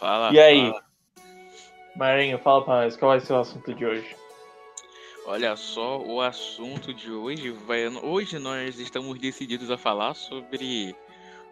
Fala. 0.00 0.32
E 0.32 0.40
aí? 0.40 0.70
fala. 0.70 0.84
Marinho, 1.94 2.38
fala 2.38 2.64
pra 2.64 2.74
nós, 2.82 2.96
qual 2.96 3.10
vai 3.10 3.20
ser 3.20 3.34
o 3.34 3.40
assunto 3.40 3.74
de 3.74 3.84
hoje? 3.84 4.16
Olha 5.26 5.54
só, 5.54 6.00
o 6.00 6.22
assunto 6.22 6.94
de 6.94 7.10
hoje 7.12 7.50
vai. 7.50 7.86
Hoje 7.88 8.38
nós 8.38 8.80
estamos 8.80 9.18
decididos 9.18 9.70
a 9.70 9.76
falar 9.76 10.14
sobre 10.14 10.96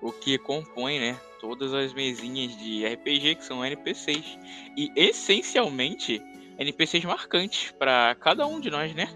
o 0.00 0.10
que 0.10 0.38
compõe, 0.38 0.98
né? 0.98 1.20
Todas 1.40 1.74
as 1.74 1.92
mesinhas 1.92 2.56
de 2.56 2.86
RPG 2.86 3.34
que 3.34 3.44
são 3.44 3.64
NPCs. 3.64 4.38
E 4.76 4.90
essencialmente 4.96 6.22
NPCs 6.58 7.04
marcantes 7.04 7.70
para 7.72 8.14
cada 8.14 8.46
um 8.46 8.58
de 8.58 8.70
nós, 8.70 8.94
né? 8.94 9.08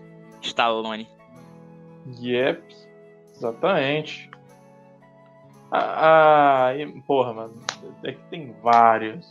Stallone. 0.43 1.09
Yep, 2.21 2.62
exatamente. 3.35 4.30
Ah, 5.75 6.68
ah, 6.68 7.02
porra, 7.07 7.32
mano, 7.32 7.59
é 8.04 8.12
que 8.12 8.21
tem 8.29 8.54
vários. 8.62 9.27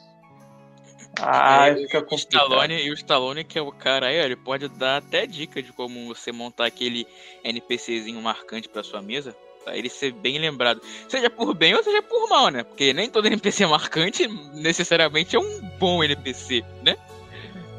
Ah, 1.19 1.67
É, 1.67 1.75
fica 1.75 2.03
o. 2.09 2.15
Stallone, 2.15 2.83
e 2.83 2.89
o 2.89 2.95
Stallone, 2.95 3.43
que 3.43 3.59
é 3.59 3.61
o 3.61 3.71
cara 3.71 4.07
aí, 4.07 4.15
ele 4.15 4.35
pode 4.35 4.67
dar 4.67 4.97
até 4.97 5.27
dica 5.27 5.61
de 5.61 5.71
como 5.71 6.07
você 6.07 6.31
montar 6.31 6.65
aquele 6.65 7.05
NPCzinho 7.43 8.19
marcante 8.23 8.67
pra 8.67 8.81
sua 8.81 9.03
mesa, 9.03 9.35
pra 9.63 9.77
ele 9.77 9.87
ser 9.87 10.13
bem 10.13 10.39
lembrado. 10.39 10.81
Seja 11.07 11.29
por 11.29 11.53
bem 11.53 11.75
ou 11.75 11.83
seja 11.83 12.01
por 12.01 12.27
mal, 12.27 12.49
né? 12.49 12.63
Porque 12.63 12.91
nem 12.91 13.07
todo 13.07 13.27
NPC 13.27 13.67
marcante 13.67 14.27
necessariamente 14.55 15.35
é 15.35 15.39
um 15.39 15.61
bom 15.77 16.03
NPC, 16.03 16.63
né? 16.81 16.97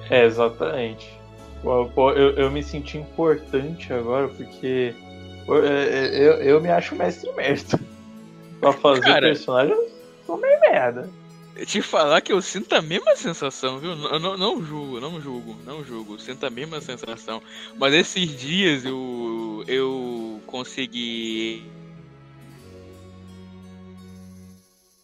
É, 0.09 0.25
exatamente. 0.25 1.11
Pô, 1.63 2.13
eu, 2.13 2.37
eu 2.37 2.51
me 2.51 2.63
senti 2.63 2.97
importante 2.99 3.93
agora 3.93 4.29
porque 4.29 4.95
é, 5.49 6.11
eu, 6.13 6.33
eu 6.35 6.61
me 6.61 6.71
acho 6.71 6.95
mestre 6.95 7.33
merda. 7.33 7.92
Pra 8.63 8.73
fazer 8.73 9.03
Cara. 9.03 9.27
personagem, 9.27 9.77
sou 10.25 10.39
meio 10.39 10.61
merda. 10.61 11.11
Te 11.67 11.83
falar 11.83 12.21
que 12.21 12.33
eu 12.33 12.41
sinto 12.41 12.73
a 12.75 12.81
mesma 12.81 13.17
sensação, 13.17 13.81
viu? 13.81 13.91
Eu 13.91 14.21
não, 14.21 14.37
não 14.39 14.65
julgo, 14.65 15.01
não 15.01 15.21
julgo, 15.21 15.57
não 15.67 15.85
julgo. 15.85 16.17
Sinto 16.17 16.47
a 16.47 16.51
mesma 16.51 16.81
sensação. 16.81 17.43
Mas 17.77 17.93
esses 17.93 18.35
dias 18.39 18.85
eu, 18.85 19.65
eu 19.67 20.41
consegui 20.47 21.69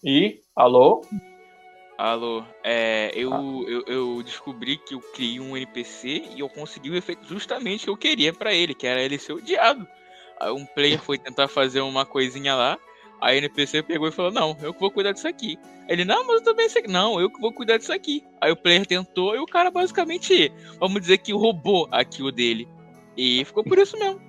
E, 0.04 0.40
alô? 0.54 1.02
Alô, 1.98 2.44
é, 2.62 3.10
eu, 3.12 3.32
eu, 3.66 3.82
eu 3.88 4.22
descobri 4.22 4.76
que 4.76 4.94
eu 4.94 5.00
criei 5.00 5.40
um 5.40 5.56
NPC 5.56 6.22
e 6.36 6.38
eu 6.38 6.48
consegui 6.48 6.90
o 6.90 6.96
efeito 6.96 7.26
justamente 7.26 7.84
que 7.84 7.90
eu 7.90 7.96
queria 7.96 8.32
pra 8.32 8.54
ele, 8.54 8.72
que 8.72 8.86
era 8.86 9.02
ele 9.02 9.18
ser 9.18 9.32
odiado. 9.32 9.84
Aí 10.38 10.52
um 10.52 10.64
player 10.64 11.02
foi 11.02 11.18
tentar 11.18 11.48
fazer 11.48 11.80
uma 11.80 12.06
coisinha 12.06 12.54
lá, 12.54 12.78
aí 13.20 13.36
o 13.36 13.38
NPC 13.38 13.82
pegou 13.82 14.08
e 14.08 14.12
falou, 14.12 14.32
não, 14.32 14.56
eu 14.62 14.72
que 14.72 14.80
vou 14.80 14.90
cuidar 14.90 15.12
disso 15.12 15.28
aqui. 15.28 15.58
Ele, 15.88 16.04
não, 16.04 16.26
mas 16.26 16.36
eu 16.36 16.44
também 16.44 16.68
sei 16.68 16.82
que 16.82 16.90
não, 16.90 17.20
eu 17.20 17.30
que 17.30 17.40
vou 17.40 17.52
cuidar 17.52 17.78
disso 17.78 17.92
aqui. 17.92 18.24
Aí 18.40 18.52
o 18.52 18.56
player 18.56 18.86
tentou 18.86 19.34
e 19.34 19.38
o 19.38 19.46
cara 19.46 19.70
basicamente, 19.70 20.52
vamos 20.78 21.00
dizer 21.00 21.18
que 21.18 21.32
roubou 21.32 21.88
aquilo 21.90 22.30
dele. 22.30 22.68
E 23.16 23.44
ficou 23.44 23.64
por 23.64 23.78
isso 23.78 23.98
mesmo. 23.98 24.20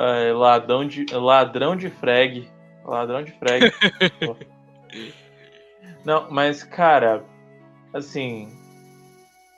É, 0.00 0.32
ladrão 0.32 0.86
de 0.86 1.06
ladrão 1.12 1.74
de 1.74 1.90
frag. 1.90 2.48
Ladrão 2.84 3.24
de 3.24 3.32
frag. 3.32 3.72
Não, 6.04 6.30
mas 6.30 6.62
cara, 6.62 7.24
assim, 7.92 8.48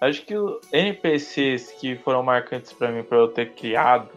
acho 0.01 0.25
que 0.25 0.35
NPCs 0.73 1.73
que 1.73 1.95
foram 1.97 2.23
marcantes 2.23 2.73
pra 2.73 2.91
mim 2.91 3.03
pra 3.03 3.19
eu 3.19 3.29
ter 3.29 3.53
criado 3.53 4.09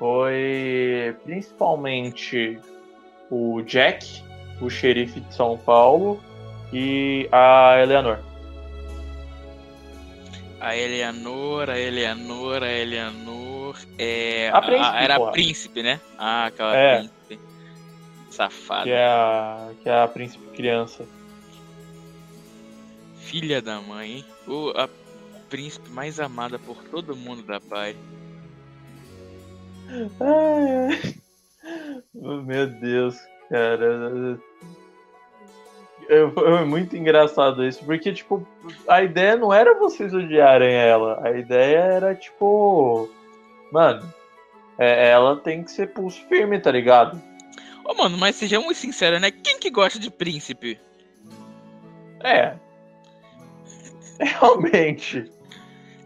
foi 0.00 1.14
principalmente 1.24 2.58
o 3.30 3.60
Jack, 3.60 4.24
o 4.58 4.70
xerife 4.70 5.20
de 5.20 5.34
São 5.34 5.58
Paulo 5.58 6.18
e 6.72 7.28
a 7.30 7.76
Eleanor. 7.82 8.18
A 10.58 10.74
Eleanor, 10.74 11.68
a 11.68 11.78
Eleanor, 11.78 12.62
a 12.62 12.72
Eleanor. 12.72 13.76
É, 13.98 14.48
A 14.52 14.62
príncipe, 14.62 14.96
era 14.96 15.16
porra. 15.16 15.28
a 15.28 15.32
príncipe, 15.32 15.82
né? 15.82 16.00
Ah, 16.18 16.46
aquela 16.46 16.74
É. 16.76 16.98
príncipe. 16.98 17.40
Safada. 18.30 18.84
Que 18.84 18.90
é 18.92 19.04
a, 19.06 19.70
que 19.82 19.88
é 19.88 20.02
a 20.02 20.08
príncipe 20.08 20.46
criança. 20.56 21.04
Filha 23.18 23.60
da 23.60 23.80
mãe, 23.82 24.12
hein? 24.18 24.24
O, 24.46 24.70
a 24.70 24.88
príncipe 25.50 25.90
mais 25.90 26.18
amada 26.18 26.58
por 26.58 26.82
todo 26.84 27.14
mundo 27.14 27.42
da 27.42 27.60
pai. 27.60 27.94
Ai, 30.20 30.76
ai. 30.76 31.14
Meu 32.14 32.66
Deus, 32.66 33.16
cara. 33.48 34.38
É, 36.08 36.64
muito 36.64 36.96
engraçado 36.96 37.64
isso, 37.64 37.84
porque, 37.84 38.12
tipo, 38.12 38.46
a 38.88 39.02
ideia 39.02 39.36
não 39.36 39.52
era 39.52 39.78
vocês 39.78 40.12
odiarem 40.12 40.74
ela. 40.74 41.20
A 41.22 41.38
ideia 41.38 41.78
era, 41.78 42.14
tipo. 42.14 43.08
Mano, 43.72 44.12
é, 44.78 45.10
ela 45.10 45.36
tem 45.36 45.62
que 45.62 45.70
ser 45.70 45.92
pulso 45.92 46.20
firme, 46.26 46.58
tá 46.58 46.70
ligado? 46.70 47.20
Ô, 47.84 47.94
mano, 47.94 48.18
mas 48.18 48.36
sejamos 48.36 48.76
sinceros, 48.76 49.20
né? 49.20 49.30
Quem 49.30 49.58
que 49.58 49.70
gosta 49.70 49.98
de 49.98 50.10
príncipe? 50.10 50.80
É. 52.22 52.54
Realmente. 54.18 55.30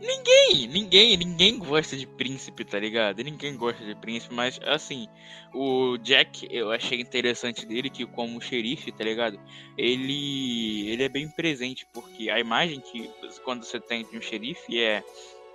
Ninguém, 0.07 0.67
ninguém, 0.69 1.17
ninguém 1.17 1.59
gosta 1.59 1.97
de 1.97 2.07
príncipe, 2.07 2.63
tá 2.63 2.79
ligado? 2.79 3.25
Ninguém 3.25 3.57
gosta 3.57 3.83
de 3.83 3.95
príncipe, 3.95 4.35
mas 4.35 4.61
assim, 4.63 5.09
o 5.55 5.97
Jack, 5.97 6.47
eu 6.51 6.71
achei 6.71 7.01
interessante 7.01 7.65
dele 7.65 7.89
que 7.89 8.05
como 8.05 8.39
xerife, 8.39 8.93
tá 8.93 9.03
ligado? 9.03 9.41
Ele 9.79 10.91
ele 10.91 11.05
é 11.05 11.09
bem 11.09 11.27
presente, 11.31 11.87
porque 11.91 12.29
a 12.29 12.39
imagem 12.39 12.81
que 12.81 13.11
quando 13.45 13.65
você 13.65 13.81
tem 13.81 14.05
de 14.05 14.19
um 14.19 14.21
xerife 14.21 14.79
é 14.79 15.03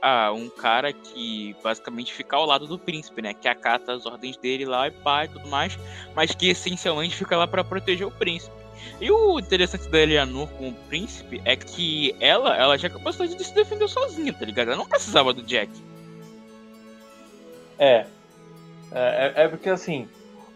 ah, 0.02 0.32
um 0.32 0.50
cara 0.50 0.92
que 0.92 1.56
basicamente 1.62 2.12
fica 2.12 2.36
ao 2.36 2.46
lado 2.46 2.66
do 2.66 2.80
príncipe, 2.80 3.22
né? 3.22 3.36
Que 3.36 3.48
acata 3.48 3.94
as 3.94 4.08
ordens 4.08 4.36
dele 4.38 4.66
lá 4.66 4.88
e 4.88 4.92
pá 4.92 5.26
e 5.26 5.28
tudo 5.28 5.48
mais, 5.48 5.78
mas 6.16 6.34
que 6.34 6.50
essencialmente 6.50 7.16
fica 7.16 7.38
lá 7.38 7.46
pra 7.46 7.64
proteger 7.64 8.08
o 8.08 8.12
príncipe. 8.12 8.59
E 9.00 9.10
o 9.12 9.40
interessante 9.40 9.88
da 9.90 10.00
Eleanor 10.00 10.48
com 10.50 10.70
o 10.70 10.74
príncipe 10.74 11.42
é 11.46 11.56
que 11.56 12.16
ela, 12.20 12.56
ela 12.56 12.78
tinha 12.78 12.90
capacidade 12.90 13.36
de 13.36 13.44
se 13.44 13.54
defender 13.54 13.88
sozinha, 13.88 14.34
tá 14.34 14.46
ligado? 14.46 14.68
Ela 14.68 14.78
não 14.78 14.88
precisava 14.88 15.34
do 15.34 15.44
Jack. 15.44 15.72
É. 17.78 18.06
É, 18.92 19.34
é 19.36 19.48
porque 19.48 19.70
assim, 19.70 20.08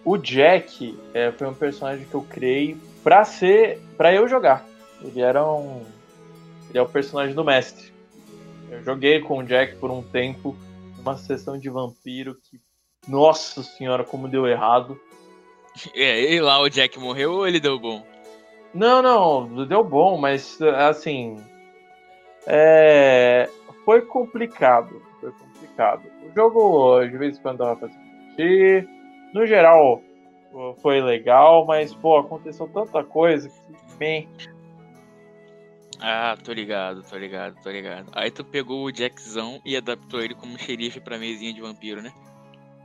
o 0.03 0.17
Jack 0.17 0.97
é, 1.13 1.31
foi 1.31 1.47
um 1.47 1.53
personagem 1.53 2.05
que 2.05 2.13
eu 2.13 2.21
criei 2.21 2.77
pra 3.03 3.23
ser. 3.23 3.79
pra 3.95 4.13
eu 4.13 4.27
jogar. 4.27 4.65
Ele 5.01 5.21
era 5.21 5.45
um. 5.45 5.85
Ele 6.69 6.77
é 6.77 6.81
o 6.81 6.89
personagem 6.89 7.33
do 7.33 7.43
mestre. 7.43 7.93
Eu 8.69 8.83
joguei 8.83 9.21
com 9.21 9.37
o 9.37 9.43
Jack 9.43 9.75
por 9.75 9.91
um 9.91 10.01
tempo, 10.01 10.57
numa 10.97 11.17
sessão 11.17 11.57
de 11.57 11.69
vampiro 11.69 12.35
que. 12.35 12.59
Nossa 13.07 13.61
senhora, 13.63 14.03
como 14.03 14.29
deu 14.29 14.47
errado. 14.47 14.99
É, 15.93 16.33
e 16.33 16.39
lá 16.39 16.61
o 16.61 16.69
Jack 16.69 16.97
morreu 16.97 17.33
ou 17.33 17.47
ele 17.47 17.59
deu 17.59 17.77
bom? 17.77 18.05
Não, 18.73 19.01
não, 19.01 19.65
deu 19.65 19.83
bom, 19.83 20.17
mas 20.17 20.59
assim. 20.61 21.37
É, 22.47 23.47
foi 23.85 24.01
complicado. 24.01 25.01
Foi 25.21 25.31
complicado. 25.31 26.03
O 26.23 26.33
jogo, 26.35 27.05
de 27.05 27.17
vez 27.17 27.37
em 27.37 27.41
quando, 27.41 27.59
dava 27.59 27.75
pra 27.75 27.89
se 27.89 27.97
divertir. 27.97 28.89
No 29.33 29.45
geral, 29.45 30.01
foi 30.81 31.01
legal, 31.01 31.65
mas, 31.65 31.93
pô, 31.93 32.17
aconteceu 32.17 32.67
tanta 32.67 33.03
coisa 33.03 33.49
que. 33.49 33.97
bem, 33.97 34.27
Ah, 35.99 36.35
tô 36.43 36.51
ligado, 36.51 37.01
tô 37.03 37.17
ligado, 37.17 37.55
tô 37.63 37.69
ligado. 37.71 38.07
Aí 38.13 38.29
tu 38.29 38.43
pegou 38.43 38.83
o 38.83 38.93
Jackzão 38.93 39.61
e 39.63 39.77
adaptou 39.77 40.21
ele 40.21 40.35
como 40.35 40.59
xerife 40.59 40.99
pra 40.99 41.17
mesinha 41.17 41.53
de 41.53 41.61
vampiro, 41.61 42.01
né? 42.01 42.11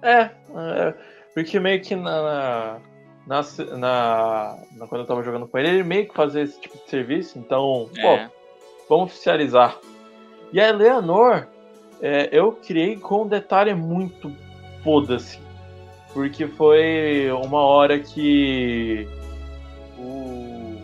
É, 0.02 0.20
é, 0.22 0.94
porque 1.34 1.58
meio 1.58 1.80
que 1.82 1.96
na, 1.96 2.22
na, 2.22 2.80
na, 3.28 3.42
na- 3.76 4.56
Quando 4.88 5.02
eu 5.02 5.06
tava 5.06 5.22
jogando 5.22 5.46
com 5.46 5.58
ele, 5.58 5.68
ele 5.68 5.82
meio 5.84 6.08
que 6.08 6.14
fazia 6.14 6.42
esse 6.42 6.58
tipo 6.60 6.76
de 6.78 6.88
serviço, 6.90 7.38
então, 7.38 7.88
pô, 7.94 8.08
É. 8.08 8.30
vamos 8.88 9.12
oficializar. 9.12 9.76
E 10.52 10.58
a 10.60 10.68
Eleanor, 10.70 11.46
é, 12.00 12.28
eu 12.32 12.52
criei 12.52 12.96
com 12.96 13.22
um 13.22 13.28
detalhe 13.28 13.74
muito 13.74 14.32
foda-se. 14.82 15.38
Porque 16.14 16.46
foi 16.46 17.30
uma 17.32 17.60
hora 17.60 17.98
que 17.98 19.06
o, 19.98 20.76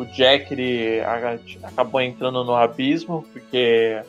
o 0.00 0.04
Jack 0.12 0.52
ele 0.52 1.00
acabou 1.62 2.00
entrando 2.02 2.44
no 2.44 2.54
abismo, 2.54 3.24
porque 3.32 4.02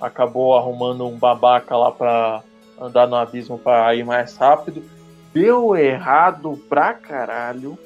acabou 0.00 0.56
arrumando 0.56 1.06
um 1.06 1.18
babaca 1.18 1.76
lá 1.76 1.90
pra 1.90 2.42
andar 2.80 3.08
no 3.08 3.16
abismo 3.16 3.58
pra 3.58 3.92
ir 3.96 4.04
mais 4.04 4.36
rápido. 4.36 4.82
Deu 5.32 5.76
errado 5.76 6.56
pra 6.68 6.94
caralho. 6.94 7.78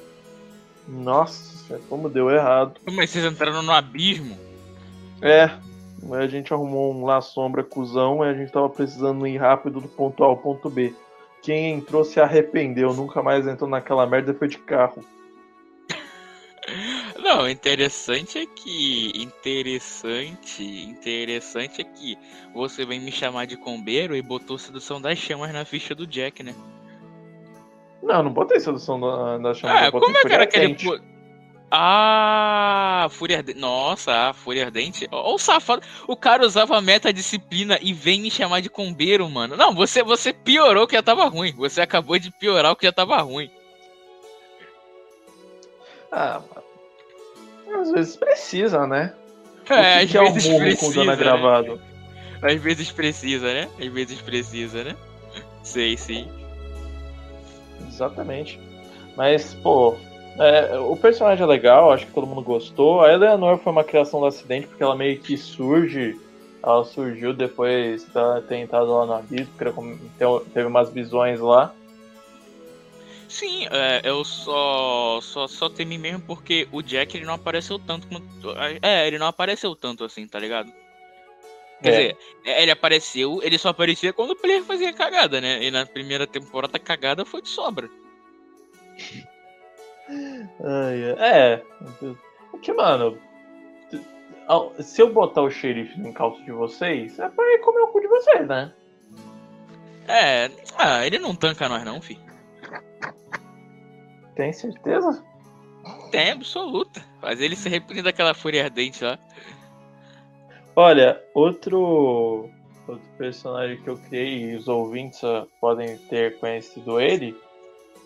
Nossa, 0.87 1.79
como 1.89 2.09
deu 2.09 2.29
errado. 2.29 2.79
Mas 2.91 3.09
vocês 3.09 3.25
entraram 3.25 3.61
no 3.61 3.71
abismo? 3.71 4.37
É, 5.21 5.49
a 6.11 6.27
gente 6.27 6.53
arrumou 6.53 6.93
um 6.93 7.05
lá 7.05 7.21
sombra 7.21 7.63
cuzão 7.63 8.23
e 8.23 8.29
a 8.29 8.33
gente 8.33 8.51
tava 8.51 8.69
precisando 8.69 9.25
ir 9.25 9.37
rápido 9.37 9.79
do 9.79 9.87
ponto 9.87 10.23
A 10.23 10.27
ao 10.27 10.37
ponto 10.37 10.69
B. 10.69 10.93
Quem 11.41 11.71
entrou 11.71 12.03
se 12.03 12.19
arrependeu, 12.19 12.93
nunca 12.93 13.21
mais 13.21 13.47
entrou 13.47 13.69
naquela 13.69 14.05
merda 14.05 14.31
e 14.31 14.35
foi 14.35 14.47
de 14.47 14.57
carro. 14.57 15.03
Não, 17.21 17.49
interessante 17.49 18.37
é 18.37 18.45
que. 18.45 19.11
Interessante. 19.15 20.63
Interessante 20.63 21.81
é 21.81 21.83
que 21.83 22.17
você 22.53 22.85
vem 22.85 22.99
me 22.99 23.11
chamar 23.11 23.45
de 23.45 23.57
combeiro 23.57 24.15
e 24.15 24.21
botou 24.21 24.57
Sedução 24.57 25.01
das 25.01 25.17
Chamas 25.17 25.51
na 25.53 25.65
ficha 25.65 25.93
do 25.95 26.07
Jack, 26.07 26.43
né? 26.43 26.53
Não, 28.03 28.21
não 28.23 28.31
botei 28.33 28.59
Sedução 28.59 28.99
da- 28.99 29.37
das 29.37 29.57
Chamas. 29.57 29.83
Ah, 29.87 29.91
como 29.91 30.17
é 30.17 30.21
que 30.21 30.33
era 30.33 30.43
aquele. 30.43 30.75
Pu- 30.75 30.99
Ah, 31.75 33.07
Fúria 33.09 33.37
Ardente. 33.37 33.59
Nossa, 33.59 34.31
Fúria 34.33 34.65
Ardente. 34.65 35.07
Ó, 35.11 35.33
o 35.33 35.39
safado. 35.39 35.81
O 36.07 36.15
cara 36.15 36.45
usava 36.45 36.79
metadisciplina 36.81 37.79
e 37.81 37.91
vem 37.93 38.21
me 38.21 38.29
chamar 38.29 38.59
de 38.61 38.69
combeiro, 38.69 39.27
mano. 39.27 39.57
Não, 39.57 39.73
você, 39.73 40.03
você 40.03 40.31
piorou 40.31 40.83
o 40.83 40.87
que 40.87 40.95
já 40.95 41.01
tava 41.01 41.25
ruim. 41.25 41.51
Você 41.57 41.81
acabou 41.81 42.19
de 42.19 42.29
piorar 42.29 42.73
o 42.73 42.75
que 42.75 42.85
já 42.85 42.91
tava 42.91 43.17
ruim. 43.21 43.49
Ah, 46.11 46.41
mano. 47.67 47.81
Às 47.81 47.91
vezes 47.91 48.15
precisa, 48.17 48.85
né? 48.85 49.13
É, 49.65 49.65
que, 49.65 49.73
às 49.73 50.11
que 50.11 50.17
é 50.17 50.21
o 50.21 50.31
vezes 50.33 50.49
murro 50.49 50.59
precisa. 50.63 51.01
é 51.01 51.05
né? 51.05 51.15
gravado? 51.15 51.81
Às 52.41 52.61
vezes 52.61 52.91
precisa, 52.91 53.51
né? 53.51 53.67
Às 53.79 53.87
vezes 53.87 54.21
precisa, 54.21 54.83
né? 54.83 54.95
Sei, 55.63 55.97
sim. 55.97 56.29
Exatamente. 57.93 58.59
Mas, 59.15 59.53
pô, 59.53 59.95
é, 60.39 60.77
o 60.79 60.95
personagem 60.95 61.43
é 61.43 61.47
legal, 61.47 61.91
acho 61.91 62.07
que 62.07 62.11
todo 62.11 62.27
mundo 62.27 62.41
gostou. 62.41 63.01
A 63.01 63.11
Eleanor 63.11 63.57
foi 63.59 63.71
uma 63.71 63.83
criação 63.83 64.19
do 64.19 64.25
acidente, 64.25 64.67
porque 64.67 64.83
ela 64.83 64.95
meio 64.95 65.19
que 65.19 65.37
surge. 65.37 66.19
Ela 66.63 66.83
surgiu 66.85 67.33
depois 67.33 68.05
de 68.05 68.41
ter 68.47 68.57
entrado 68.57 68.91
lá 68.91 69.05
no 69.05 69.13
abismo, 69.13 69.51
porque 69.57 70.45
teve 70.53 70.67
umas 70.67 70.89
visões 70.89 71.39
lá. 71.39 71.73
Sim, 73.27 73.65
é, 73.71 74.01
eu 74.03 74.23
só, 74.23 75.19
só 75.21 75.47
só 75.47 75.67
temi 75.67 75.97
mesmo 75.97 76.21
porque 76.21 76.67
o 76.71 76.81
Jack 76.81 77.17
ele 77.17 77.25
não 77.25 77.33
apareceu 77.33 77.79
tanto 77.79 78.07
quanto. 78.07 78.55
É, 78.81 79.07
ele 79.07 79.17
não 79.17 79.27
apareceu 79.27 79.75
tanto 79.75 80.03
assim, 80.03 80.27
tá 80.27 80.39
ligado? 80.39 80.71
Quer 81.83 81.89
É. 81.89 81.91
dizer, 81.91 82.17
é, 82.45 82.63
ele 82.63 82.71
apareceu, 82.71 83.41
ele 83.43 83.57
só 83.57 83.69
aparecia 83.69 84.13
quando 84.13 84.31
o 84.31 84.35
player 84.35 84.63
fazia 84.63 84.93
cagada, 84.93 85.41
né? 85.41 85.61
E 85.61 85.69
na 85.69 85.85
primeira 85.85 86.25
temporada 86.25 86.77
a 86.77 86.79
cagada 86.79 87.25
foi 87.25 87.41
de 87.41 87.49
sobra. 87.49 87.89
Ai, 90.09 91.03
é. 91.19 91.61
Porque, 92.51 92.71
mano, 92.71 93.17
se 94.79 95.01
eu 95.01 95.11
botar 95.11 95.41
o 95.41 95.51
xerife 95.51 95.99
no 95.99 96.09
encalço 96.09 96.41
de 96.43 96.51
vocês, 96.51 97.19
é 97.19 97.27
pra 97.27 97.45
ir 97.53 97.59
comer 97.59 97.81
o 97.81 97.87
cu 97.87 97.99
de 97.99 98.07
vocês, 98.07 98.47
né? 98.47 98.73
É, 100.07 100.49
ah, 100.77 101.05
ele 101.05 101.19
não 101.19 101.35
tanca 101.35 101.67
nós 101.67 101.83
não, 101.83 102.01
fi. 102.01 102.19
Tem 104.35 104.51
certeza? 104.51 105.23
Tem 106.11 106.31
absoluta. 106.31 107.03
Faz 107.19 107.41
ele 107.41 107.55
se 107.55 107.67
repunir 107.69 108.03
daquela 108.03 108.33
fúria 108.33 108.63
ardente 108.63 109.03
lá. 109.03 109.19
Olha, 110.75 111.21
outro, 111.33 112.49
outro 112.87 113.07
personagem 113.17 113.81
que 113.81 113.87
eu 113.89 113.97
criei 113.97 114.51
e 114.51 114.55
os 114.55 114.67
ouvintes 114.67 115.23
ah, 115.23 115.45
podem 115.61 115.97
ter 116.09 116.39
conhecido 116.39 116.99
ele 116.99 117.35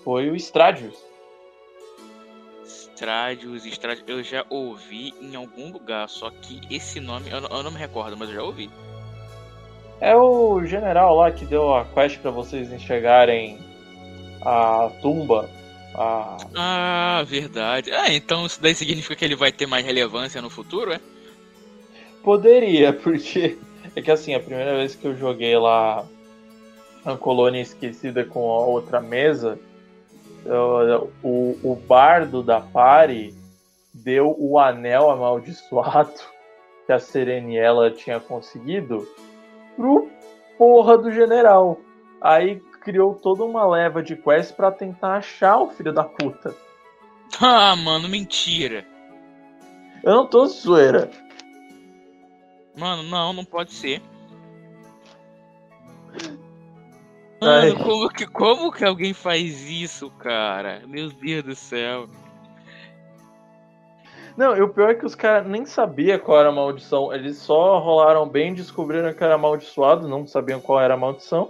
foi 0.04 0.30
o 0.30 0.36
Stradius. 0.36 0.96
Stradius, 2.66 3.66
Stradius, 3.66 4.04
eu 4.08 4.24
já 4.24 4.46
ouvi 4.50 5.14
em 5.22 5.36
algum 5.36 5.72
lugar, 5.72 6.10
só 6.10 6.30
que 6.30 6.60
esse 6.70 7.00
nome 7.00 7.30
eu, 7.30 7.40
não- 7.42 7.50
eu 7.58 7.64
não 7.64 7.72
me 7.72 7.78
recordo, 7.78 8.18
mas 8.18 8.30
eu 8.30 8.36
já 8.36 8.44
ouvi. 8.44 8.70
É 10.02 10.16
o 10.16 10.64
general 10.66 11.16
lá 11.16 11.32
que 11.32 11.46
deu 11.46 11.74
a 11.74 11.86
quest 11.86 12.20
pra 12.20 12.32
vocês 12.32 12.72
enxergarem 12.72 13.58
a 14.42 14.92
tumba. 15.02 15.50
A... 15.96 16.38
Ah, 16.56 17.24
verdade. 17.26 17.92
Ah, 17.92 18.14
então 18.14 18.46
isso 18.46 18.62
daí 18.62 18.76
significa 18.76 19.16
que 19.16 19.26
ele 19.26 19.36
vai 19.36 19.52
ter 19.52 19.66
mais 19.66 19.86
relevância 19.86 20.42
no 20.42 20.50
futuro, 20.50 20.92
é? 20.94 21.00
Poderia, 22.28 22.92
porque 22.92 23.58
é 23.96 24.02
que 24.02 24.12
assim, 24.12 24.36
a 24.36 24.40
primeira 24.42 24.76
vez 24.76 24.94
que 24.94 25.06
eu 25.08 25.16
joguei 25.16 25.58
lá 25.58 26.06
a 27.06 27.16
colônia 27.16 27.62
esquecida 27.62 28.26
com 28.26 28.52
a 28.52 28.66
outra 28.66 29.00
mesa, 29.00 29.58
eu- 30.46 31.10
o, 31.24 31.58
o 31.64 31.74
bardo 31.88 32.44
da 32.44 32.60
Pari 32.60 33.34
deu 33.94 34.36
o 34.38 34.60
anel 34.60 35.10
amaldiçoado 35.10 36.12
que 36.86 36.92
a 36.92 37.00
Sereniela 37.00 37.92
tinha 37.92 38.20
conseguido 38.20 39.08
pro 39.78 40.10
porra 40.58 40.98
do 40.98 41.10
general. 41.10 41.80
Aí 42.20 42.60
criou 42.82 43.16
toda 43.16 43.46
uma 43.46 43.66
leva 43.66 44.04
de 44.04 44.18
quest 44.18 44.54
pra 44.54 44.70
tentar 44.70 45.16
achar 45.16 45.60
o 45.60 45.70
filho 45.70 45.94
da 45.94 46.04
puta. 46.04 46.54
Ah, 47.40 47.76
mano, 47.76 48.10
mentira. 48.10 48.86
Eu 50.04 50.12
não 50.16 50.26
tô 50.28 50.46
zoeira. 50.48 51.10
Mano, 52.78 53.04
não, 53.04 53.34
não 53.34 53.44
pode 53.44 53.74
ser. 53.74 54.02
Ai. 57.42 57.72
Mano, 57.72 57.84
como 57.84 58.10
que, 58.10 58.26
como 58.28 58.72
que 58.72 58.86
alguém 58.86 59.14
faz 59.14 59.68
isso, 59.68 60.10
cara? 60.12 60.84
Meu 60.88 61.10
Deus 61.10 61.44
do 61.44 61.56
céu. 61.56 62.08
Não, 64.38 64.56
e 64.56 64.62
o 64.62 64.70
pior 64.70 64.92
é 64.92 64.94
que 64.94 65.06
os 65.06 65.16
caras 65.16 65.48
nem 65.48 65.66
sabiam 65.66 66.20
qual 66.20 66.40
era 66.40 66.50
a 66.50 66.52
maldição. 66.52 67.12
Eles 67.12 67.38
só 67.38 67.80
rolaram 67.80 68.30
bem, 68.30 68.54
descobriram 68.54 69.12
que 69.12 69.24
era 69.24 69.34
amaldiçoado, 69.34 70.08
não 70.08 70.28
sabiam 70.28 70.62
qual 70.62 70.80
era 70.80 70.94
a 70.94 70.98
maldição. 70.98 71.50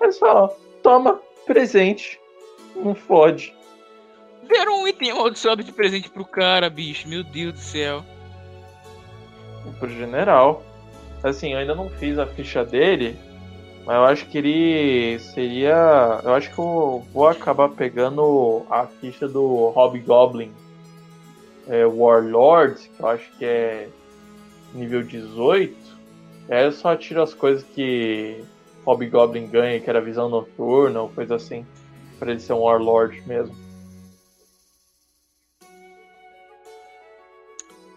Eles 0.00 0.16
falaram, 0.16 0.54
toma, 0.82 1.20
presente. 1.44 2.20
Não 2.76 2.94
fode. 2.94 3.52
Deram 4.46 4.82
um 4.82 4.88
item 4.88 5.10
amaldiçoado 5.10 5.64
de 5.64 5.72
presente 5.72 6.08
pro 6.08 6.24
cara, 6.24 6.70
bicho. 6.70 7.08
Meu 7.08 7.24
Deus 7.24 7.54
do 7.54 7.58
céu. 7.58 8.04
Pro 9.78 9.88
general. 9.88 10.62
Assim, 11.22 11.52
eu 11.52 11.58
ainda 11.58 11.74
não 11.74 11.88
fiz 11.88 12.18
a 12.18 12.26
ficha 12.26 12.64
dele, 12.64 13.16
mas 13.84 13.96
eu 13.96 14.04
acho 14.04 14.26
que 14.26 14.38
ele 14.38 15.18
seria. 15.18 16.20
Eu 16.24 16.34
acho 16.34 16.50
que 16.50 16.58
eu 16.58 17.04
vou 17.12 17.28
acabar 17.28 17.68
pegando 17.68 18.64
a 18.70 18.86
ficha 18.86 19.28
do 19.28 19.68
Hobgoblin 19.68 20.52
é, 21.68 21.84
Warlord, 21.86 22.90
que 22.96 23.02
eu 23.02 23.08
acho 23.08 23.30
que 23.38 23.44
é 23.44 23.88
nível 24.74 25.02
18. 25.02 25.76
E 26.48 26.54
aí 26.54 26.64
eu 26.64 26.72
só 26.72 26.96
tiro 26.96 27.22
as 27.22 27.34
coisas 27.34 27.62
que 27.62 28.42
Hobgoblin 28.86 29.46
ganha, 29.46 29.80
que 29.80 29.88
era 29.88 30.00
visão 30.00 30.28
noturna 30.28 31.02
ou 31.02 31.08
coisa 31.08 31.36
assim, 31.36 31.66
pra 32.18 32.30
ele 32.30 32.40
ser 32.40 32.54
um 32.54 32.60
Warlord 32.60 33.22
mesmo. 33.26 33.54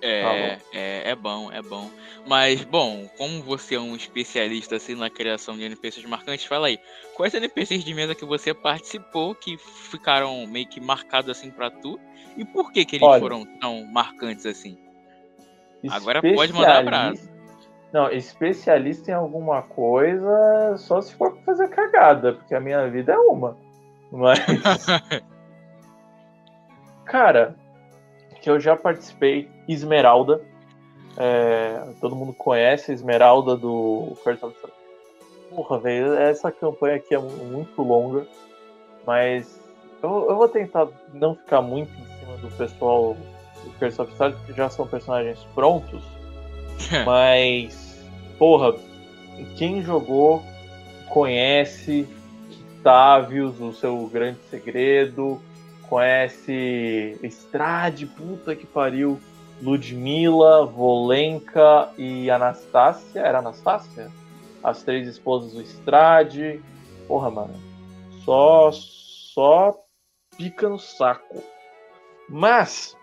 É, 0.05 0.59
é, 0.73 1.11
é 1.11 1.15
bom, 1.15 1.49
é 1.49 1.61
bom. 1.61 1.89
Mas, 2.27 2.61
bom, 2.65 3.07
como 3.17 3.41
você 3.41 3.75
é 3.75 3.79
um 3.79 3.95
especialista 3.95 4.75
assim 4.75 4.95
na 4.95 5.09
criação 5.09 5.55
de 5.55 5.63
NPCs 5.63 6.03
marcantes, 6.05 6.45
fala 6.45 6.67
aí. 6.67 6.77
Quais 7.15 7.33
NPCs 7.33 7.85
de 7.85 7.93
mesa 7.93 8.13
que 8.13 8.25
você 8.25 8.53
participou 8.53 9.33
que 9.33 9.57
ficaram 9.57 10.45
meio 10.45 10.67
que 10.67 10.81
marcados 10.81 11.29
assim 11.29 11.49
pra 11.49 11.71
tu? 11.71 11.97
E 12.35 12.43
por 12.43 12.73
que 12.73 12.83
que 12.83 12.97
eles 12.97 13.07
Olha. 13.07 13.21
foram 13.21 13.45
tão 13.59 13.85
marcantes 13.85 14.45
assim? 14.45 14.77
Agora 15.89 16.21
pode 16.21 16.51
mandar 16.51 16.79
abraço. 16.79 17.31
Não, 17.93 18.11
especialista 18.11 19.11
em 19.11 19.13
alguma 19.13 19.61
coisa 19.61 20.75
só 20.77 20.99
se 20.99 21.15
for 21.15 21.31
pra 21.33 21.43
fazer 21.43 21.69
cagada, 21.69 22.33
porque 22.33 22.55
a 22.55 22.59
minha 22.59 22.89
vida 22.89 23.13
é 23.13 23.17
uma. 23.17 23.55
Mas. 24.11 24.39
Cara, 27.05 27.55
que 28.41 28.49
eu 28.49 28.59
já 28.59 28.75
participei, 28.75 29.49
Esmeralda. 29.67 30.41
É, 31.15 31.79
todo 32.01 32.15
mundo 32.15 32.33
conhece 32.33 32.91
a 32.91 32.93
Esmeralda 32.93 33.55
do 33.55 34.17
of 34.43 34.55
Porra, 35.55 35.77
velho, 35.79 36.13
essa 36.15 36.51
campanha 36.51 36.95
aqui 36.95 37.13
é 37.13 37.19
mu- 37.19 37.29
muito 37.29 37.81
longa, 37.83 38.25
mas 39.05 39.59
eu, 40.01 40.27
eu 40.29 40.35
vou 40.35 40.49
tentar 40.49 40.87
não 41.13 41.35
ficar 41.35 41.61
muito 41.61 41.91
em 41.91 42.19
cima 42.19 42.37
do 42.37 42.49
pessoal 42.57 43.15
do 43.63 43.69
Curse 43.77 44.01
of 44.01 44.11
Stars, 44.13 44.35
porque 44.35 44.53
já 44.53 44.69
são 44.69 44.87
personagens 44.87 45.39
prontos. 45.53 46.01
Mas, 47.05 48.03
porra, 48.39 48.73
quem 49.55 49.83
jogou 49.83 50.41
conhece 51.09 52.07
Tavius, 52.83 53.59
o 53.59 53.71
seu 53.71 54.07
grande 54.07 54.39
segredo, 54.49 55.39
conhece 55.87 57.19
Estrade, 57.21 58.07
puta 58.07 58.55
que 58.55 58.65
pariu, 58.65 59.19
Ludmilla, 59.63 60.65
Volenka 60.65 61.89
e 61.97 62.29
Anastácia. 62.29 63.21
Era 63.21 63.39
Anastácia? 63.39 64.11
As 64.61 64.83
três 64.83 65.07
esposas 65.07 65.53
do 65.53 65.61
Estrade. 65.61 66.61
Porra, 67.07 67.31
mano. 67.31 67.53
Só, 68.25 68.71
só 68.71 69.73
pica 70.37 70.67
no 70.67 70.77
saco. 70.77 71.41
Mas, 72.27 72.97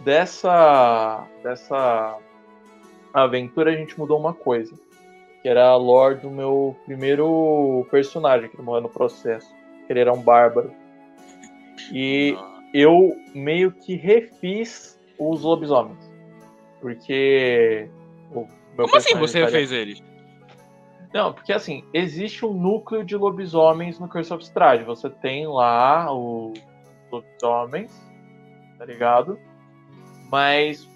dessa, 0.00 1.26
dessa 1.42 2.18
aventura 3.14 3.70
a 3.70 3.76
gente 3.76 3.98
mudou 3.98 4.18
uma 4.18 4.34
coisa. 4.34 4.74
Que 5.42 5.48
era 5.48 5.68
a 5.68 5.76
lore 5.76 6.16
do 6.16 6.30
meu 6.30 6.76
primeiro 6.84 7.86
personagem 7.90 8.50
que 8.50 8.60
morreu 8.60 8.82
no 8.82 8.88
processo. 8.90 9.48
Que 9.86 9.92
ele 9.94 10.00
era 10.00 10.12
um 10.12 10.20
bárbaro. 10.20 10.70
E 11.92 12.36
eu 12.74 13.16
meio 13.34 13.72
que 13.72 13.94
refiz 13.94 14.97
os 15.18 15.42
lobisomens. 15.42 15.98
Porque. 16.80 17.88
Como 18.32 18.96
assim 18.96 19.16
você 19.16 19.40
estaria... 19.40 19.48
fez 19.48 19.72
eles? 19.72 20.02
Não, 21.12 21.32
porque 21.32 21.52
assim, 21.52 21.84
existe 21.92 22.44
um 22.44 22.52
núcleo 22.52 23.02
de 23.02 23.16
lobisomens 23.16 23.98
no 23.98 24.08
Curse 24.08 24.32
of 24.32 24.44
Strahd. 24.44 24.84
Você 24.84 25.08
tem 25.08 25.46
lá 25.46 26.12
os 26.12 26.60
lobisomens, 27.10 27.90
tá 28.78 28.84
ligado? 28.84 29.38
Mas 30.30 30.86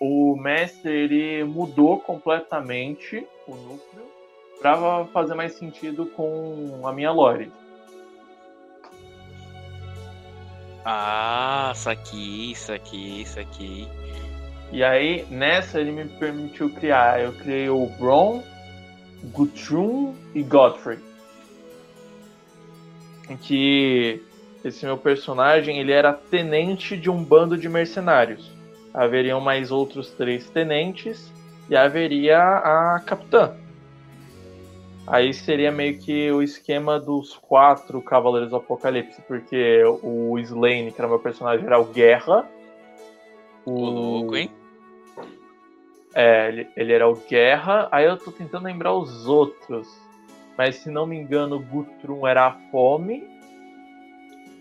o 0.00 0.34
mestre 0.34 0.90
ele 0.90 1.44
mudou 1.44 2.00
completamente 2.00 3.26
o 3.46 3.54
núcleo 3.54 4.10
para 4.60 5.04
fazer 5.06 5.34
mais 5.34 5.52
sentido 5.54 6.06
com 6.06 6.80
a 6.84 6.92
minha 6.92 7.12
lore. 7.12 7.52
Ah, 10.84 11.72
isso 11.74 11.90
aqui, 11.90 12.52
isso 12.52 12.72
aqui, 12.72 13.22
isso 13.22 13.38
aqui. 13.38 13.88
E 14.72 14.84
aí, 14.84 15.26
nessa 15.30 15.80
ele 15.80 15.92
me 15.92 16.04
permitiu 16.04 16.70
criar. 16.70 17.20
Eu 17.20 17.32
criei 17.32 17.68
o 17.68 17.86
Bron, 17.98 18.42
Guthrum 19.24 20.14
e 20.34 20.42
Godfrey. 20.42 20.98
Em 23.28 23.36
que 23.36 24.22
esse 24.64 24.84
meu 24.84 24.96
personagem 24.96 25.78
ele 25.78 25.92
era 25.92 26.12
tenente 26.12 26.96
de 26.96 27.10
um 27.10 27.22
bando 27.22 27.56
de 27.56 27.68
mercenários. 27.68 28.50
Haveriam 28.92 29.40
mais 29.40 29.70
outros 29.70 30.10
três 30.10 30.48
tenentes 30.50 31.32
e 31.68 31.76
haveria 31.76 32.38
a 32.38 33.00
capitã. 33.00 33.54
Aí 35.10 35.34
seria 35.34 35.72
meio 35.72 35.98
que 35.98 36.30
o 36.30 36.40
esquema 36.40 36.98
dos 37.00 37.36
quatro 37.36 38.00
Cavaleiros 38.00 38.50
do 38.50 38.56
Apocalipse, 38.56 39.20
porque 39.22 39.82
o 40.02 40.38
Slane, 40.38 40.92
que 40.92 41.00
era 41.00 41.08
meu 41.08 41.18
personagem, 41.18 41.66
era 41.66 41.80
o 41.80 41.86
Guerra. 41.86 42.48
O, 43.66 43.72
louco, 43.72 44.36
hein? 44.36 44.48
É, 46.14 46.48
ele, 46.48 46.68
ele 46.76 46.92
era 46.92 47.08
o 47.08 47.16
Guerra. 47.16 47.88
Aí 47.90 48.04
eu 48.04 48.16
tô 48.16 48.30
tentando 48.30 48.64
lembrar 48.66 48.94
os 48.94 49.26
outros. 49.26 49.88
Mas 50.56 50.76
se 50.76 50.90
não 50.90 51.06
me 51.06 51.16
engano, 51.16 51.56
o 51.56 51.60
Guthrum 51.60 52.24
era 52.24 52.46
a 52.46 52.52
Fome. 52.70 53.28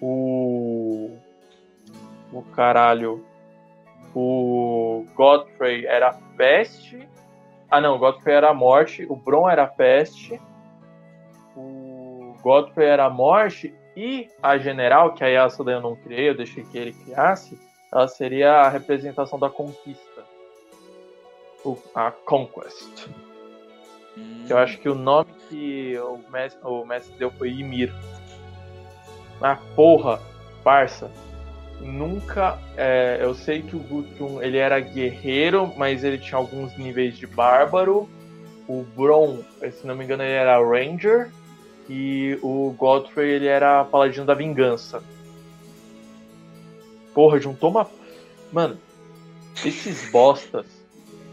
O. 0.01 1.11
O 2.33 2.41
caralho. 2.55 3.23
O 4.15 5.05
Godfrey 5.13 5.85
era 5.85 6.09
a 6.09 6.13
Peste. 6.35 7.07
Ah, 7.69 7.79
não, 7.79 7.95
o 7.95 7.99
Godfrey 7.99 8.35
era 8.35 8.49
a 8.49 8.53
Morte. 8.53 9.05
O 9.09 9.15
Bron 9.15 9.49
era 9.49 9.63
a 9.63 9.67
Peste. 9.67 10.39
O 11.55 12.35
Godfrey 12.41 12.87
era 12.87 13.05
a 13.05 13.09
Morte. 13.09 13.73
E 13.95 14.29
a 14.41 14.57
General, 14.57 15.13
que 15.13 15.23
essa 15.23 15.63
daí 15.63 15.75
eu 15.75 15.81
não 15.81 15.95
criei, 15.95 16.29
eu 16.29 16.37
deixei 16.37 16.63
que 16.63 16.77
ele 16.77 16.93
criasse, 16.93 17.59
ela 17.91 18.07
seria 18.07 18.53
a 18.61 18.69
representação 18.69 19.37
da 19.37 19.49
conquista 19.49 20.23
o, 21.63 21.77
a 21.93 22.11
Conquest. 22.11 23.07
Hum. 24.17 24.45
Eu 24.49 24.57
acho 24.57 24.77
que 24.79 24.89
o 24.89 24.95
nome 24.95 25.31
que 25.47 25.97
o 25.99 26.19
mestre, 26.29 26.61
o 26.63 26.85
mestre 26.85 27.17
deu 27.17 27.31
foi 27.31 27.49
Ymir. 27.49 27.93
Ah, 29.41 29.57
porra, 29.75 30.21
parça. 30.63 31.11
Nunca. 31.81 32.57
É, 32.75 33.19
eu 33.21 33.33
sei 33.33 33.61
que 33.61 33.75
o 33.75 33.79
Guthrum 33.79 34.41
ele 34.41 34.57
era 34.57 34.79
guerreiro, 34.79 35.71
mas 35.77 36.03
ele 36.03 36.17
tinha 36.17 36.37
alguns 36.37 36.77
níveis 36.77 37.17
de 37.17 37.25
bárbaro. 37.25 38.09
O 38.67 38.83
Bron, 38.95 39.39
se 39.71 39.87
não 39.87 39.95
me 39.95 40.03
engano, 40.03 40.23
ele 40.23 40.33
era 40.33 40.59
Ranger. 40.59 41.31
E 41.89 42.37
o 42.43 42.71
Godfrey 42.77 43.31
ele 43.31 43.47
era 43.47 43.83
paladino 43.83 44.25
da 44.25 44.35
vingança. 44.35 45.01
Porra, 47.15 47.39
juntou 47.39 47.71
uma. 47.71 47.89
Mano, 48.51 48.77
esses 49.65 50.11
bostas 50.11 50.67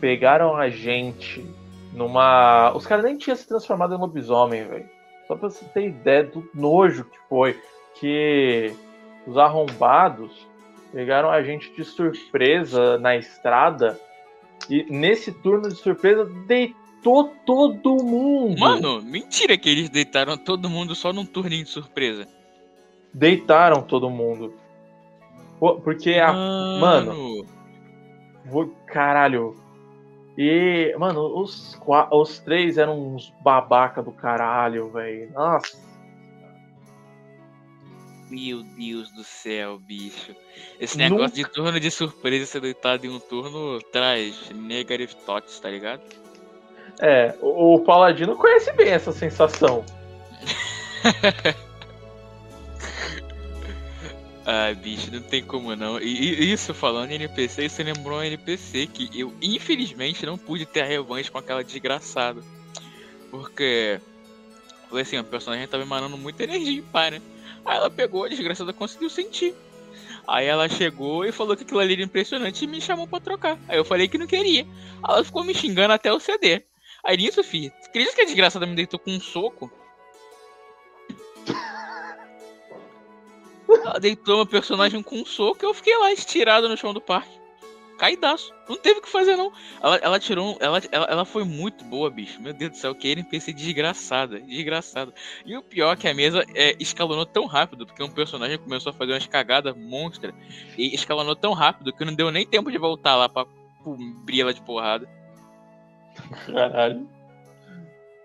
pegaram 0.00 0.56
a 0.56 0.70
gente 0.70 1.44
numa. 1.92 2.72
Os 2.74 2.86
caras 2.86 3.04
nem 3.04 3.18
tinham 3.18 3.36
se 3.36 3.46
transformado 3.46 3.94
em 3.94 3.98
lobisomem, 3.98 4.66
velho. 4.66 4.88
Só 5.26 5.36
pra 5.36 5.50
você 5.50 5.64
ter 5.66 5.88
ideia 5.88 6.24
do 6.24 6.48
nojo 6.54 7.04
que 7.04 7.18
foi. 7.28 7.60
Que 8.00 8.74
os 9.26 9.36
arrombados 9.36 10.46
pegaram 10.92 11.30
a 11.30 11.42
gente 11.42 11.70
de 11.74 11.84
surpresa 11.84 12.98
na 12.98 13.16
estrada. 13.16 13.98
E 14.70 14.84
nesse 14.90 15.32
turno 15.32 15.68
de 15.68 15.74
surpresa 15.74 16.24
deitou 16.46 17.34
todo 17.44 18.02
mundo. 18.02 18.58
Mano, 18.58 19.02
mentira 19.02 19.56
que 19.56 19.68
eles 19.68 19.88
deitaram 19.90 20.36
todo 20.36 20.70
mundo 20.70 20.94
só 20.94 21.12
num 21.12 21.26
turninho 21.26 21.64
de 21.64 21.70
surpresa. 21.70 22.26
Deitaram 23.12 23.82
todo 23.82 24.10
mundo. 24.10 24.54
Porque 25.58 26.14
a. 26.14 26.32
Mano. 26.32 27.44
mano 28.44 28.76
caralho, 28.86 29.56
e, 30.36 30.94
mano, 30.98 31.40
os, 31.40 31.80
os 32.12 32.38
três 32.40 32.76
eram 32.76 33.14
uns 33.14 33.32
babaca 33.40 34.02
do 34.02 34.12
caralho, 34.12 34.90
velho. 34.90 35.32
Nossa. 35.32 35.85
Meu 38.28 38.62
Deus 38.62 39.12
do 39.12 39.22
céu, 39.22 39.78
bicho. 39.78 40.34
Esse 40.80 40.98
negócio 40.98 41.26
Nunca... 41.26 41.36
de 41.36 41.44
turno 41.44 41.80
de 41.80 41.90
surpresa 41.90 42.46
ser 42.46 42.60
deitado 42.60 43.06
em 43.06 43.08
um 43.08 43.20
turno 43.20 43.80
traz 43.92 44.50
negative 44.50 45.14
thoughts, 45.24 45.60
tá 45.60 45.70
ligado? 45.70 46.02
É, 47.00 47.34
o, 47.40 47.74
o 47.74 47.80
Paladino 47.84 48.36
conhece 48.36 48.72
bem 48.72 48.88
essa 48.88 49.12
sensação. 49.12 49.84
Ah, 54.48 54.72
bicho, 54.72 55.10
não 55.12 55.20
tem 55.20 55.42
como 55.42 55.74
não. 55.74 56.00
E, 56.00 56.52
isso 56.52 56.72
falando 56.72 57.10
em 57.10 57.16
NPC, 57.16 57.64
isso 57.64 57.82
lembrou 57.82 58.20
um 58.20 58.22
NPC 58.22 58.86
que 58.86 59.10
eu 59.12 59.34
infelizmente 59.42 60.24
não 60.24 60.38
pude 60.38 60.64
ter 60.64 60.82
a 60.82 60.86
revanche 60.86 61.28
com 61.28 61.38
aquela 61.38 61.64
desgraçada. 61.64 62.40
Porque 63.28 64.00
foi 64.88 65.00
assim, 65.00 65.16
a 65.16 65.24
personagem 65.24 65.66
tava 65.66 65.82
emanando 65.82 66.16
muita 66.16 66.44
energia 66.44 66.78
em 66.78 66.82
pai, 66.82 67.10
né? 67.10 67.22
Aí 67.66 67.76
ela 67.76 67.90
pegou, 67.90 68.24
a 68.24 68.28
desgraçada 68.28 68.72
conseguiu 68.72 69.10
sentir. 69.10 69.54
Aí 70.26 70.46
ela 70.46 70.68
chegou 70.68 71.24
e 71.24 71.32
falou 71.32 71.56
que 71.56 71.62
aquilo 71.62 71.80
ali 71.80 71.94
era 71.94 72.02
impressionante 72.02 72.64
e 72.64 72.68
me 72.68 72.80
chamou 72.80 73.06
pra 73.06 73.20
trocar. 73.20 73.58
Aí 73.68 73.76
eu 73.76 73.84
falei 73.84 74.08
que 74.08 74.18
não 74.18 74.26
queria. 74.26 74.66
Ela 75.06 75.24
ficou 75.24 75.44
me 75.44 75.54
xingando 75.54 75.92
até 75.92 76.10
eu 76.10 76.18
ceder. 76.18 76.66
Aí 77.04 77.16
nisso, 77.16 77.42
filho, 77.44 77.72
acredita 77.84 78.14
que 78.14 78.22
a 78.22 78.24
desgraçada 78.24 78.66
me 78.66 78.74
deitou 78.74 78.98
com 78.98 79.10
um 79.12 79.20
soco? 79.20 79.70
Ela 83.68 84.00
deitou 84.00 84.36
meu 84.36 84.46
personagem 84.46 85.02
com 85.02 85.16
um 85.16 85.24
soco 85.24 85.64
e 85.64 85.66
eu 85.66 85.74
fiquei 85.74 85.96
lá 85.96 86.12
estirado 86.12 86.68
no 86.68 86.76
chão 86.76 86.92
do 86.92 87.00
parque. 87.00 87.45
Caidaço. 87.98 88.52
Não 88.68 88.76
teve 88.76 88.98
o 88.98 89.02
que 89.02 89.08
fazer, 89.08 89.36
não. 89.36 89.52
Ela, 89.82 89.96
ela 89.96 90.20
tirou. 90.20 90.56
Ela, 90.60 90.80
ela, 90.90 91.06
ela 91.06 91.24
foi 91.24 91.44
muito 91.44 91.84
boa, 91.84 92.10
bicho. 92.10 92.40
Meu 92.40 92.52
Deus 92.52 92.72
do 92.72 92.76
céu, 92.76 92.94
que 92.94 93.08
NPC 93.08 93.52
desgraçada. 93.52 94.40
Desgraçada. 94.40 95.12
E 95.44 95.56
o 95.56 95.62
pior 95.62 95.92
é 95.92 95.96
que 95.96 96.08
a 96.08 96.14
mesa 96.14 96.44
é, 96.54 96.76
escalonou 96.78 97.24
tão 97.24 97.46
rápido, 97.46 97.86
porque 97.86 98.02
um 98.02 98.10
personagem 98.10 98.58
começou 98.58 98.90
a 98.90 98.94
fazer 98.94 99.12
umas 99.12 99.26
cagadas 99.26 99.76
monstras. 99.76 100.34
E 100.76 100.94
escalonou 100.94 101.34
tão 101.34 101.52
rápido 101.52 101.92
que 101.92 102.04
não 102.04 102.14
deu 102.14 102.30
nem 102.30 102.46
tempo 102.46 102.70
de 102.70 102.78
voltar 102.78 103.16
lá 103.16 103.28
pra 103.28 103.46
cobrir 103.82 104.42
ela 104.42 104.52
de 104.52 104.60
porrada. 104.62 105.08
Caralho. 106.46 107.08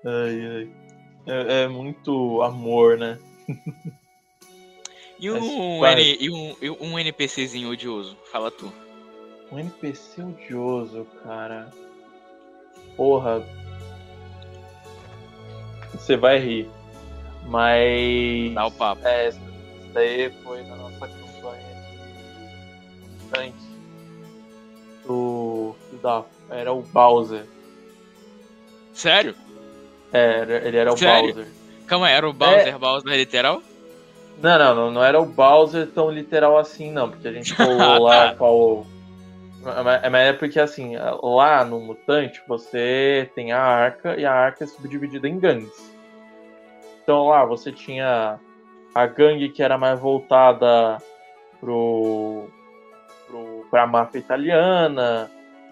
Ai, 0.06 0.46
ai. 0.46 0.82
É, 1.28 1.64
é 1.64 1.68
muito 1.68 2.42
amor, 2.42 2.98
né? 2.98 3.20
E 5.20 5.30
um, 5.30 5.86
N, 5.86 6.18
e 6.20 6.32
um, 6.32 6.56
e 6.60 6.70
um 6.72 6.98
NPCzinho 6.98 7.70
odioso? 7.70 8.18
Fala 8.32 8.50
tu. 8.50 8.74
Um 9.52 9.60
NPC 9.60 10.22
odioso, 10.24 11.06
cara. 11.24 11.70
Porra. 12.96 13.44
Você 15.94 16.16
vai 16.16 16.40
rir. 16.40 16.70
Mas. 17.48 18.54
Dá 18.54 18.66
o 18.68 18.72
papo. 18.72 19.08
É, 19.08 19.30
isso 19.30 19.40
daí 19.94 20.32
foi 20.44 20.64
na 20.64 20.76
nossa 20.76 21.08
campanha 21.08 21.76
de 23.20 23.26
tanque. 23.30 23.72
Do. 25.06 25.76
Da, 26.02 26.24
era 26.50 26.72
o 26.72 26.82
Bowser. 26.82 27.46
Sério? 28.94 29.36
É, 30.14 30.42
ele 30.66 30.78
era 30.78 30.94
o 30.94 30.98
Sério? 30.98 31.34
Bowser. 31.34 31.52
Calma 31.88 32.10
era 32.10 32.30
o 32.30 32.34
Bowser, 32.34 32.76
é... 32.76 32.78
Bowser 32.78 33.18
literal? 33.18 33.62
Não, 34.42 34.58
não, 34.58 34.76
não, 34.76 34.92
não, 34.92 35.04
era 35.04 35.20
o 35.20 35.26
Bowser 35.26 35.88
tão 35.88 36.10
literal 36.10 36.58
assim, 36.58 36.92
não, 36.92 37.10
porque 37.10 37.28
a 37.28 37.32
gente 37.32 37.54
colou 37.56 38.04
lá 38.04 38.34
qual. 38.36 38.86
Mas 39.64 40.14
é 40.14 40.34
porque 40.34 40.60
assim, 40.60 40.96
lá 41.22 41.64
no 41.64 41.80
Mutante 41.80 42.42
você 42.48 43.30
tem 43.36 43.52
a 43.52 43.62
arca 43.62 44.20
e 44.20 44.26
a 44.26 44.34
arca 44.34 44.64
é 44.64 44.68
subdividida 44.68 45.28
em 45.28 45.40
gangues. 45.40 45.92
Então 47.04 47.28
lá 47.28 47.46
você 47.46 47.72
tinha 47.72 48.40
a 48.94 49.06
gangue 49.06 49.50
que 49.50 49.62
era 49.62 49.78
mais 49.78 50.00
voltada 50.00 50.98
pro, 51.60 52.50
pro, 53.28 53.66
pra 53.70 53.88
máfia 53.88 54.20
italiana, 54.20 55.30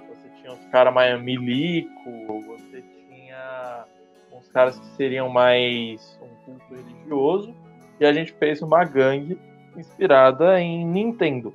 você 0.07 0.29
tinha 0.39 0.53
os 0.53 0.65
caras 0.65 0.93
mais 0.93 1.19
milico, 1.21 2.43
você 2.47 2.81
tinha 2.81 3.85
uns 4.31 4.47
caras 4.49 4.79
que 4.79 4.85
seriam 4.95 5.29
mais 5.29 6.19
um 6.21 6.45
culto 6.45 6.75
religioso 6.75 7.55
e 7.99 8.05
a 8.05 8.13
gente 8.13 8.33
fez 8.33 8.61
uma 8.61 8.83
gangue 8.85 9.37
inspirada 9.75 10.59
em 10.61 10.85
Nintendo. 10.85 11.53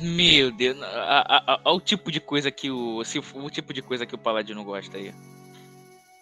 Meu 0.00 0.50
Deus, 0.50 0.76
olha 0.80 1.60
o 1.64 1.80
tipo 1.80 2.10
de 2.12 2.20
coisa 2.20 2.50
que 2.50 2.70
o. 2.70 3.02
Se, 3.04 3.18
o 3.18 3.50
tipo 3.50 3.72
de 3.72 3.82
coisa 3.82 4.04
que 4.04 4.14
o 4.14 4.18
Paladino 4.18 4.62
gosta 4.62 4.96
aí. 4.96 5.14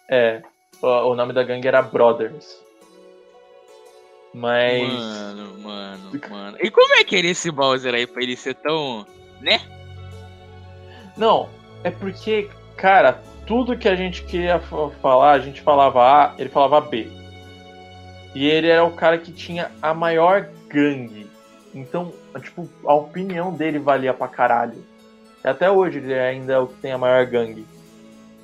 É. 0.09 0.41
O, 0.81 0.87
o 0.87 1.15
nome 1.15 1.33
da 1.33 1.43
gangue 1.43 1.67
era 1.67 1.81
Brothers. 1.81 2.63
Mas. 4.33 4.83
Mano, 4.93 5.59
mano, 5.59 6.11
mano. 6.29 6.57
E 6.61 6.69
como 6.69 6.93
é 6.95 7.03
que 7.03 7.15
era 7.15 7.27
esse 7.27 7.51
Bowser 7.51 7.93
aí 7.93 8.05
pra 8.05 8.21
ele 8.23 8.35
ser 8.35 8.55
tão. 8.55 9.05
né? 9.41 9.59
Não, 11.17 11.49
é 11.83 11.89
porque, 11.89 12.49
cara, 12.75 13.21
tudo 13.47 13.77
que 13.77 13.87
a 13.87 13.95
gente 13.95 14.23
queria 14.23 14.59
falar, 14.59 15.31
a 15.31 15.39
gente 15.39 15.61
falava 15.61 16.01
A, 16.01 16.35
ele 16.37 16.49
falava 16.49 16.81
B. 16.81 17.07
E 18.33 18.45
ele 18.45 18.67
era 18.67 18.83
o 18.83 18.91
cara 18.91 19.17
que 19.17 19.31
tinha 19.31 19.71
a 19.81 19.93
maior 19.93 20.49
gangue. 20.67 21.25
Então, 21.73 22.13
tipo, 22.39 22.69
a 22.85 22.93
opinião 22.93 23.53
dele 23.53 23.79
valia 23.79 24.13
pra 24.13 24.27
caralho. 24.27 24.83
Até 25.43 25.69
hoje 25.69 25.99
ele 25.99 26.13
ainda 26.13 26.53
é 26.53 26.57
o 26.59 26.67
que 26.67 26.81
tem 26.81 26.91
a 26.91 26.97
maior 26.97 27.25
gangue. 27.25 27.65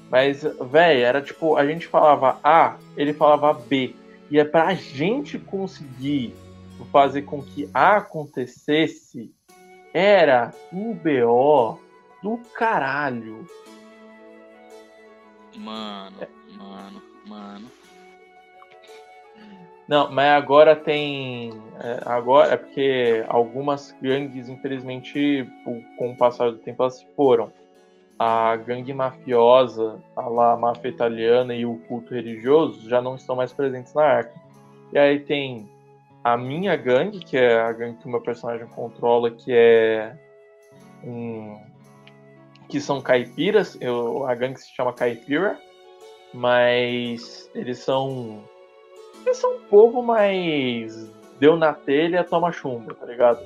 Mas, 0.09 0.43
velho, 0.43 1.03
era 1.03 1.21
tipo, 1.21 1.55
a 1.55 1.65
gente 1.65 1.87
falava 1.87 2.39
A, 2.43 2.75
ele 2.97 3.13
falava 3.13 3.53
B. 3.53 3.95
E 4.29 4.39
é 4.39 4.43
pra 4.43 4.73
gente 4.73 5.39
conseguir 5.39 6.35
fazer 6.91 7.23
com 7.23 7.41
que 7.41 7.69
A 7.73 7.97
acontecesse, 7.97 9.33
era 9.93 10.53
um 10.71 10.93
BO 10.93 11.79
do 12.21 12.37
caralho. 12.53 13.45
Mano, 15.57 16.15
é. 16.21 16.27
mano, 16.57 17.01
mano. 17.25 17.80
Não, 19.91 20.09
mas 20.09 20.41
agora 20.41 20.73
tem. 20.73 21.51
É, 21.83 21.99
agora 22.05 22.53
é 22.53 22.55
porque 22.55 23.25
algumas 23.27 23.93
gangues, 24.01 24.47
infelizmente, 24.47 25.45
com 25.97 26.11
o 26.11 26.15
passar 26.15 26.49
do 26.49 26.59
tempo, 26.59 26.81
elas 26.81 26.99
se 26.99 27.05
foram. 27.13 27.51
A 28.17 28.55
gangue 28.55 28.93
mafiosa, 28.93 30.01
a 30.15 30.29
lá, 30.29 30.55
máfia 30.55 30.87
italiana 30.87 31.53
e 31.53 31.65
o 31.65 31.75
culto 31.89 32.13
religioso 32.13 32.87
já 32.87 33.01
não 33.01 33.15
estão 33.15 33.35
mais 33.35 33.51
presentes 33.51 33.93
na 33.93 34.03
arca. 34.03 34.33
E 34.93 34.97
aí 34.97 35.19
tem 35.19 35.69
a 36.23 36.37
minha 36.37 36.73
gangue, 36.77 37.19
que 37.19 37.35
é 37.35 37.59
a 37.59 37.73
gangue 37.73 37.97
que 37.97 38.07
o 38.07 38.11
meu 38.11 38.21
personagem 38.21 38.67
controla, 38.67 39.29
que 39.29 39.51
é 39.51 40.15
um, 41.03 41.59
que 42.69 42.79
são 42.79 43.01
caipiras, 43.01 43.77
eu, 43.81 44.25
a 44.25 44.33
gangue 44.35 44.57
se 44.57 44.73
chama 44.73 44.93
Caipira, 44.93 45.59
mas 46.33 47.51
eles 47.53 47.79
são 47.79 48.41
eles 49.25 49.37
são 49.37 49.55
um 49.55 49.59
povo 49.61 50.01
mais 50.01 51.09
deu 51.41 51.57
na 51.57 51.73
telha, 51.73 52.23
toma 52.23 52.51
chumbo, 52.51 52.93
tá 52.93 53.03
ligado? 53.03 53.39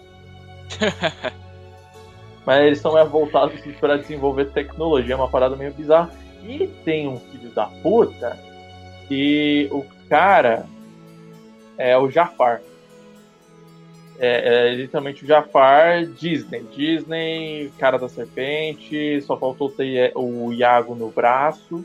mas 2.46 2.65
eles 2.65 2.79
são 2.79 2.91
mais 2.91 3.10
voltados 3.10 3.60
para 3.79 3.98
desenvolver 3.98 4.51
tecnologia, 4.51 5.13
é 5.13 5.17
uma 5.17 5.29
parada 5.29 5.55
meio 5.55 5.74
bizarra. 5.74 6.12
E 6.44 6.67
tem 6.84 7.08
um 7.08 7.17
filho 7.17 7.50
da 7.51 7.65
puta 7.65 8.38
que 9.08 9.70
o 9.72 9.86
cara 10.10 10.65
é 11.77 11.98
o 11.98 12.12
Jafar. 12.12 12.62
É, 14.20 14.70
é 14.70 14.75
literalmente 14.75 15.24
o 15.24 15.27
Jafar 15.27 16.05
Disney. 16.05 16.63
Disney, 16.75 17.72
cara 17.79 17.98
da 17.98 18.08
serpente, 18.08 19.22
só 19.22 19.38
faltou 19.38 19.70
ter 19.70 20.12
o 20.15 20.53
Iago 20.53 20.94
no 20.96 21.10
braço. 21.10 21.84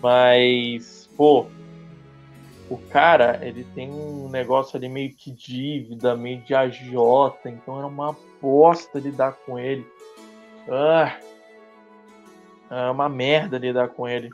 Mas, 0.00 1.08
pô, 1.16 1.46
o 2.70 2.78
cara, 2.78 3.40
ele 3.42 3.64
tem 3.74 3.90
um 3.90 4.28
negócio 4.28 4.76
ali 4.76 4.88
meio 4.88 5.14
que 5.14 5.30
dívida, 5.30 6.16
meio 6.16 6.40
de 6.42 6.54
agiota, 6.54 7.50
então 7.50 7.78
era 7.78 7.86
uma 7.86 8.16
bosta 8.40 8.98
lidar 8.98 9.32
com 9.32 9.58
ele. 9.58 9.86
Ah, 10.68 11.18
é 12.70 12.90
uma 12.90 13.08
merda 13.08 13.58
lidar 13.58 13.88
com 13.88 14.08
ele. 14.08 14.30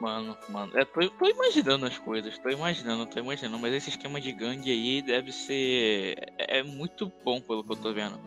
Mano, 0.00 0.38
mano, 0.48 0.78
eu 0.78 0.86
tô, 0.86 1.10
tô, 1.10 1.26
imaginando 1.26 1.84
as 1.84 1.98
coisas, 1.98 2.38
tô 2.38 2.48
imaginando, 2.50 3.04
tô 3.04 3.18
imaginando, 3.18 3.58
mas 3.58 3.74
esse 3.74 3.90
esquema 3.90 4.20
de 4.20 4.30
gangue 4.30 4.70
aí 4.70 5.02
deve 5.02 5.32
ser. 5.32 6.14
É, 6.38 6.58
é 6.58 6.62
muito 6.62 7.12
bom 7.24 7.40
pelo 7.40 7.64
que 7.64 7.72
eu 7.72 7.76
tô 7.76 7.92
vendo. 7.92 8.20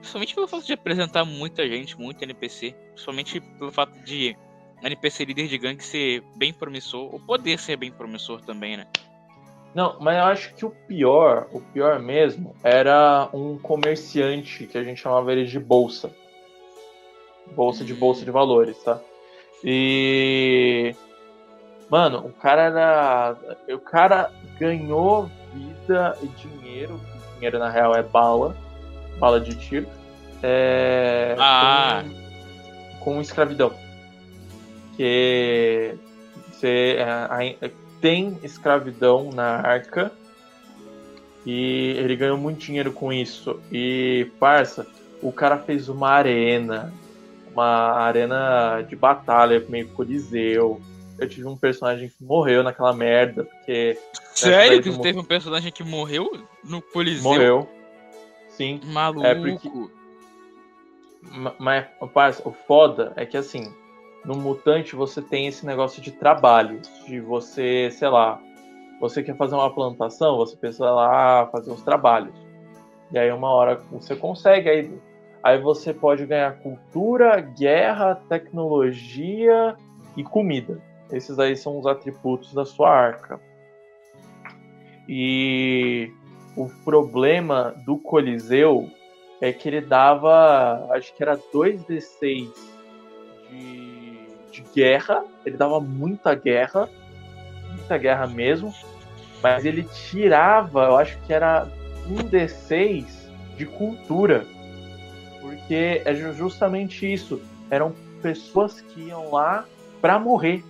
Somente 0.00 0.34
pelo 0.34 0.48
fato 0.48 0.64
de 0.64 0.72
apresentar 0.72 1.26
muita 1.26 1.68
gente, 1.68 2.00
muito 2.00 2.22
NPC. 2.22 2.74
Somente 2.96 3.42
pelo 3.42 3.70
fato 3.70 3.92
de 4.04 4.34
NPC 4.82 5.24
líder 5.24 5.48
de 5.48 5.58
gangue 5.58 5.82
ser 5.82 6.22
bem 6.36 6.52
promissor, 6.52 7.12
ou 7.12 7.20
poder 7.20 7.58
ser 7.58 7.76
bem 7.76 7.90
promissor 7.90 8.40
também, 8.40 8.76
né? 8.76 8.86
Não, 9.74 9.96
mas 10.00 10.16
eu 10.16 10.24
acho 10.24 10.54
que 10.54 10.64
o 10.64 10.70
pior, 10.70 11.46
o 11.52 11.60
pior 11.60 11.98
mesmo, 11.98 12.54
era 12.62 13.28
um 13.32 13.58
comerciante 13.58 14.66
que 14.66 14.78
a 14.78 14.82
gente 14.82 15.00
chamava 15.00 15.32
ele 15.32 15.44
de 15.44 15.58
bolsa. 15.58 16.10
Bolsa 17.54 17.84
de 17.84 17.94
bolsa 17.94 18.24
de 18.24 18.30
valores, 18.30 18.82
tá? 18.82 19.00
E 19.62 20.94
Mano, 21.90 22.18
o 22.18 22.32
cara 22.32 22.62
era. 22.62 23.36
O 23.74 23.78
cara 23.78 24.30
ganhou 24.58 25.30
vida 25.54 26.16
e 26.22 26.26
dinheiro. 26.28 27.00
Dinheiro 27.34 27.58
na 27.58 27.70
real 27.70 27.94
é 27.94 28.02
bala. 28.02 28.56
Bala 29.18 29.40
de 29.40 29.54
tiro. 29.54 29.88
É, 30.42 31.34
ah. 31.38 32.04
com, 33.00 33.14
com 33.14 33.20
escravidão. 33.20 33.72
Que 34.98 35.94
você, 36.50 36.96
é, 36.98 37.70
tem 37.98 38.36
escravidão 38.42 39.30
na 39.32 39.60
arca. 39.60 40.12
E 41.46 41.94
ele 41.96 42.14
ganhou 42.16 42.36
muito 42.36 42.58
dinheiro 42.58 42.92
com 42.92 43.10
isso. 43.10 43.58
E, 43.72 44.30
parça, 44.38 44.86
o 45.22 45.32
cara 45.32 45.56
fez 45.56 45.88
uma 45.88 46.10
arena. 46.10 46.92
Uma 47.50 47.92
arena 47.94 48.82
de 48.82 48.94
batalha, 48.94 49.64
meio 49.66 49.88
coliseu 49.88 50.78
eu 51.18 51.28
tive 51.28 51.46
um 51.46 51.56
personagem 51.56 52.08
que 52.08 52.24
morreu 52.24 52.62
naquela 52.62 52.92
merda, 52.92 53.44
porque. 53.44 53.98
Sério 54.32 54.80
que 54.80 54.96
teve 55.00 55.18
um 55.18 55.24
personagem 55.24 55.72
que 55.72 55.82
morreu 55.82 56.46
no 56.62 56.80
Coliseu? 56.80 57.22
Morreu. 57.22 57.68
Sim. 58.50 58.80
Maluco. 58.84 59.26
É 59.26 59.34
porque. 59.34 59.68
Mas, 61.58 61.86
rapaz, 62.00 62.40
o 62.44 62.52
foda 62.52 63.12
é 63.16 63.26
que 63.26 63.36
assim, 63.36 63.74
no 64.24 64.34
Mutante 64.36 64.96
você 64.96 65.22
tem 65.22 65.46
esse 65.46 65.64
negócio 65.64 66.02
de 66.02 66.12
trabalho, 66.12 66.80
de 67.06 67.20
você, 67.20 67.90
sei 67.90 68.08
lá, 68.08 68.40
você 69.00 69.22
quer 69.22 69.36
fazer 69.36 69.54
uma 69.54 69.72
plantação, 69.72 70.36
você 70.36 70.56
precisa 70.56 70.90
lá 70.90 71.46
fazer 71.46 71.70
os 71.70 71.82
trabalhos. 71.82 72.34
E 73.10 73.18
aí 73.18 73.30
uma 73.30 73.50
hora 73.50 73.80
você 73.90 74.14
consegue, 74.14 74.68
aí, 74.68 74.98
aí 75.42 75.60
você 75.60 75.94
pode 75.94 76.26
ganhar 76.26 76.58
cultura, 76.58 77.40
guerra, 77.40 78.16
tecnologia 78.28 79.76
e 80.16 80.22
comida. 80.22 80.80
Esses 81.10 81.38
aí 81.38 81.56
são 81.56 81.78
os 81.78 81.86
atributos 81.86 82.52
da 82.52 82.64
sua 82.64 82.90
arca. 82.90 83.40
E 85.08 86.12
o 86.56 86.68
problema 86.84 87.74
do 87.86 87.96
Coliseu 87.96 88.90
é 89.40 89.52
que 89.52 89.68
ele 89.68 89.80
dava, 89.80 90.86
acho 90.90 91.14
que 91.14 91.22
era 91.22 91.38
2d6 91.38 92.50
de, 93.48 93.87
de 94.58 94.64
guerra, 94.74 95.24
ele 95.44 95.56
dava 95.56 95.80
muita 95.80 96.34
guerra, 96.34 96.88
muita 97.70 97.96
guerra 97.96 98.26
mesmo, 98.26 98.74
mas 99.42 99.64
ele 99.64 99.84
tirava, 99.84 100.84
eu 100.84 100.96
acho 100.96 101.18
que 101.22 101.32
era 101.32 101.68
1d6 102.08 103.06
de 103.56 103.66
cultura, 103.66 104.44
porque 105.40 106.02
é 106.04 106.14
justamente 106.14 107.10
isso, 107.10 107.40
eram 107.70 107.94
pessoas 108.20 108.80
que 108.80 109.00
iam 109.02 109.30
lá 109.30 109.64
para 110.00 110.18
morrer. 110.18 110.64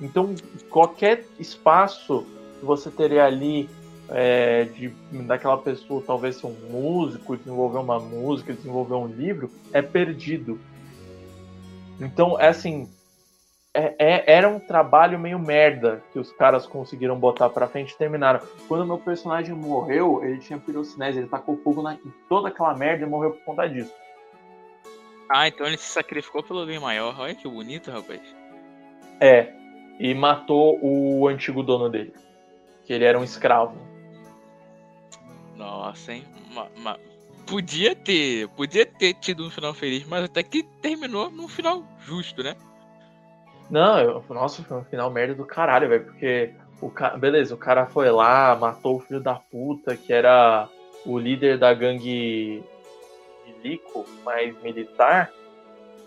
Então, 0.00 0.34
qualquer 0.68 1.26
espaço 1.38 2.26
que 2.58 2.64
você 2.64 2.90
teria 2.90 3.24
ali 3.24 3.68
é, 4.08 4.64
de, 4.64 4.88
daquela 5.22 5.58
pessoa 5.58 6.02
talvez 6.06 6.36
ser 6.36 6.46
um 6.46 6.56
músico, 6.70 7.36
desenvolver 7.36 7.78
uma 7.78 7.98
música, 7.98 8.52
desenvolver 8.52 8.94
um 8.94 9.06
livro, 9.06 9.50
é 9.72 9.80
perdido. 9.80 10.58
Então, 12.00 12.40
é 12.40 12.48
assim, 12.48 12.88
é, 13.72 13.94
é, 13.98 14.24
era 14.26 14.48
um 14.48 14.58
trabalho 14.58 15.18
meio 15.18 15.38
merda 15.38 16.02
que 16.12 16.18
os 16.18 16.32
caras 16.32 16.66
conseguiram 16.66 17.18
botar 17.18 17.48
pra 17.50 17.68
frente 17.68 17.92
e 17.92 17.96
terminaram. 17.96 18.40
Quando 18.66 18.82
o 18.82 18.86
meu 18.86 18.98
personagem 18.98 19.54
morreu, 19.54 20.24
ele 20.24 20.38
tinha 20.38 20.58
pirocinese, 20.58 21.18
ele 21.18 21.28
tacou 21.28 21.56
fogo 21.58 21.80
na, 21.80 21.94
em 21.94 22.12
toda 22.28 22.48
aquela 22.48 22.74
merda 22.74 23.04
e 23.04 23.08
morreu 23.08 23.32
por 23.32 23.44
conta 23.44 23.68
disso. 23.68 23.92
Ah, 25.28 25.46
então 25.46 25.66
ele 25.66 25.76
se 25.76 25.84
sacrificou 25.84 26.42
pelo 26.42 26.66
bem 26.66 26.80
maior. 26.80 27.14
Olha 27.20 27.34
que 27.34 27.48
bonito, 27.48 27.92
rapaz. 27.92 28.20
É, 29.20 29.52
e 30.00 30.12
matou 30.14 30.78
o 30.82 31.28
antigo 31.28 31.62
dono 31.62 31.88
dele, 31.88 32.12
que 32.84 32.92
ele 32.92 33.04
era 33.04 33.18
um 33.18 33.22
escravo. 33.22 33.76
Nossa, 35.54 36.12
hein? 36.12 36.24
Ma, 36.52 36.66
ma, 36.78 36.98
podia 37.46 37.94
ter, 37.94 38.48
podia 38.48 38.84
ter 38.84 39.14
tido 39.14 39.46
um 39.46 39.50
final 39.50 39.72
feliz, 39.72 40.04
mas 40.08 40.24
até 40.24 40.42
que 40.42 40.64
terminou 40.82 41.30
num 41.30 41.46
final 41.46 41.84
justo, 42.00 42.42
né? 42.42 42.56
Não, 43.70 44.00
eu, 44.00 44.24
nossa, 44.30 44.62
foi 44.62 44.78
um 44.78 44.84
final 44.84 45.10
merda 45.10 45.34
do 45.34 45.44
caralho, 45.44 45.88
velho, 45.88 46.04
porque 46.04 46.52
o 46.80 46.90
cara, 46.90 47.16
beleza, 47.16 47.54
o 47.54 47.58
cara 47.58 47.86
foi 47.86 48.10
lá, 48.10 48.56
matou 48.56 48.96
o 48.96 49.00
filho 49.00 49.20
da 49.20 49.34
puta, 49.34 49.96
que 49.96 50.12
era 50.12 50.68
o 51.04 51.18
líder 51.18 51.58
da 51.58 51.72
gangue 51.72 52.62
milico, 53.46 54.04
mais 54.24 54.60
militar. 54.62 55.30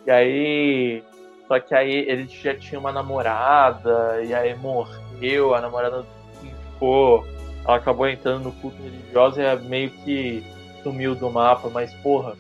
E 0.06 0.12
aí. 0.12 1.04
Só 1.47 1.60
que 1.60 1.76
aí 1.76 1.91
ele 1.91 2.28
já 2.28 2.56
tinha 2.56 2.80
uma 2.80 2.91
namorada, 2.91 4.21
e 4.23 4.34
aí 4.34 4.56
morreu, 4.56 5.54
a 5.54 5.62
namorada 5.62 6.06
ficou. 6.41 7.26
Ela 7.65 7.78
acabou 7.78 8.08
entrando 8.08 8.45
no 8.45 8.52
culto 8.54 8.82
religioso 8.82 9.39
e 9.39 9.43
é 9.43 9.56
meio 9.56 9.89
que 9.89 10.43
sumiu 10.82 11.15
do 11.15 11.30
mapa, 11.30 11.69
mas 11.69 11.93
porra, 11.95 12.36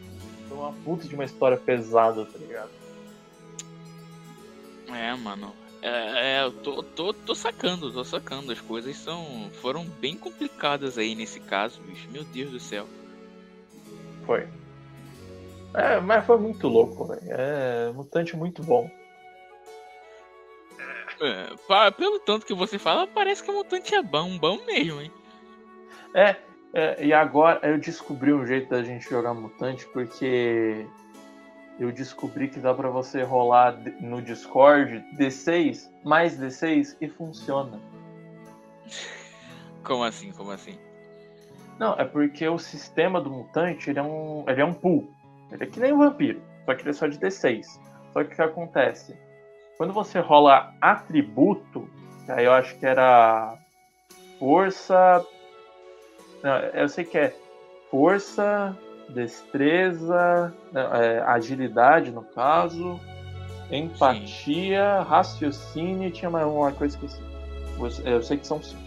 foi 0.47 0.57
uma 0.57 0.73
puta 0.83 1.07
de 1.07 1.15
uma 1.15 1.23
história 1.23 1.57
pesada, 1.57 2.25
tá 2.25 2.37
ligado? 2.37 2.69
É, 4.95 5.15
mano. 5.15 5.53
É, 5.81 6.37
é, 6.37 6.43
eu 6.43 6.51
tô, 6.51 6.81
tô, 6.81 7.13
tô 7.13 7.35
sacando, 7.35 7.91
tô 7.91 8.03
sacando. 8.03 8.51
As 8.51 8.61
coisas 8.61 8.95
são 8.95 9.49
foram 9.61 9.85
bem 9.85 10.17
complicadas 10.17 10.97
aí 10.97 11.13
nesse 11.13 11.39
caso, 11.39 11.81
bicho. 11.81 12.09
Meu 12.09 12.23
Deus 12.23 12.51
do 12.51 12.59
céu. 12.59 12.87
Foi. 14.25 14.47
É, 15.73 15.99
mas 15.99 16.25
foi 16.25 16.37
muito 16.37 16.67
louco, 16.67 17.05
velho. 17.05 17.21
É 17.27 17.91
mutante 17.91 18.35
muito 18.37 18.63
bom. 18.63 18.89
É, 21.21 21.91
pelo 21.91 22.19
tanto 22.19 22.45
que 22.45 22.53
você 22.53 22.77
fala, 22.77 23.07
parece 23.07 23.43
que 23.43 23.51
o 23.51 23.55
mutante 23.55 23.93
é 23.93 24.01
bom, 24.01 24.37
bom 24.37 24.63
mesmo, 24.65 25.01
hein? 25.01 25.11
É, 26.13 26.35
é, 26.73 27.05
e 27.05 27.13
agora 27.13 27.59
eu 27.63 27.77
descobri 27.77 28.33
um 28.33 28.45
jeito 28.45 28.69
da 28.69 28.83
gente 28.83 29.09
jogar 29.09 29.33
mutante, 29.33 29.85
porque 29.87 30.85
eu 31.79 31.91
descobri 31.91 32.47
que 32.47 32.59
dá 32.59 32.73
para 32.73 32.89
você 32.89 33.23
rolar 33.23 33.77
no 33.99 34.21
Discord 34.21 35.03
D6 35.17 35.89
mais 36.03 36.39
D6 36.39 36.97
e 37.01 37.07
funciona. 37.07 37.79
Como 39.83 40.03
assim? 40.03 40.31
Como 40.31 40.51
assim? 40.51 40.77
Não, 41.79 41.93
é 41.95 42.05
porque 42.05 42.47
o 42.47 42.59
sistema 42.59 43.19
do 43.19 43.29
mutante 43.29 43.89
ele 43.89 43.99
é 43.99 44.03
um, 44.03 44.45
ele 44.47 44.61
é 44.61 44.65
um 44.65 44.73
pool. 44.73 45.11
Ele 45.51 45.63
é 45.63 45.67
que 45.67 45.79
nem 45.79 45.93
um 45.93 45.97
vampiro, 45.97 46.41
só 46.65 46.73
que 46.75 46.81
ele 46.81 46.89
é 46.89 46.93
só 46.93 47.07
de 47.07 47.17
D6. 47.17 47.65
Só 48.13 48.23
que 48.23 48.33
o 48.33 48.35
que 48.35 48.41
acontece? 48.41 49.17
Quando 49.77 49.91
você 49.91 50.19
rola 50.19 50.73
atributo, 50.79 51.89
que 52.25 52.31
aí 52.31 52.45
eu 52.45 52.53
acho 52.53 52.77
que 52.77 52.85
era 52.85 53.57
força. 54.39 55.25
Não, 56.43 56.57
eu 56.57 56.87
sei 56.87 57.03
que 57.03 57.17
é 57.17 57.35
força, 57.89 58.77
destreza, 59.09 60.53
é, 60.73 61.19
agilidade 61.25 62.11
no 62.11 62.23
caso, 62.23 62.99
empatia, 63.71 64.99
Sim. 64.99 65.09
raciocínio, 65.09 66.11
tinha 66.11 66.29
mais 66.29 66.47
uma 66.47 66.71
coisa 66.71 66.97
que 66.97 67.05
eu, 67.05 68.13
eu 68.13 68.23
sei 68.23 68.37
que 68.37 68.47
são 68.47 68.61
cinco. 68.61 68.81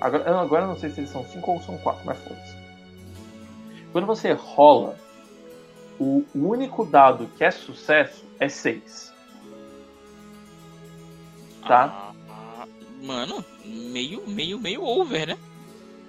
Agora, 0.00 0.40
agora 0.40 0.62
eu 0.64 0.68
não 0.68 0.78
sei 0.78 0.90
se 0.90 1.00
eles 1.00 1.10
são 1.10 1.24
cinco 1.24 1.52
ou 1.52 1.60
são 1.60 1.76
quatro, 1.78 2.02
mas 2.04 2.18
foda-se. 2.18 2.56
Quando 3.92 4.06
você 4.06 4.32
rola, 4.32 4.96
o 5.98 6.24
único 6.34 6.86
dado 6.86 7.28
que 7.36 7.44
é 7.44 7.50
sucesso 7.50 8.24
é 8.38 8.48
6. 8.48 9.12
Tá? 11.66 12.12
Ah, 12.28 12.66
mano, 13.02 13.44
meio, 13.64 14.26
meio, 14.26 14.58
meio 14.58 14.82
over, 14.82 15.26
né? 15.26 15.38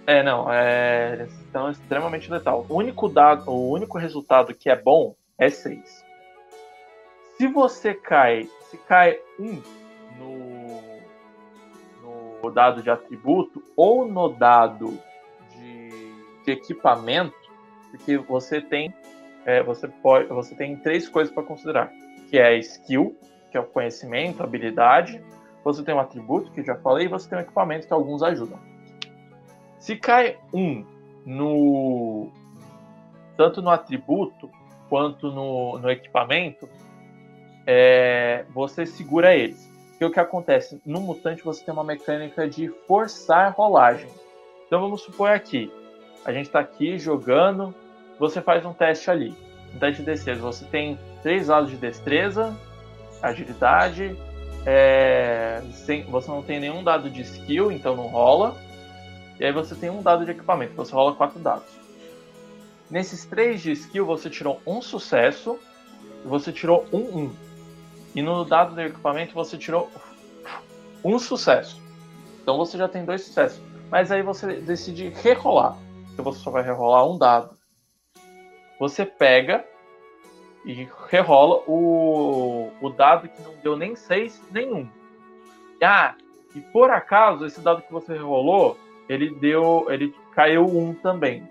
É, 0.08 0.24
não, 0.24 0.52
é 0.52 1.28
então 1.52 1.68
é 1.68 1.72
extremamente 1.72 2.32
letal. 2.32 2.66
O 2.70 2.76
único 2.76 3.10
dado, 3.10 3.52
o 3.52 3.70
único 3.72 3.98
resultado 3.98 4.56
que 4.56 4.70
é 4.70 4.76
bom 4.76 5.16
é 5.38 5.50
6. 5.50 6.06
Se 7.38 7.48
você 7.48 7.94
cai, 7.94 8.48
se 8.70 8.78
cai 8.78 9.20
1 9.38 9.46
um 9.46 9.62
no, 12.02 12.42
no 12.42 12.52
dado 12.52 12.82
de 12.82 12.90
atributo 12.90 13.62
ou 13.76 14.08
no 14.08 14.30
dado 14.30 14.98
de, 15.50 15.90
de 16.46 16.52
equipamento, 16.52 17.36
porque 17.92 18.18
você 18.18 18.62
tem 18.62 18.94
é, 19.46 19.62
você 19.62 19.90
pode, 19.90 20.28
você 20.28 20.56
tem 20.56 20.78
três 20.78 21.10
coisas 21.10 21.34
para 21.34 21.44
considerar, 21.44 21.92
que 22.30 22.38
é 22.38 22.58
skill, 22.60 23.18
que 23.50 23.58
é 23.58 23.60
o 23.60 23.66
conhecimento, 23.66 24.42
habilidade, 24.42 25.22
você 25.66 25.84
tem 25.84 25.94
um 25.94 26.00
atributo 26.00 26.52
que 26.52 26.64
já 26.64 26.76
falei, 26.76 27.08
e 27.08 27.10
você 27.10 27.28
tem 27.28 27.40
um 27.40 27.42
equipamento 27.42 27.88
que 27.88 27.94
alguns 27.94 28.24
ajudam. 28.24 28.60
Se 29.80 29.98
cai 29.98 30.38
um 30.54 30.86
no 31.26 32.30
tanto 33.38 33.62
no 33.62 33.70
atributo 33.70 34.50
quanto 34.90 35.32
no, 35.32 35.80
no 35.80 35.90
equipamento, 35.90 36.70
é, 37.66 38.46
você 38.54 38.86
segura 38.86 39.36
eles. 39.36 39.70
O 40.02 40.10
que 40.10 40.20
acontece? 40.20 40.82
No 40.86 41.00
mutante 41.00 41.44
você 41.44 41.64
tem 41.64 41.72
uma 41.72 41.84
mecânica 41.84 42.50
de 42.50 42.70
forçar 42.88 43.48
a 43.48 43.50
rolagem. 43.50 44.10
Então 44.66 44.82
vamos 44.82 45.02
supor 45.02 45.30
aqui, 45.30 45.72
a 46.26 46.32
gente 46.32 46.48
está 46.48 46.60
aqui 46.60 46.98
jogando, 46.98 47.74
você 48.20 48.42
faz 48.42 48.66
um 48.66 48.74
teste 48.74 49.10
ali. 49.10 49.36
Um 49.76 49.80
teste 49.80 50.02
de 50.02 50.06
destreza. 50.06 50.42
Você 50.42 50.66
tem 50.66 51.00
três 51.24 51.48
lados 51.48 51.72
de 51.72 51.78
destreza, 51.78 52.56
agilidade, 53.22 54.16
é, 54.66 55.62
sem, 55.72 56.04
você 56.04 56.30
não 56.30 56.44
tem 56.44 56.60
nenhum 56.60 56.84
dado 56.84 57.10
de 57.10 57.22
skill, 57.22 57.72
então 57.72 57.96
não 57.96 58.08
rola. 58.08 58.56
E 59.42 59.46
aí 59.46 59.52
você 59.52 59.74
tem 59.74 59.90
um 59.90 60.04
dado 60.04 60.24
de 60.24 60.30
equipamento, 60.30 60.76
você 60.76 60.94
rola 60.94 61.16
quatro 61.16 61.40
dados. 61.40 61.66
Nesses 62.92 63.26
três 63.26 63.60
de 63.60 63.72
skill 63.72 64.06
você 64.06 64.30
tirou 64.30 64.62
um 64.68 64.84
sucesso 64.84 65.58
e 66.24 66.28
você 66.28 66.52
tirou 66.52 66.86
um 66.94 67.22
um. 67.22 67.36
E 68.14 68.22
no 68.22 68.46
dado 68.46 68.76
de 68.76 68.84
equipamento 68.84 69.34
você 69.34 69.58
tirou 69.58 69.90
um 71.04 71.18
sucesso. 71.18 71.82
Então 72.44 72.56
você 72.56 72.78
já 72.78 72.88
tem 72.88 73.04
dois 73.04 73.24
sucessos. 73.24 73.60
Mas 73.90 74.12
aí 74.12 74.22
você 74.22 74.62
decide 74.62 75.10
rerolar. 75.10 75.76
Então 76.14 76.24
você 76.24 76.40
só 76.40 76.52
vai 76.52 76.62
rerolar 76.62 77.10
um 77.10 77.18
dado. 77.18 77.58
Você 78.80 79.08
pega 79.08 79.66
e 80.64 80.88
rerola 81.10 81.64
o, 81.66 82.70
o 82.80 82.90
dado 82.92 83.28
que 83.28 83.42
não 83.42 83.56
deu 83.64 83.76
nem 83.76 83.96
seis, 83.96 84.40
nem 84.52 84.72
um. 84.72 84.88
Ah, 85.82 86.14
e 86.54 86.62
por 86.62 86.92
acaso 86.92 87.44
esse 87.44 87.60
dado 87.60 87.82
que 87.82 87.92
você 87.92 88.14
rerolou 88.14 88.78
ele 89.12 89.36
deu, 89.36 89.88
ele 89.90 90.16
caiu 90.34 90.66
um 90.66 90.94
também. 90.94 91.44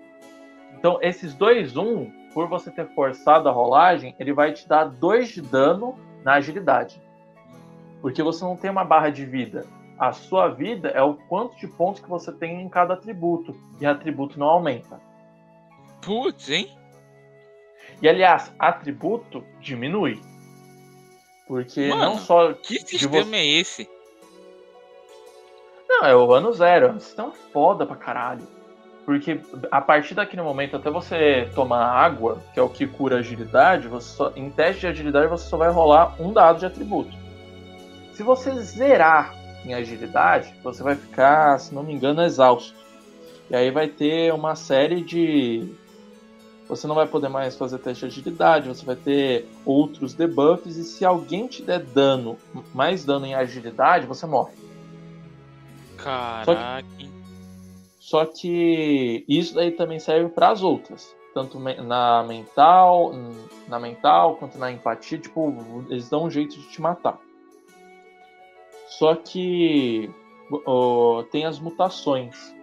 Então, 0.73 0.97
esses 0.99 1.35
dois 1.35 1.77
um, 1.77 2.09
por 2.33 2.47
você 2.47 2.71
ter 2.71 2.87
forçado 2.95 3.47
a 3.47 3.51
rolagem, 3.51 4.15
ele 4.19 4.33
vai 4.33 4.51
te 4.51 4.67
dar 4.67 4.85
dois 4.85 5.29
de 5.29 5.41
dano 5.41 5.95
na 6.23 6.33
agilidade. 6.33 6.99
Porque 8.01 8.23
você 8.23 8.43
não 8.43 8.57
tem 8.57 8.71
uma 8.71 8.83
barra 8.83 9.09
de 9.09 9.23
vida. 9.25 9.67
A 9.99 10.11
sua 10.11 10.47
vida 10.47 10.89
é 10.89 11.03
o 11.03 11.13
quanto 11.13 11.55
de 11.57 11.67
pontos 11.67 12.01
que 12.01 12.09
você 12.09 12.31
tem 12.31 12.59
em 12.59 12.67
cada 12.67 12.95
atributo. 12.95 13.55
E 13.79 13.85
atributo 13.85 14.39
não 14.39 14.47
aumenta. 14.47 14.99
Putz, 16.01 16.49
hein? 16.49 16.75
E 18.01 18.09
aliás, 18.09 18.51
atributo 18.57 19.43
diminui. 19.59 20.19
Porque 21.47 21.89
Mano, 21.89 22.01
não 22.05 22.17
só. 22.17 22.53
Que 22.53 22.79
sistema 22.79 23.23
você... 23.23 23.35
é 23.35 23.45
esse? 23.45 23.89
Não, 26.01 26.07
é 26.07 26.15
o 26.15 26.33
ano 26.33 26.51
zero. 26.51 26.87
É 26.87 26.91
um 26.91 26.99
sistema 26.99 27.31
foda 27.53 27.85
pra 27.85 27.95
caralho. 27.95 28.47
Porque 29.05 29.39
a 29.69 29.79
partir 29.81 30.15
daquele 30.15 30.41
momento, 30.41 30.75
até 30.75 30.89
você 30.89 31.47
tomar 31.53 31.85
água, 31.85 32.41
que 32.53 32.59
é 32.59 32.63
o 32.63 32.69
que 32.69 32.87
cura 32.87 33.17
agilidade, 33.17 33.87
você 33.87 34.15
só, 34.15 34.31
em 34.35 34.49
teste 34.49 34.81
de 34.81 34.87
agilidade 34.87 35.27
você 35.27 35.47
só 35.47 35.57
vai 35.57 35.69
rolar 35.69 36.15
um 36.19 36.33
dado 36.33 36.59
de 36.59 36.65
atributo. 36.65 37.11
Se 38.13 38.23
você 38.23 38.51
zerar 38.61 39.35
em 39.65 39.73
agilidade, 39.73 40.53
você 40.63 40.81
vai 40.81 40.95
ficar, 40.95 41.59
se 41.59 41.73
não 41.73 41.83
me 41.83 41.93
engano, 41.93 42.23
exausto. 42.23 42.75
E 43.49 43.55
aí 43.55 43.69
vai 43.69 43.87
ter 43.87 44.33
uma 44.33 44.55
série 44.55 45.01
de. 45.01 45.75
Você 46.67 46.87
não 46.87 46.95
vai 46.95 47.05
poder 47.05 47.27
mais 47.27 47.57
fazer 47.57 47.79
teste 47.79 48.07
de 48.07 48.11
agilidade, 48.11 48.69
você 48.69 48.85
vai 48.85 48.95
ter 48.95 49.49
outros 49.65 50.13
debuffs, 50.13 50.77
e 50.77 50.83
se 50.83 51.03
alguém 51.03 51.47
te 51.47 51.61
der 51.61 51.79
dano, 51.79 52.37
mais 52.73 53.03
dano 53.03 53.25
em 53.25 53.33
agilidade, 53.33 54.05
você 54.05 54.25
morre. 54.25 54.53
Caraca. 56.03 56.45
Só 56.45 56.81
que, 56.81 57.11
só 57.99 58.25
que 58.25 59.25
isso 59.27 59.55
daí 59.55 59.71
também 59.71 59.99
serve 59.99 60.29
para 60.29 60.49
as 60.49 60.61
outras. 60.63 61.15
Tanto 61.33 61.59
na 61.59 62.23
mental, 62.23 63.13
na 63.67 63.79
mental 63.79 64.35
quanto 64.35 64.57
na 64.57 64.71
empatia, 64.71 65.17
tipo, 65.17 65.53
eles 65.89 66.09
dão 66.09 66.25
um 66.25 66.29
jeito 66.29 66.59
de 66.59 66.67
te 66.67 66.81
matar. 66.81 67.19
Só 68.87 69.15
que 69.15 70.11
tem 71.31 71.45
as 71.45 71.57
mutações. 71.59 72.53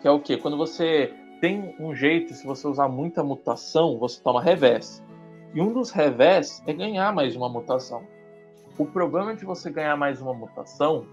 Que 0.00 0.08
é 0.08 0.10
o 0.10 0.20
que? 0.20 0.38
Quando 0.38 0.56
você 0.56 1.12
tem 1.38 1.76
um 1.78 1.94
jeito, 1.94 2.32
se 2.32 2.46
você 2.46 2.66
usar 2.66 2.88
muita 2.88 3.22
mutação, 3.22 3.98
você 3.98 4.22
toma 4.22 4.40
revés. 4.40 5.04
E 5.52 5.60
um 5.60 5.72
dos 5.72 5.90
revés 5.90 6.62
é 6.66 6.72
ganhar 6.72 7.12
mais 7.12 7.36
uma 7.36 7.48
mutação. 7.48 8.06
O 8.78 8.86
problema 8.86 9.34
de 9.34 9.44
você 9.44 9.70
ganhar 9.70 9.96
mais 9.96 10.22
uma 10.22 10.32
mutação 10.32 11.06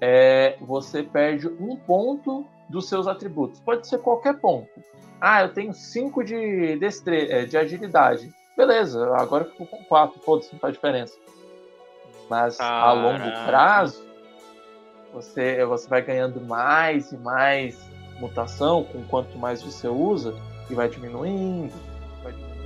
é, 0.00 0.56
você 0.60 1.02
perde 1.02 1.48
um 1.48 1.76
ponto 1.76 2.46
dos 2.68 2.88
seus 2.88 3.06
atributos. 3.06 3.60
Pode 3.60 3.86
ser 3.86 3.98
qualquer 3.98 4.38
ponto. 4.38 4.68
Ah, 5.20 5.42
eu 5.42 5.52
tenho 5.52 5.72
5 5.72 6.24
de, 6.24 6.76
destre 6.76 7.30
é, 7.30 7.44
de 7.44 7.56
agilidade. 7.56 8.32
Beleza, 8.56 9.14
agora 9.16 9.44
eu 9.44 9.50
fico 9.50 9.66
com 9.66 9.84
4. 9.84 10.20
Foda-se, 10.20 10.52
não 10.52 10.60
faz 10.60 10.74
diferença. 10.74 11.16
Mas 12.28 12.60
a 12.60 12.92
longo 12.92 13.30
prazo, 13.46 14.04
você, 15.12 15.64
você 15.64 15.88
vai 15.88 16.02
ganhando 16.02 16.40
mais 16.40 17.10
e 17.10 17.16
mais 17.16 17.78
mutação, 18.20 18.84
com 18.84 19.02
quanto 19.04 19.38
mais 19.38 19.62
você 19.62 19.88
usa, 19.88 20.34
e 20.68 20.74
vai 20.74 20.88
diminuindo, 20.88 21.72
vai 22.22 22.32
diminuindo. 22.32 22.58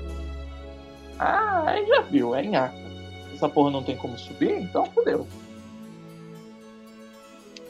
Ah, 1.19 1.65
aí 1.67 1.87
já 1.87 2.01
viu, 2.01 2.35
é 2.35 2.43
nhaca. 2.43 2.75
Essa 3.33 3.49
porra 3.49 3.71
não 3.71 3.83
tem 3.83 3.97
como 3.97 4.19
subir, 4.19 4.53
então 4.61 4.87
fodeu. 4.87 5.27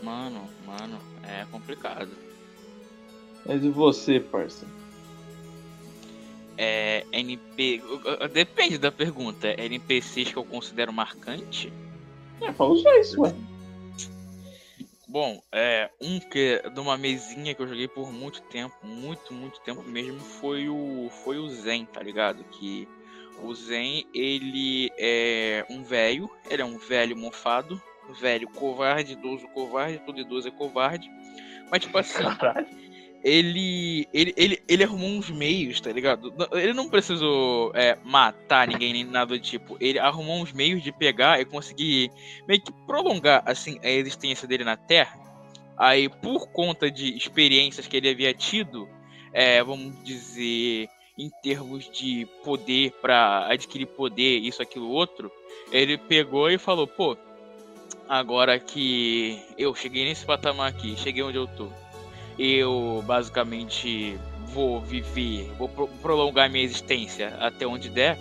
Mano, 0.02 0.48
mano, 0.66 0.98
é 1.22 1.44
complicado. 1.50 2.10
Mas 3.46 3.62
e 3.64 3.68
você, 3.68 4.20
parça? 4.20 4.66
É, 6.56 7.06
NP. 7.12 7.82
Depende 8.32 8.78
da 8.78 8.92
pergunta. 8.92 9.48
É 9.48 9.64
NPCs 9.64 10.32
que 10.32 10.36
eu 10.36 10.44
considero 10.44 10.92
marcante? 10.92 11.72
É, 12.40 12.52
fala 12.52 12.72
os 12.72 12.82
dois, 12.82 13.16
ué. 13.16 13.34
Bom, 15.08 15.42
é, 15.52 15.90
um 16.00 16.18
que 16.18 16.62
de 16.72 16.80
uma 16.80 16.96
mesinha 16.96 17.54
que 17.54 17.60
eu 17.60 17.68
joguei 17.68 17.86
por 17.86 18.10
muito 18.10 18.40
tempo, 18.42 18.74
muito, 18.82 19.34
muito 19.34 19.60
tempo 19.60 19.82
mesmo, 19.82 20.20
foi 20.20 20.68
o 20.68 21.10
foi 21.22 21.38
o 21.38 21.48
Zen, 21.48 21.84
tá 21.84 22.02
ligado? 22.02 22.42
Que 22.44 22.88
o 23.42 23.54
Zen, 23.54 24.06
ele 24.14 24.90
é 24.96 25.66
um 25.68 25.82
velho, 25.82 26.30
ele 26.48 26.62
é 26.62 26.64
um 26.64 26.78
velho 26.78 27.16
mofado, 27.16 27.80
velho 28.20 28.48
covarde, 28.48 29.12
idoso 29.12 29.46
covarde, 29.48 30.02
todo 30.04 30.20
idoso 30.20 30.48
é 30.48 30.50
covarde. 30.50 31.10
Mas 31.70 31.82
tipo 31.82 31.96
assim, 31.98 32.22
ele, 33.24 34.08
ele, 34.12 34.34
ele, 34.36 34.62
ele 34.68 34.84
arrumou 34.84 35.08
uns 35.08 35.30
meios, 35.30 35.80
tá 35.80 35.92
ligado? 35.92 36.34
Ele 36.52 36.72
não 36.72 36.88
precisou 36.88 37.70
é, 37.74 37.96
matar 38.04 38.66
ninguém 38.66 38.92
nem 38.92 39.04
nada 39.04 39.34
do 39.34 39.40
tipo. 39.40 39.76
Ele 39.80 39.98
arrumou 39.98 40.42
uns 40.42 40.52
meios 40.52 40.82
de 40.82 40.90
pegar 40.90 41.40
e 41.40 41.44
conseguir 41.44 42.10
meio 42.48 42.60
que 42.60 42.72
prolongar 42.86 43.42
assim 43.46 43.78
a 43.82 43.88
existência 43.88 44.46
dele 44.48 44.64
na 44.64 44.76
Terra. 44.76 45.20
Aí, 45.78 46.08
por 46.08 46.48
conta 46.48 46.90
de 46.90 47.16
experiências 47.16 47.86
que 47.86 47.96
ele 47.96 48.10
havia 48.10 48.34
tido, 48.34 48.88
é, 49.32 49.62
vamos 49.62 50.02
dizer, 50.04 50.88
em 51.16 51.30
termos 51.42 51.90
de 51.90 52.26
poder 52.44 52.92
para 53.00 53.46
adquirir 53.50 53.86
poder, 53.86 54.38
isso, 54.38 54.60
aquilo, 54.62 54.88
outro, 54.88 55.30
ele 55.70 55.96
pegou 55.96 56.50
e 56.50 56.58
falou: 56.58 56.86
pô, 56.86 57.16
agora 58.12 58.58
que 58.58 59.42
eu 59.56 59.74
cheguei 59.74 60.04
nesse 60.04 60.26
patamar 60.26 60.68
aqui, 60.68 60.94
cheguei 60.98 61.22
onde 61.22 61.38
eu 61.38 61.46
tô 61.46 61.70
eu 62.38 63.02
basicamente 63.06 64.18
vou 64.48 64.82
viver, 64.82 65.50
vou 65.56 65.66
prolongar 66.02 66.50
minha 66.50 66.62
existência 66.62 67.34
até 67.40 67.66
onde 67.66 67.88
der, 67.88 68.18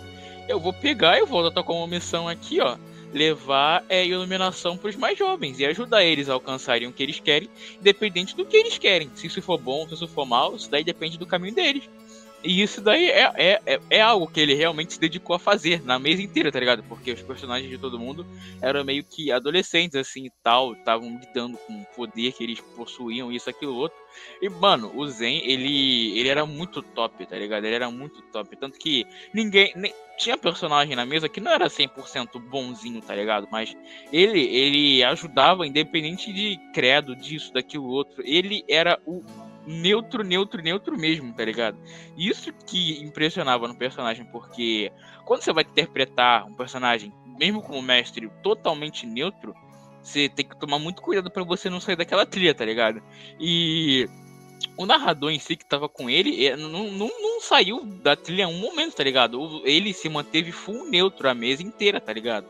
eu 0.48 0.58
vou 0.58 0.72
pegar 0.72 1.18
e 1.18 1.26
vou 1.26 1.40
adotar 1.40 1.62
como 1.62 1.86
missão 1.86 2.26
aqui, 2.26 2.58
ó, 2.58 2.78
levar 3.12 3.84
é, 3.86 4.06
iluminação 4.06 4.78
para 4.78 4.88
os 4.88 4.96
mais 4.96 5.18
jovens 5.18 5.60
e 5.60 5.66
ajudar 5.66 6.02
eles 6.02 6.30
a 6.30 6.32
alcançarem 6.32 6.88
o 6.88 6.92
que 6.92 7.02
eles 7.02 7.20
querem, 7.20 7.50
independente 7.78 8.34
do 8.34 8.46
que 8.46 8.56
eles 8.56 8.78
querem. 8.78 9.10
Se 9.14 9.26
isso 9.26 9.42
for 9.42 9.58
bom, 9.58 9.86
se 9.86 9.92
isso 9.92 10.08
for 10.08 10.24
mal, 10.24 10.56
isso 10.56 10.70
daí 10.70 10.82
depende 10.82 11.18
do 11.18 11.26
caminho 11.26 11.54
deles. 11.54 11.86
E 12.44 12.60
isso 12.62 12.80
daí 12.80 13.06
é, 13.06 13.32
é, 13.36 13.60
é, 13.66 13.80
é, 13.90 14.00
algo 14.00 14.26
que 14.26 14.40
ele 14.40 14.54
realmente 14.54 14.94
se 14.94 15.00
dedicou 15.00 15.36
a 15.36 15.38
fazer 15.38 15.82
na 15.84 15.98
mesa 15.98 16.22
inteira, 16.22 16.50
tá 16.50 16.58
ligado? 16.58 16.82
Porque 16.84 17.12
os 17.12 17.22
personagens 17.22 17.70
de 17.70 17.78
todo 17.78 17.98
mundo 17.98 18.26
eram 18.60 18.84
meio 18.84 19.04
que 19.04 19.30
adolescentes, 19.30 19.94
assim 19.94 20.26
e 20.26 20.32
tal, 20.42 20.72
estavam 20.72 21.18
lidando 21.18 21.56
com 21.58 21.80
o 21.80 21.86
poder 21.96 22.32
que 22.32 22.42
eles 22.42 22.60
possuíam, 22.60 23.30
isso, 23.30 23.48
aquilo, 23.48 23.74
outro. 23.76 23.98
E, 24.40 24.48
mano, 24.48 24.92
o 24.94 25.06
Zen, 25.08 25.42
ele, 25.44 26.18
ele 26.18 26.28
era 26.28 26.44
muito 26.44 26.82
top, 26.82 27.24
tá 27.26 27.36
ligado? 27.36 27.64
Ele 27.64 27.76
era 27.76 27.90
muito 27.90 28.20
top. 28.22 28.56
Tanto 28.56 28.78
que 28.78 29.06
ninguém. 29.32 29.72
Nem, 29.76 29.94
tinha 30.18 30.36
personagem 30.36 30.94
na 30.94 31.06
mesa 31.06 31.28
que 31.28 31.40
não 31.40 31.50
era 31.50 31.66
100% 31.66 32.38
bonzinho, 32.38 33.00
tá 33.00 33.14
ligado? 33.14 33.48
Mas 33.50 33.76
ele, 34.12 34.40
ele 34.40 35.02
ajudava, 35.04 35.66
independente 35.66 36.32
de 36.32 36.58
credo, 36.72 37.16
disso, 37.16 37.52
daquilo, 37.52 37.88
outro. 37.88 38.22
Ele 38.24 38.64
era 38.68 39.00
o 39.06 39.24
neutro, 39.66 40.22
neutro, 40.22 40.62
neutro 40.62 40.96
mesmo, 40.98 41.32
tá 41.32 41.44
ligado? 41.44 41.78
Isso 42.16 42.52
que 42.66 43.00
impressionava 43.02 43.68
no 43.68 43.74
personagem, 43.74 44.24
porque 44.26 44.92
quando 45.24 45.42
você 45.42 45.52
vai 45.52 45.64
interpretar 45.64 46.46
um 46.46 46.54
personagem, 46.54 47.12
mesmo 47.38 47.62
como 47.62 47.82
mestre, 47.82 48.30
totalmente 48.42 49.06
neutro, 49.06 49.54
você 50.02 50.28
tem 50.28 50.46
que 50.46 50.58
tomar 50.58 50.78
muito 50.78 51.00
cuidado 51.00 51.30
para 51.30 51.44
você 51.44 51.70
não 51.70 51.80
sair 51.80 51.96
daquela 51.96 52.26
trilha, 52.26 52.54
tá 52.54 52.64
ligado? 52.64 53.00
E 53.38 54.08
o 54.76 54.86
narrador 54.86 55.30
em 55.30 55.38
si 55.38 55.56
que 55.56 55.64
tava 55.64 55.88
com 55.88 56.10
ele 56.10 56.44
é, 56.44 56.56
não, 56.56 56.90
não, 56.90 57.10
não 57.20 57.40
saiu 57.40 57.84
da 57.84 58.16
trilha 58.16 58.48
um 58.48 58.58
momento, 58.58 58.96
tá 58.96 59.04
ligado? 59.04 59.62
Ele 59.64 59.92
se 59.92 60.08
manteve 60.08 60.50
full 60.50 60.88
neutro 60.88 61.28
a 61.28 61.34
mesa 61.34 61.62
inteira, 61.62 62.00
tá 62.00 62.12
ligado? 62.12 62.46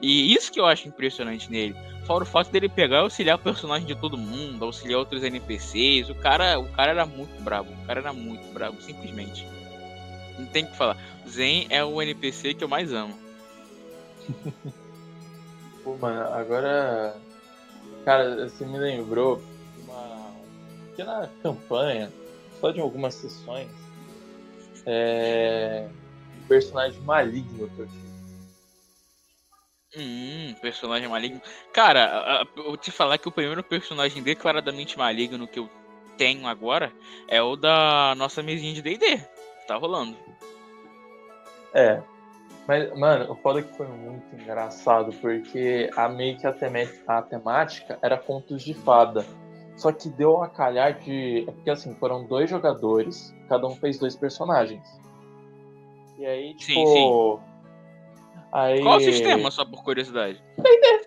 E 0.00 0.34
isso 0.34 0.50
que 0.50 0.58
eu 0.58 0.66
acho 0.66 0.88
impressionante 0.88 1.50
nele. 1.50 1.76
Fora 2.04 2.24
o 2.24 2.26
fato 2.26 2.50
dele 2.50 2.68
pegar 2.68 2.96
e 2.96 3.00
auxiliar 3.00 3.36
o 3.36 3.42
personagem 3.42 3.86
de 3.86 3.94
todo 3.94 4.18
mundo, 4.18 4.64
auxiliar 4.64 4.98
outros 4.98 5.22
NPCs. 5.22 6.08
O 6.10 6.14
cara, 6.16 6.58
o 6.58 6.68
cara 6.72 6.90
era 6.90 7.06
muito 7.06 7.40
brabo. 7.42 7.70
O 7.72 7.86
cara 7.86 8.00
era 8.00 8.12
muito 8.12 8.52
brabo, 8.52 8.80
simplesmente. 8.82 9.46
Não 10.38 10.46
tem 10.46 10.64
o 10.64 10.66
que 10.66 10.76
falar. 10.76 10.96
Zen 11.28 11.66
é 11.70 11.84
o 11.84 12.02
NPC 12.02 12.54
que 12.54 12.64
eu 12.64 12.68
mais 12.68 12.92
amo. 12.92 13.16
Pô, 15.84 15.96
mano, 15.96 16.20
agora. 16.34 17.16
Cara, 18.04 18.48
você 18.48 18.64
me 18.66 18.78
lembrou 18.78 19.40
uma 19.84 20.32
pequena 20.90 21.30
campanha, 21.40 22.12
só 22.60 22.72
de 22.72 22.80
algumas 22.80 23.14
sessões. 23.14 23.68
É. 24.84 25.88
Um 26.36 26.46
personagem 26.48 27.00
maligno 27.02 27.68
que 27.68 27.78
eu 27.78 27.86
tive 27.86 28.11
Hum, 29.96 30.54
personagem 30.60 31.08
maligno. 31.08 31.40
Cara, 31.72 32.46
eu 32.56 32.64
vou 32.64 32.76
te 32.76 32.90
falar 32.90 33.18
que 33.18 33.28
o 33.28 33.32
primeiro 33.32 33.62
personagem 33.62 34.22
declaradamente 34.22 34.96
maligno 34.96 35.46
que 35.46 35.58
eu 35.58 35.68
tenho 36.16 36.46
agora 36.46 36.92
é 37.28 37.42
o 37.42 37.56
da 37.56 38.14
nossa 38.16 38.42
mesinha 38.42 38.72
de 38.72 38.80
DD. 38.80 39.20
Tá 39.66 39.76
rolando. 39.76 40.16
É. 41.74 42.00
Mas, 42.66 42.96
mano, 42.96 43.32
o 43.32 43.34
foda 43.36 43.58
é 43.58 43.62
que 43.62 43.76
foi 43.76 43.86
muito 43.88 44.34
engraçado, 44.34 45.12
porque 45.20 45.90
a 45.96 46.08
meio 46.08 46.38
que 46.38 46.46
a, 46.46 46.54
a 47.08 47.22
temática 47.22 47.98
era 48.00 48.16
contos 48.16 48.62
de 48.62 48.72
fada. 48.72 49.26
Só 49.76 49.92
que 49.92 50.08
deu 50.08 50.42
a 50.42 50.48
calhar 50.48 50.98
de. 51.00 51.44
É 51.46 51.52
porque 51.52 51.70
assim, 51.70 51.94
foram 51.96 52.24
dois 52.24 52.48
jogadores, 52.48 53.34
cada 53.48 53.66
um 53.66 53.74
fez 53.76 53.98
dois 53.98 54.14
personagens. 54.16 54.82
E 56.18 56.24
aí, 56.24 56.54
tipo. 56.54 56.86
Sim, 56.86 56.86
sim 56.86 57.51
Aí... 58.52 58.82
Qual 58.82 58.98
o 58.98 59.00
sistema, 59.00 59.50
só 59.50 59.64
por 59.64 59.82
curiosidade? 59.82 60.42
D&D. 60.58 61.06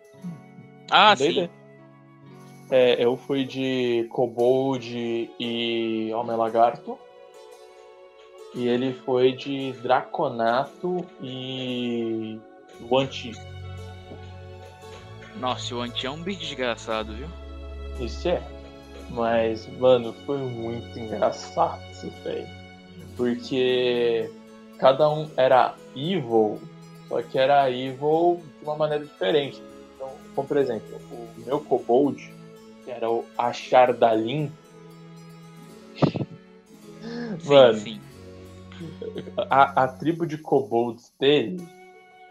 Ah, 0.91 1.15
sim. 1.15 1.49
É, 2.71 3.03
eu 3.03 3.15
fui 3.15 3.45
de 3.45 4.08
Kobold 4.10 5.29
e 5.39 6.12
Homem 6.13 6.36
Lagarto. 6.36 6.97
E 8.55 8.67
ele 8.67 8.93
foi 8.93 9.34
de 9.34 9.73
Draconato 9.73 11.05
e 11.21 12.39
o 12.89 12.97
Anti. 12.97 13.34
Nossa, 15.36 15.75
o 15.75 15.81
Anti 15.81 16.08
é 16.08 16.10
um 16.10 16.21
bicho 16.21 16.39
desgraçado, 16.39 17.13
viu? 17.13 17.27
Isso 17.99 18.27
é. 18.29 18.41
Mas, 19.10 19.67
mano, 19.77 20.13
foi 20.25 20.38
muito 20.38 20.97
engraçado 20.97 21.81
isso, 21.91 22.10
velho. 22.23 22.47
Porque 23.17 24.31
cada 24.79 25.10
um 25.10 25.29
era 25.38 25.75
evil 25.95 26.60
só 27.08 27.22
que 27.22 27.38
era 27.38 27.70
evil 27.70 28.41
de 28.60 28.65
uma 28.65 28.76
maneira 28.76 29.04
diferente. 29.04 29.62
Então, 29.96 30.12
como 30.36 30.48
por 30.48 30.58
exemplo, 30.58 30.98
o 31.12 31.46
meu 31.46 31.60
kobold, 31.60 32.34
que 32.84 32.91
era 32.91 33.10
o 33.10 33.26
Achardalin. 33.38 34.52
Mano, 37.46 37.80
sim. 37.80 38.02
A, 39.50 39.84
a 39.84 39.88
tribo 39.88 40.26
de 40.26 40.38
kobolds 40.38 41.13
dele 41.20 41.65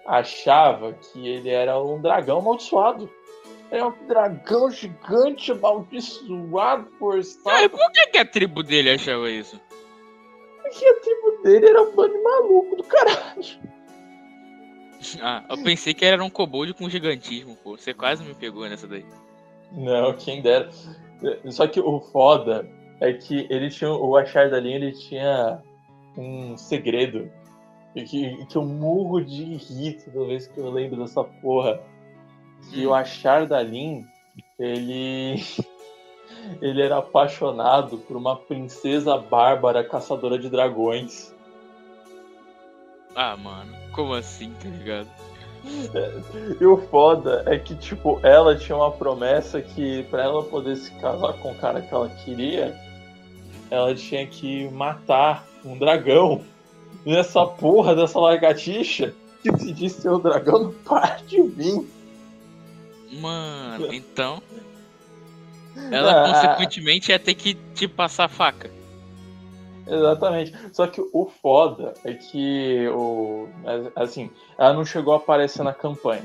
achava 0.04 0.92
que 0.92 1.26
ele 1.26 1.48
era 1.48 1.80
um 1.80 2.00
dragão 2.00 2.38
amaldiçoado. 2.38 3.08
É 3.70 3.84
um 3.84 4.06
dragão 4.06 4.70
gigante 4.70 5.50
amaldiçoado 5.50 6.84
por 6.98 7.18
estar. 7.18 7.62
É, 7.62 7.68
por 7.68 7.90
que, 7.92 8.06
que 8.08 8.18
a 8.18 8.24
tribo 8.24 8.62
dele 8.62 8.90
achava 8.90 9.30
isso? 9.30 9.58
Porque 10.62 10.86
a 10.86 11.00
tribo 11.00 11.42
dele 11.42 11.66
era 11.66 11.82
um 11.82 11.94
bando 11.94 12.22
maluco 12.22 12.76
do 12.76 12.84
caralho. 12.84 13.44
Ah, 15.20 15.44
eu 15.48 15.62
pensei 15.62 15.94
que 15.94 16.04
era 16.04 16.22
um 16.22 16.30
kobold 16.30 16.74
com 16.74 16.88
gigantismo, 16.88 17.56
pô. 17.56 17.76
Você 17.76 17.92
quase 17.92 18.24
me 18.24 18.34
pegou 18.34 18.68
nessa 18.68 18.86
daí. 18.86 19.04
Não, 19.72 20.12
quem 20.14 20.40
dera. 20.40 20.70
Só 21.50 21.66
que 21.66 21.80
o 21.80 22.00
foda 22.00 22.68
é 23.00 23.12
que 23.12 23.46
ele 23.50 23.70
tinha. 23.70 23.90
O 23.90 24.16
Achar 24.16 24.50
da 24.50 24.60
linha 24.60 24.76
ele 24.76 24.92
tinha 24.92 25.60
um 26.16 26.56
segredo. 26.56 27.30
E 27.94 28.02
que, 28.02 28.46
que 28.46 28.56
eu 28.56 28.64
morro 28.64 29.24
de 29.24 29.56
rir 29.56 30.02
toda 30.04 30.26
vez 30.26 30.46
que 30.46 30.58
eu 30.58 30.70
lembro 30.70 31.00
dessa 31.00 31.22
porra. 31.22 31.80
Que 32.70 32.86
o 32.86 32.94
Achar 32.94 33.46
da 33.46 33.62
Lin, 33.62 34.06
ele. 34.58 35.42
ele 36.60 36.82
era 36.82 36.98
apaixonado 36.98 37.98
por 37.98 38.16
uma 38.16 38.36
princesa 38.36 39.16
bárbara 39.16 39.84
caçadora 39.84 40.38
de 40.38 40.48
dragões. 40.48 41.34
Ah, 43.14 43.36
mano, 43.36 43.83
como 43.94 44.14
assim, 44.14 44.52
tá 44.62 44.68
ligado? 44.68 45.08
E 46.60 46.66
o 46.66 46.76
foda 46.76 47.42
é 47.46 47.58
que, 47.58 47.74
tipo, 47.74 48.20
ela 48.22 48.54
tinha 48.54 48.76
uma 48.76 48.90
promessa 48.90 49.62
que 49.62 50.02
para 50.04 50.22
ela 50.22 50.42
poder 50.42 50.76
se 50.76 50.90
casar 50.92 51.32
com 51.34 51.52
o 51.52 51.54
cara 51.54 51.80
que 51.80 51.92
ela 51.92 52.08
queria, 52.08 52.78
ela 53.70 53.94
tinha 53.94 54.26
que 54.26 54.68
matar 54.70 55.46
um 55.64 55.78
dragão. 55.78 56.44
Nessa 57.06 57.44
porra 57.44 57.94
dessa 57.94 58.18
lagartixa 58.18 59.14
que 59.42 59.58
se 59.58 59.72
diz 59.72 59.92
ser 59.92 60.08
o 60.08 60.18
dragão 60.18 60.64
não 60.64 60.72
para 60.72 61.16
de 61.26 61.42
vir. 61.42 61.86
Mano, 63.12 63.92
então. 63.92 64.42
Ela 65.90 66.22
ah, 66.22 66.32
consequentemente 66.32 67.10
ia 67.10 67.18
ter 67.18 67.34
que 67.34 67.54
te 67.74 67.86
passar 67.86 68.24
a 68.24 68.28
faca. 68.28 68.70
Exatamente. 69.86 70.54
Só 70.72 70.86
que 70.86 71.00
o 71.12 71.26
foda 71.26 71.94
é 72.04 72.14
que 72.14 72.88
o 72.88 73.48
assim, 73.94 74.30
ela 74.58 74.72
não 74.72 74.84
chegou 74.84 75.14
a 75.14 75.18
aparecer 75.18 75.62
na 75.62 75.72
campanha. 75.72 76.24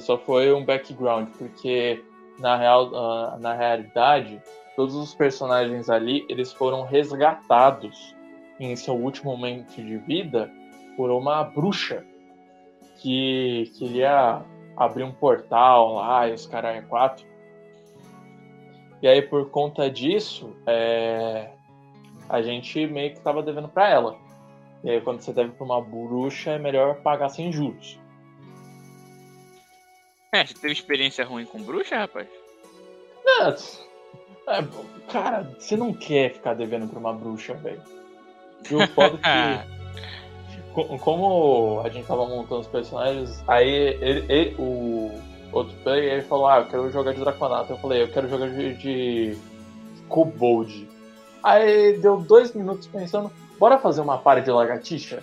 Só 0.00 0.18
foi 0.18 0.52
um 0.52 0.64
background, 0.64 1.28
porque 1.38 2.02
na 2.38 2.56
real, 2.56 2.94
ah, 2.94 3.38
na 3.40 3.54
realidade, 3.54 4.40
todos 4.74 4.94
os 4.94 5.14
personagens 5.14 5.88
ali, 5.88 6.24
eles 6.28 6.52
foram 6.52 6.82
resgatados 6.82 8.14
em 8.58 8.74
seu 8.74 8.94
último 8.94 9.32
momento 9.32 9.76
de 9.76 9.98
vida 9.98 10.50
por 10.96 11.10
uma 11.10 11.44
bruxa 11.44 12.04
que 12.98 13.70
queria 13.78 14.42
abrir 14.76 15.04
um 15.04 15.12
portal 15.12 15.94
lá 15.94 16.28
e 16.28 16.32
os 16.32 16.46
caras 16.46 16.84
quatro. 16.86 17.24
E 19.02 19.06
aí 19.06 19.22
por 19.22 19.50
conta 19.50 19.90
disso, 19.90 20.56
é, 20.66 21.50
a 22.28 22.42
gente 22.42 22.86
meio 22.86 23.14
que 23.14 23.20
tava 23.20 23.42
devendo 23.42 23.68
para 23.68 23.88
ela. 23.88 24.18
E 24.84 24.90
aí 24.90 25.00
quando 25.00 25.20
você 25.20 25.32
deve 25.32 25.52
pra 25.52 25.64
uma 25.64 25.80
bruxa, 25.80 26.52
é 26.52 26.58
melhor 26.58 26.96
pagar 27.02 27.28
sem 27.28 27.52
juros. 27.52 27.98
É, 30.32 30.44
você 30.44 30.54
teve 30.54 30.72
experiência 30.72 31.24
ruim 31.24 31.44
com 31.44 31.62
bruxa, 31.62 31.98
rapaz? 31.98 32.28
Não, 33.24 33.54
é, 34.48 34.64
cara, 35.10 35.42
você 35.58 35.76
não 35.76 35.92
quer 35.92 36.34
ficar 36.34 36.54
devendo 36.54 36.88
pra 36.88 36.98
uma 36.98 37.12
bruxa, 37.12 37.54
velho. 37.54 37.82
E 38.70 38.74
o 38.74 38.86
foda 38.88 39.18
que. 39.18 39.76
Como 41.00 41.80
a 41.82 41.88
gente 41.88 42.06
tava 42.06 42.26
montando 42.26 42.60
os 42.60 42.66
personagens, 42.66 43.42
aí 43.48 43.66
ele, 43.68 44.30
ele, 44.30 44.56
o 44.58 45.10
outro 45.50 45.74
player 45.78 46.12
ele 46.12 46.22
falou: 46.22 46.46
Ah, 46.46 46.58
eu 46.58 46.66
quero 46.66 46.92
jogar 46.92 47.12
de 47.12 47.20
Draconato. 47.20 47.72
Eu 47.72 47.78
falei: 47.78 48.02
Eu 48.02 48.08
quero 48.08 48.28
jogar 48.28 48.50
de, 48.50 48.74
de 48.74 49.38
Kobold. 50.08 50.86
Aí 51.42 51.98
deu 51.98 52.18
dois 52.18 52.52
minutos 52.52 52.86
pensando: 52.86 53.30
Bora 53.58 53.78
fazer 53.78 54.00
uma 54.00 54.18
party 54.18 54.44
de 54.44 54.50
lagartixa? 54.50 55.22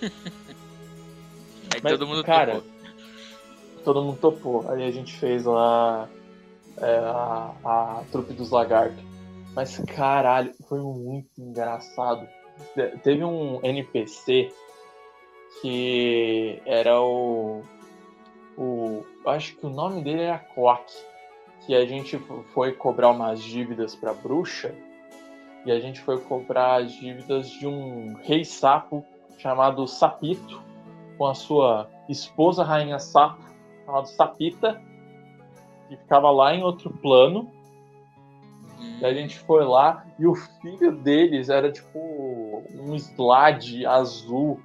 Aí 1.74 1.80
Mas, 1.82 1.92
todo 1.92 2.06
mundo 2.06 2.24
cara, 2.24 2.54
topou. 2.54 2.70
Todo 3.84 4.02
mundo 4.02 4.18
topou. 4.18 4.70
Aí 4.70 4.84
a 4.84 4.90
gente 4.90 5.14
fez 5.14 5.44
lá 5.44 6.08
é, 6.78 6.98
a, 6.98 7.52
a 7.64 8.02
trupe 8.10 8.32
dos 8.32 8.50
lagartos. 8.50 9.04
Mas 9.54 9.78
caralho, 9.78 10.54
foi 10.68 10.80
muito 10.80 11.28
engraçado. 11.38 12.26
Teve 13.02 13.24
um 13.24 13.60
NPC 13.62 14.52
que 15.60 16.60
era 16.64 17.00
o. 17.00 17.62
o 18.56 19.04
acho 19.26 19.56
que 19.56 19.66
o 19.66 19.70
nome 19.70 20.02
dele 20.02 20.22
era 20.22 20.38
Quack. 20.38 20.92
Que 21.66 21.74
a 21.74 21.84
gente 21.84 22.18
foi 22.54 22.72
cobrar 22.72 23.10
umas 23.10 23.42
dívidas 23.42 23.94
pra 23.94 24.14
bruxa. 24.14 24.74
E 25.66 25.72
a 25.72 25.80
gente 25.80 26.00
foi 26.00 26.20
cobrar 26.20 26.76
as 26.76 26.92
dívidas 26.92 27.50
de 27.50 27.66
um 27.66 28.14
rei 28.22 28.44
sapo 28.44 29.04
chamado 29.36 29.84
Sapito, 29.88 30.62
com 31.18 31.26
a 31.26 31.34
sua 31.34 31.90
esposa 32.08 32.62
rainha 32.62 33.00
sapo, 33.00 33.42
chamada 33.84 34.06
Sapita, 34.06 34.80
que 35.88 35.96
ficava 35.96 36.30
lá 36.30 36.54
em 36.54 36.62
outro 36.62 36.90
plano. 36.90 37.50
Hum. 38.78 39.00
a 39.02 39.12
gente 39.12 39.40
foi 39.40 39.64
lá 39.64 40.06
e 40.18 40.26
o 40.26 40.36
filho 40.36 40.92
deles 40.92 41.48
era 41.48 41.72
tipo 41.72 41.98
um 41.98 42.94
slade 42.94 43.84
azul 43.84 44.60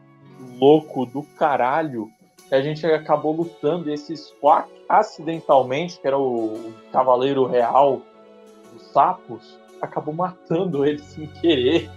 louco 0.60 1.04
do 1.08 1.24
caralho. 1.24 2.12
E 2.52 2.54
a 2.54 2.62
gente 2.62 2.86
acabou 2.86 3.34
lutando 3.34 3.90
e 3.90 3.94
esse 3.94 4.16
Squawk, 4.16 4.70
acidentalmente, 4.88 6.00
que 6.00 6.06
era 6.06 6.20
o 6.20 6.74
cavaleiro 6.92 7.48
real 7.48 8.04
dos 8.72 8.84
sapos, 8.92 9.61
acabou 9.82 10.14
matando 10.14 10.86
ele 10.86 11.00
sem 11.00 11.28
querer. 11.28 11.90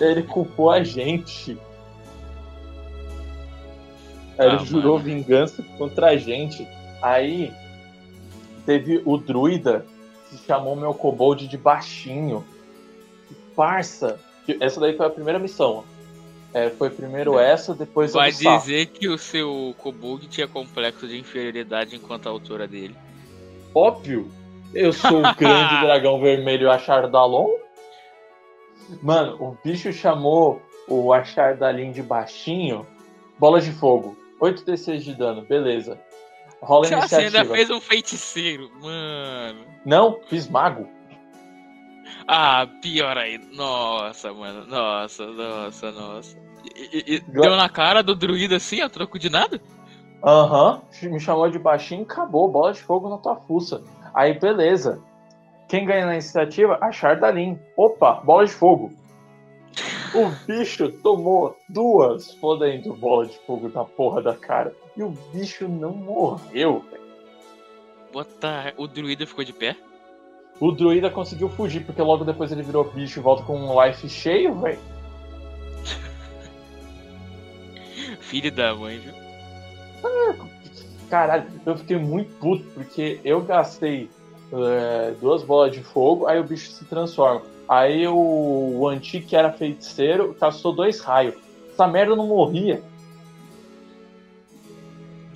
Aí 0.00 0.08
ele 0.08 0.22
culpou 0.22 0.70
a 0.70 0.82
gente. 0.82 1.58
Aí 4.38 4.46
ele 4.46 4.56
ah, 4.56 4.64
jurou 4.64 4.98
mano. 4.98 5.04
vingança 5.04 5.62
contra 5.78 6.08
a 6.08 6.16
gente. 6.16 6.66
Aí 7.02 7.52
Teve 8.66 9.00
o 9.04 9.16
druida 9.16 9.86
que 10.28 10.36
chamou 10.38 10.74
meu 10.74 10.92
kobold 10.92 11.46
de 11.46 11.56
baixinho. 11.56 12.44
Parça! 13.54 14.18
Essa 14.60 14.80
daí 14.80 14.96
foi 14.96 15.06
a 15.06 15.10
primeira 15.10 15.38
missão. 15.38 15.84
É, 16.52 16.68
foi 16.70 16.90
primeiro 16.90 17.38
é. 17.38 17.52
essa, 17.52 17.74
depois 17.74 18.12
Vai 18.12 18.32
dizer 18.32 18.86
que 18.86 19.08
o 19.08 19.16
seu 19.16 19.74
kobold 19.78 20.26
tinha 20.26 20.48
complexo 20.48 21.06
de 21.06 21.16
inferioridade 21.16 21.94
enquanto 21.94 22.26
a 22.26 22.30
altura 22.30 22.66
dele. 22.66 22.96
Óbvio! 23.72 24.28
Eu 24.76 24.92
sou 24.92 25.18
o 25.18 25.34
grande 25.34 25.80
dragão 25.82 26.20
vermelho 26.20 26.70
Achardalon. 26.70 27.48
Mano, 29.02 29.36
o 29.42 29.56
bicho 29.64 29.92
chamou 29.92 30.60
o 30.88 31.12
Achardalin 31.12 31.90
de 31.92 32.02
baixinho. 32.02 32.86
Bola 33.38 33.60
de 33.60 33.72
fogo. 33.72 34.16
8 34.40 34.64
d 34.64 34.98
de 34.98 35.14
dano, 35.14 35.42
beleza. 35.42 35.98
Rola 36.60 36.86
iniciativa. 36.86 37.30
Você 37.30 37.36
ainda 37.38 37.54
fez 37.54 37.70
um 37.70 37.80
feiticeiro, 37.80 38.70
mano. 38.80 39.60
Não, 39.84 40.20
fiz 40.28 40.48
mago. 40.48 40.88
Ah, 42.26 42.66
pior 42.82 43.16
aí. 43.16 43.38
Nossa, 43.52 44.32
mano. 44.32 44.66
Nossa, 44.66 45.26
nossa, 45.26 45.92
nossa. 45.92 46.36
E, 46.74 47.14
e, 47.14 47.20
deu 47.20 47.56
na 47.56 47.68
cara 47.68 48.02
do 48.02 48.14
druida 48.14 48.56
assim, 48.56 48.80
a 48.80 48.88
troco 48.88 49.18
de 49.18 49.30
nada? 49.30 49.60
Aham. 50.24 50.82
Uhum. 51.02 51.10
Me 51.10 51.20
chamou 51.20 51.48
de 51.48 51.58
baixinho 51.58 52.02
acabou. 52.02 52.50
Bola 52.50 52.72
de 52.72 52.82
fogo 52.82 53.08
na 53.08 53.18
tua 53.18 53.36
fuça. 53.36 53.82
Aí, 54.16 54.32
beleza. 54.32 54.98
Quem 55.68 55.84
ganha 55.84 56.06
na 56.06 56.14
iniciativa? 56.14 56.78
A 56.80 56.90
Chardalin. 56.90 57.58
Opa, 57.76 58.14
bola 58.24 58.46
de 58.46 58.52
fogo. 58.52 58.90
O 60.14 60.30
bicho 60.46 60.90
tomou 61.02 61.54
duas 61.68 62.32
fodendo 62.36 62.94
bola 62.94 63.26
de 63.26 63.36
fogo 63.40 63.68
na 63.68 63.84
porra 63.84 64.22
da 64.22 64.34
cara. 64.34 64.74
E 64.96 65.02
o 65.02 65.10
bicho 65.10 65.68
não 65.68 65.92
morreu, 65.92 66.82
velho. 66.90 67.02
Bota. 68.10 68.72
O 68.78 68.86
druida 68.86 69.26
ficou 69.26 69.44
de 69.44 69.52
pé? 69.52 69.76
O 70.58 70.72
druida 70.72 71.10
conseguiu 71.10 71.50
fugir, 71.50 71.84
porque 71.84 72.00
logo 72.00 72.24
depois 72.24 72.50
ele 72.50 72.62
virou 72.62 72.84
bicho 72.84 73.20
e 73.20 73.22
volta 73.22 73.42
com 73.42 73.58
um 73.58 73.84
life 73.84 74.08
cheio, 74.08 74.54
velho. 74.54 74.78
Filho 78.20 78.50
da 78.50 78.74
mãe, 78.74 78.98
viu? 78.98 79.12
Caralho, 81.08 81.46
eu 81.64 81.76
fiquei 81.76 81.96
muito 81.96 82.32
puto, 82.38 82.64
porque 82.74 83.20
eu 83.24 83.40
gastei 83.42 84.08
é, 84.52 85.14
duas 85.20 85.42
bolas 85.42 85.72
de 85.72 85.82
fogo, 85.82 86.26
aí 86.26 86.38
o 86.38 86.44
bicho 86.44 86.70
se 86.70 86.84
transforma. 86.84 87.42
Aí 87.68 88.06
o, 88.06 88.78
o 88.78 88.88
antigo 88.88 89.26
que 89.26 89.34
era 89.34 89.52
feiticeiro 89.52 90.34
castou 90.34 90.72
dois 90.72 91.00
raios. 91.00 91.34
Essa 91.72 91.86
merda 91.86 92.14
não 92.14 92.28
morria. 92.28 92.82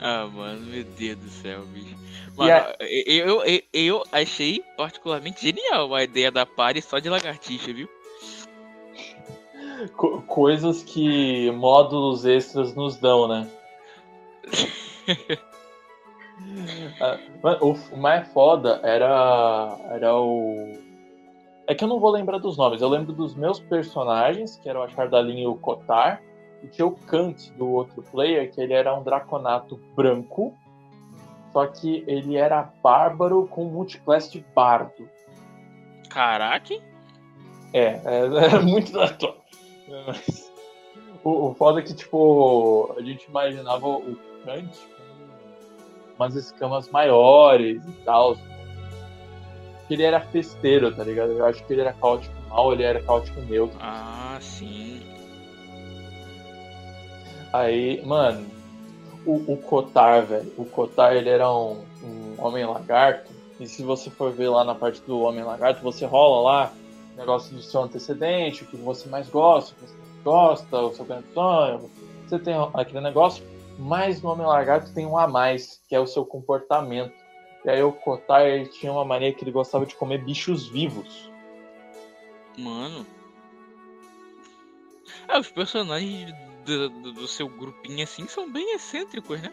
Ah, 0.00 0.26
mano, 0.32 0.64
meu 0.66 0.84
Deus 0.84 1.18
do 1.18 1.28
céu, 1.28 1.62
bicho. 1.66 1.96
Mano, 2.36 2.52
a... 2.52 2.76
eu, 2.80 3.42
eu, 3.44 3.62
eu 3.72 4.04
achei 4.12 4.62
particularmente 4.76 5.42
genial 5.42 5.94
a 5.94 6.04
ideia 6.04 6.30
da 6.30 6.46
party 6.46 6.80
só 6.80 6.98
de 6.98 7.08
lagartixa, 7.08 7.72
viu? 7.72 7.88
Co 9.96 10.22
coisas 10.22 10.82
que 10.82 11.50
módulos 11.52 12.24
extras 12.24 12.74
nos 12.74 12.96
dão, 12.96 13.26
né? 13.26 13.50
ah, 17.00 17.18
o 17.60 17.96
mais 17.96 18.28
foda 18.32 18.80
era, 18.82 19.76
era 19.90 20.16
o. 20.16 20.78
É 21.66 21.74
que 21.74 21.84
eu 21.84 21.88
não 21.88 22.00
vou 22.00 22.10
lembrar 22.10 22.38
dos 22.38 22.56
nomes, 22.56 22.82
eu 22.82 22.88
lembro 22.88 23.12
dos 23.12 23.34
meus 23.34 23.60
personagens, 23.60 24.56
que 24.56 24.68
eram 24.68 24.82
a 24.82 24.88
Chardalin 24.88 25.42
e 25.42 25.46
o 25.46 25.54
Kotar. 25.54 26.22
E 26.62 26.68
tinha 26.68 26.86
o 26.86 26.90
Kant 26.92 27.50
do 27.52 27.70
outro 27.70 28.02
player, 28.02 28.52
que 28.52 28.60
ele 28.60 28.74
era 28.74 28.94
um 28.94 29.02
draconato 29.02 29.80
branco, 29.96 30.54
só 31.52 31.66
que 31.66 32.04
ele 32.06 32.36
era 32.36 32.70
bárbaro 32.82 33.46
com 33.46 33.64
multiclass 33.64 34.30
de 34.30 34.44
bardo. 34.54 35.08
Caraca! 36.10 36.74
É, 37.72 38.00
é 38.04 38.26
era 38.44 38.60
muito 38.60 38.92
da 38.92 39.16
Mas 40.06 40.52
o, 41.24 41.48
o 41.48 41.54
foda 41.54 41.80
é 41.80 41.82
que, 41.82 41.94
tipo, 41.94 42.94
a 42.98 43.02
gente 43.02 43.24
imaginava 43.24 43.88
o 43.88 44.16
Kant 44.44 44.70
umas 46.20 46.34
escamas 46.34 46.90
maiores 46.90 47.82
e 47.82 47.92
tal. 48.04 48.36
Ele 49.88 50.02
era 50.02 50.20
festeiro, 50.20 50.94
tá 50.94 51.02
ligado? 51.02 51.32
Eu 51.32 51.46
acho 51.46 51.64
que 51.64 51.72
ele 51.72 51.80
era 51.80 51.92
caótico 51.94 52.34
mal, 52.48 52.72
ele 52.72 52.82
era 52.82 53.02
caótico 53.02 53.40
neutro. 53.40 53.76
Ah, 53.80 54.38
sim. 54.40 55.00
Aí, 57.52 58.00
mano, 58.04 58.46
o, 59.26 59.52
o 59.52 59.56
Kotar, 59.56 60.24
velho, 60.26 60.52
o 60.56 60.64
Kotar 60.64 61.14
ele 61.14 61.28
era 61.28 61.50
um, 61.50 61.84
um 62.04 62.34
homem 62.38 62.64
lagarto. 62.64 63.32
E 63.58 63.66
se 63.66 63.82
você 63.82 64.08
for 64.10 64.30
ver 64.32 64.48
lá 64.48 64.62
na 64.62 64.74
parte 64.74 65.00
do 65.02 65.20
homem 65.20 65.42
lagarto, 65.42 65.82
você 65.82 66.06
rola 66.06 66.42
lá 66.42 66.72
negócio 67.16 67.54
do 67.54 67.62
seu 67.62 67.82
antecedente, 67.82 68.62
o 68.62 68.66
que 68.66 68.76
você 68.76 69.08
mais 69.08 69.28
gosta, 69.28 69.72
o 69.72 69.74
que 69.74 69.92
você 69.92 69.98
gosta, 70.24 70.78
o 70.78 70.94
seu 70.94 71.04
grande 71.04 71.26
sonho. 71.34 71.90
Você 72.26 72.38
tem 72.38 72.54
aquele 72.74 73.00
negócio, 73.00 73.44
mas 73.80 74.20
no 74.20 74.30
Homem 74.30 74.46
Lagarto 74.46 74.92
tem 74.92 75.06
um 75.06 75.16
a 75.16 75.26
mais, 75.26 75.82
que 75.88 75.94
é 75.94 76.00
o 76.00 76.06
seu 76.06 76.24
comportamento. 76.24 77.14
E 77.64 77.70
aí 77.70 77.82
o 77.82 77.92
Kotar 77.92 78.42
ele 78.42 78.66
tinha 78.66 78.92
uma 78.92 79.04
mania 79.04 79.32
que 79.32 79.42
ele 79.42 79.50
gostava 79.50 79.86
de 79.86 79.94
comer 79.94 80.22
bichos 80.22 80.68
vivos. 80.68 81.30
Mano. 82.58 83.06
Ah, 85.26 85.38
os 85.38 85.50
personagens 85.50 86.32
do, 86.64 86.88
do, 86.90 87.12
do 87.12 87.28
seu 87.28 87.48
grupinho 87.48 88.04
assim 88.04 88.26
são 88.28 88.50
bem 88.50 88.74
excêntricos, 88.74 89.40
né? 89.40 89.52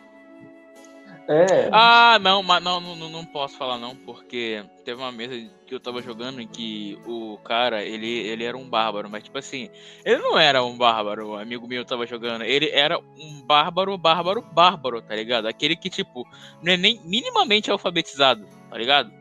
É. 1.28 1.70
Ah, 1.74 2.18
não, 2.22 2.42
mas 2.42 2.64
não, 2.64 2.80
não, 2.80 3.10
não 3.10 3.26
posso 3.26 3.58
falar 3.58 3.78
não, 3.78 3.94
porque 3.96 4.64
teve 4.86 5.02
uma 5.02 5.12
mesa 5.12 5.36
que 5.66 5.76
eu 5.76 5.80
tava 5.80 6.02
jogando 6.02 6.42
em 6.42 6.48
que 6.48 6.98
o 7.06 7.38
cara, 7.44 7.84
ele, 7.84 8.08
ele 8.08 8.46
era 8.46 8.58
um 8.58 8.70
bárbaro, 8.70 9.10
mas 9.10 9.24
tipo 9.24 9.38
assim, 9.38 9.70
ele 10.06 10.20
não 10.20 10.40
era 10.40 10.64
um 10.64 10.78
bárbaro, 10.78 11.36
amigo 11.36 11.68
meu 11.68 11.84
tava 11.84 12.08
jogando, 12.08 12.44
ele 12.44 12.70
era 12.70 12.98
um 12.98 13.42
bárbaro, 13.46 13.98
bárbaro, 13.98 14.42
bárbaro, 14.42 15.02
tá 15.02 15.14
ligado? 15.16 15.48
Aquele 15.48 15.76
que, 15.76 15.90
tipo, 15.90 16.26
não 16.64 16.72
é 16.72 16.78
nem 16.78 17.02
minimamente 17.04 17.70
alfabetizado, 17.70 18.48
tá 18.70 18.78
ligado? 18.78 19.12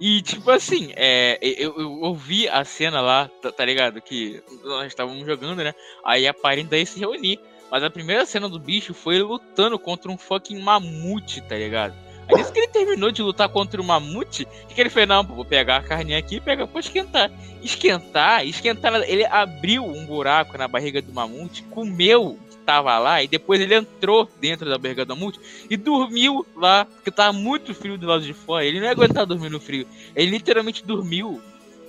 E, 0.00 0.22
tipo 0.22 0.50
assim, 0.50 0.92
é, 0.96 1.38
eu, 1.40 1.76
eu 1.78 1.90
ouvi 2.02 2.48
a 2.48 2.64
cena 2.64 3.00
lá, 3.00 3.28
tá, 3.42 3.50
tá 3.50 3.64
ligado? 3.64 4.00
Que 4.00 4.42
nós 4.64 4.86
estávamos 4.86 5.26
jogando, 5.26 5.62
né? 5.62 5.74
Aí 6.04 6.26
a 6.26 6.34
parente 6.34 6.70
daí 6.70 6.86
se 6.86 7.00
reunir. 7.00 7.40
Mas 7.70 7.82
a 7.82 7.90
primeira 7.90 8.24
cena 8.24 8.48
do 8.48 8.58
bicho 8.58 8.94
foi 8.94 9.16
ele 9.16 9.24
lutando 9.24 9.78
contra 9.78 10.10
um 10.10 10.16
fucking 10.16 10.60
mamute, 10.60 11.40
tá 11.42 11.56
ligado? 11.56 11.94
Aí 12.28 12.36
disse 12.36 12.52
que 12.52 12.58
ele 12.58 12.68
terminou 12.68 13.10
de 13.10 13.22
lutar 13.22 13.48
contra 13.48 13.80
o 13.80 13.84
mamute, 13.84 14.46
que 14.68 14.80
ele 14.80 14.90
fez? 14.90 15.08
Não, 15.08 15.22
vou 15.22 15.44
pegar 15.44 15.78
a 15.78 15.82
carninha 15.82 16.18
aqui 16.18 16.36
e 16.36 16.40
pegar 16.40 16.66
pra 16.66 16.80
esquentar. 16.80 17.30
Esquentar, 17.62 18.46
esquentar, 18.46 18.94
ele 19.08 19.24
abriu 19.24 19.84
um 19.84 20.04
buraco 20.04 20.56
na 20.58 20.68
barriga 20.68 21.00
do 21.00 21.12
mamute, 21.12 21.62
comeu 21.64 22.38
que 22.50 22.56
tava 22.58 22.98
lá, 22.98 23.22
e 23.22 23.28
depois 23.28 23.60
ele 23.60 23.74
entrou 23.74 24.28
dentro 24.40 24.68
da 24.68 24.76
barriga 24.76 25.06
do 25.06 25.16
mamute 25.16 25.40
e 25.70 25.76
dormiu 25.76 26.46
lá, 26.54 26.84
porque 26.84 27.10
tava 27.10 27.32
muito 27.32 27.74
frio 27.74 27.96
do 27.96 28.06
lado 28.06 28.22
de 28.22 28.34
fora. 28.34 28.64
Ele 28.64 28.78
não 28.78 28.86
ia 28.86 28.92
aguentar 28.92 29.24
dormir 29.24 29.48
no 29.48 29.58
frio. 29.58 29.86
Ele 30.14 30.30
literalmente 30.30 30.84
dormiu, 30.84 31.40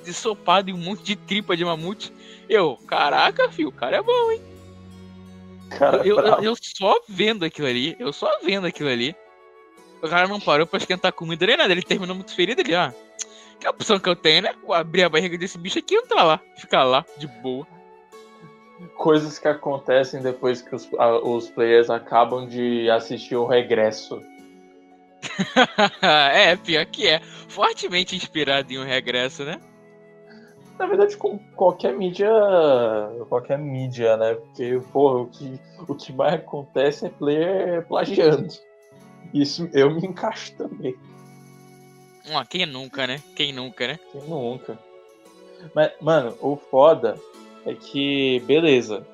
ensopado 0.07 0.69
em 0.69 0.73
um 0.73 0.77
monte 0.77 1.03
de 1.03 1.15
tripa 1.17 1.55
de 1.55 1.65
mamute. 1.65 2.13
Eu, 2.47 2.77
caraca, 2.88 3.51
filho, 3.51 3.69
o 3.69 3.73
cara 3.73 3.97
é 3.97 4.01
bom, 4.01 4.32
hein? 4.32 4.49
Cara, 5.78 6.05
Eu, 6.05 6.20
eu, 6.20 6.43
eu 6.43 6.55
só 6.59 6.99
vendo 7.07 7.45
aquilo 7.45 7.67
ali, 7.67 7.95
eu 7.99 8.11
só 8.13 8.30
vendo 8.43 8.65
aquilo 8.67 8.89
ali. 8.89 9.15
O 10.01 10.07
cara 10.07 10.28
não 10.28 10.39
parou 10.39 10.65
pra 10.65 10.78
esquentar 10.78 11.11
comida 11.13 11.45
nem 11.45 11.57
nada. 11.57 11.72
Ele 11.72 11.82
terminou 11.82 12.15
muito 12.15 12.34
ferido 12.34 12.61
ali, 12.61 12.74
ó. 12.74 12.91
Que 13.59 13.67
a 13.67 13.72
opção 13.72 13.99
que 13.99 14.07
eu 14.07 14.15
tenho, 14.15 14.43
né? 14.43 14.55
Abrir 14.72 15.03
a 15.03 15.09
barriga 15.09 15.38
desse 15.38 15.57
bicho 15.57 15.80
aqui 15.80 15.93
e 15.93 15.97
entrar 15.97 16.24
lá. 16.24 16.39
Ficar 16.55 16.84
lá, 16.86 17.05
de 17.17 17.28
boa. 17.28 17.67
Coisas 18.95 19.38
que 19.38 19.47
acontecem 19.47 20.22
depois 20.22 20.61
que 20.61 20.74
os, 20.74 20.88
a- 20.97 21.17
os 21.20 21.49
players 21.49 21.89
acabam 21.89 22.47
de 22.47 22.89
assistir 22.89 23.36
o 23.36 23.45
regresso. 23.45 24.22
é, 26.01 26.55
pior 26.55 26.86
que 26.86 27.07
é. 27.07 27.20
Fortemente 27.49 28.15
inspirado 28.15 28.72
em 28.72 28.80
um 28.80 28.86
regresso, 28.86 29.43
né? 29.43 29.59
Na 30.80 30.88
verdade, 30.88 31.17
com 31.17 31.38
qualquer 31.55 31.93
mídia. 31.93 32.30
Qualquer 33.27 33.59
mídia, 33.59 34.15
né? 34.15 34.34
Porque, 34.36 34.82
porra, 34.93 35.19
o 35.23 35.27
que, 35.27 35.59
o 35.88 35.93
que 35.93 36.13
mais 36.13 36.36
acontece 36.36 37.05
é 37.05 37.09
player 37.09 37.86
plagiando. 37.86 38.47
Isso 39.34 39.69
eu 39.73 39.93
me 39.93 40.07
encaixo 40.07 40.55
também. 40.55 40.95
Ah, 42.34 42.45
quem 42.45 42.65
nunca, 42.65 43.05
né? 43.05 43.21
Quem 43.36 43.51
nunca, 43.51 43.88
né? 43.88 43.99
Quem 44.11 44.21
nunca? 44.21 44.80
Mas, 45.75 45.91
mano, 45.99 46.36
o 46.41 46.55
foda 46.55 47.19
é 47.65 47.73
que, 47.73 48.39
beleza. 48.45 49.05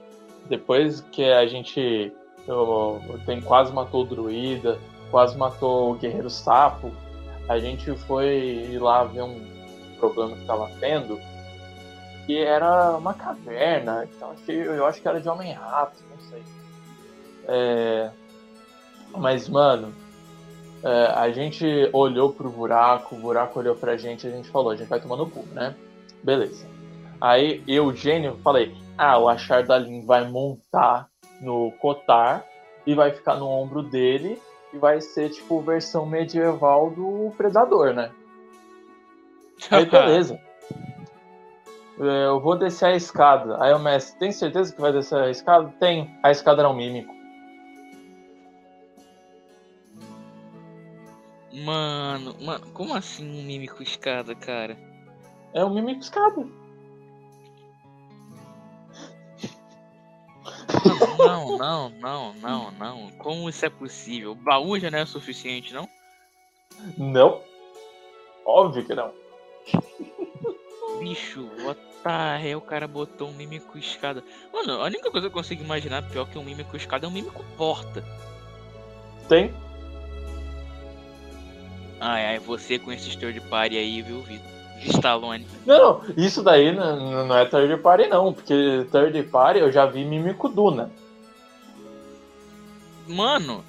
Depois 0.47 1.01
que 1.11 1.23
a 1.23 1.47
gente 1.47 2.13
eu, 2.47 3.01
tem 3.25 3.41
quase 3.41 3.73
matou 3.73 4.03
o 4.03 4.05
druida, 4.05 4.79
quase 5.09 5.35
matou 5.35 5.91
o 5.91 5.95
guerreiro 5.95 6.29
sapo, 6.29 6.91
a 7.49 7.57
gente 7.57 7.91
foi 8.05 8.67
ir 8.71 8.79
lá 8.79 9.03
ver 9.03 9.23
um 9.23 9.41
problema 9.99 10.35
que 10.35 10.45
tava 10.45 10.69
tendo, 10.79 11.19
que 12.25 12.37
era 12.37 12.97
uma 12.97 13.13
caverna, 13.13 14.07
então 14.15 14.33
eu 14.47 14.85
acho 14.85 15.01
que 15.01 15.07
era 15.07 15.21
de 15.21 15.29
homem-rato, 15.29 16.03
não 16.09 16.19
sei. 16.29 16.43
É, 17.47 18.09
mas, 19.15 19.47
mano, 19.47 19.93
é, 20.83 21.05
a 21.15 21.29
gente 21.31 21.65
olhou 21.93 22.33
pro 22.33 22.49
buraco, 22.49 23.15
o 23.15 23.19
buraco 23.19 23.59
olhou 23.59 23.75
pra 23.75 23.97
gente 23.97 24.25
e 24.25 24.29
a 24.29 24.35
gente 24.35 24.49
falou, 24.49 24.71
a 24.71 24.75
gente 24.75 24.87
vai 24.87 24.99
tomar 24.99 25.17
no 25.17 25.29
cu, 25.29 25.45
né? 25.53 25.75
Beleza. 26.23 26.67
Aí 27.21 27.63
eu, 27.67 27.93
gênio, 27.93 28.37
falei, 28.43 28.75
ah, 28.97 29.17
o 29.17 29.29
Achar 29.29 29.63
Dalin 29.63 30.05
vai 30.05 30.27
montar 30.27 31.07
no 31.41 31.71
Cotar 31.79 32.43
e 32.85 32.93
vai 32.93 33.11
ficar 33.11 33.35
no 33.35 33.47
ombro 33.47 33.83
dele 33.83 34.41
e 34.73 34.77
vai 34.77 34.99
ser 34.99 35.29
tipo 35.29 35.61
versão 35.61 36.05
medieval 36.05 36.89
do 36.89 37.31
Predador, 37.37 37.93
né? 37.93 38.11
Aí 39.71 39.85
beleza. 39.89 40.39
É, 41.99 42.25
Eu 42.27 42.39
vou 42.39 42.57
descer 42.57 42.85
a 42.85 42.95
escada. 42.95 43.61
Aí 43.63 43.73
o 43.73 43.79
mestre, 43.79 44.19
tem 44.19 44.31
certeza 44.31 44.73
que 44.73 44.81
vai 44.81 44.91
descer 44.91 45.17
a 45.17 45.29
escada? 45.29 45.73
Tem. 45.79 46.17
A 46.23 46.31
escada 46.31 46.61
era 46.61 46.69
um 46.69 46.75
mímico. 46.75 47.13
Mano, 51.53 52.35
mano, 52.41 52.67
como 52.73 52.93
assim 52.93 53.29
um 53.29 53.41
mímico 53.43 53.81
escada, 53.81 54.35
cara? 54.35 54.77
É 55.53 55.63
um 55.63 55.73
mímico 55.73 56.01
escada. 56.01 56.45
Não, 61.17 61.57
não, 61.57 61.89
não, 61.89 62.33
não, 62.33 62.71
não. 62.71 63.11
Como 63.17 63.49
isso 63.49 63.65
é 63.65 63.69
possível? 63.69 64.33
O 64.33 64.35
baú 64.35 64.77
já 64.77 64.91
não 64.91 64.99
é 64.99 65.05
suficiente, 65.05 65.73
não? 65.73 65.87
Não. 66.97 67.41
Óbvio 68.45 68.85
que 68.85 68.93
não. 68.93 69.13
Bicho, 70.99 71.49
what 71.63 71.79
the 72.03 72.47
hell, 72.47 72.59
o 72.59 72.61
cara 72.61 72.87
botou 72.87 73.29
um 73.29 73.33
mímico 73.33 73.77
escada. 73.77 74.23
Mano, 74.53 74.81
a 74.81 74.85
única 74.85 75.11
coisa 75.11 75.27
que 75.27 75.33
eu 75.33 75.37
consigo 75.37 75.63
imaginar 75.63 76.03
pior 76.09 76.27
que 76.27 76.37
um 76.37 76.43
mímico 76.43 76.77
escada 76.77 77.05
é 77.05 77.09
um 77.09 77.11
mímico 77.11 77.43
porta. 77.57 78.03
Tem. 79.27 79.53
Ai, 81.99 82.25
ai, 82.27 82.39
você 82.39 82.77
com 82.77 82.91
esse 82.91 83.17
third 83.17 83.39
party 83.41 83.77
aí, 83.77 84.01
viu, 84.01 84.21
Vitor? 84.21 84.55
Stallone. 84.83 85.47
Não, 85.65 85.77
não, 85.77 86.01
isso 86.17 86.43
daí 86.43 86.71
não, 86.71 87.25
não 87.25 87.37
é 87.37 87.45
third 87.45 87.77
party 87.81 88.07
não, 88.07 88.33
porque 88.33 88.85
third 88.91 89.23
party 89.23 89.59
eu 89.59 89.71
já 89.71 89.85
vi 89.85 90.03
mímico 90.03 90.49
Duna. 90.49 90.91
Mano, 93.07 93.63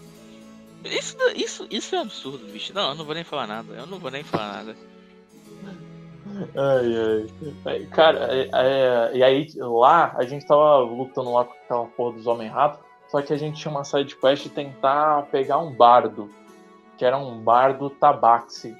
isso, 0.85 1.17
isso, 1.35 1.67
isso 1.71 1.95
é 1.95 1.99
um 1.99 2.03
absurdo, 2.03 2.47
bicho. 2.47 2.73
Não, 2.75 2.91
eu 2.91 2.95
não 2.95 3.05
vou 3.05 3.14
nem 3.14 3.25
falar 3.25 3.47
nada. 3.47 3.73
Eu 3.75 3.87
não 3.87 3.99
vou 3.99 4.11
nem 4.11 4.23
falar 4.23 4.64
nada. 4.64 4.77
Ai, 6.55 7.26
ai. 7.64 7.87
Cara, 7.87 8.28
é- 8.34 8.49
é- 8.53 9.16
e 9.16 9.22
aí 9.22 9.49
lá 9.57 10.12
a 10.16 10.24
gente 10.24 10.47
tava 10.47 10.78
lutando 10.78 11.32
lá 11.32 11.45
com 11.45 11.53
aquela 11.53 11.87
porra 11.87 12.12
dos 12.14 12.26
Homem-Rato, 12.26 12.78
só 13.09 13.22
que 13.22 13.32
a 13.32 13.37
gente 13.37 13.61
tinha 13.61 13.70
uma 13.70 13.84
side 13.84 14.16
quest 14.16 14.43
de 14.45 14.51
tentar 14.51 15.26
pegar 15.30 15.59
um 15.59 15.72
bardo, 15.72 16.28
que 16.99 17.05
era 17.05 17.16
um 17.16 17.39
bardo 17.39 17.89
tabaxi. 17.91 18.76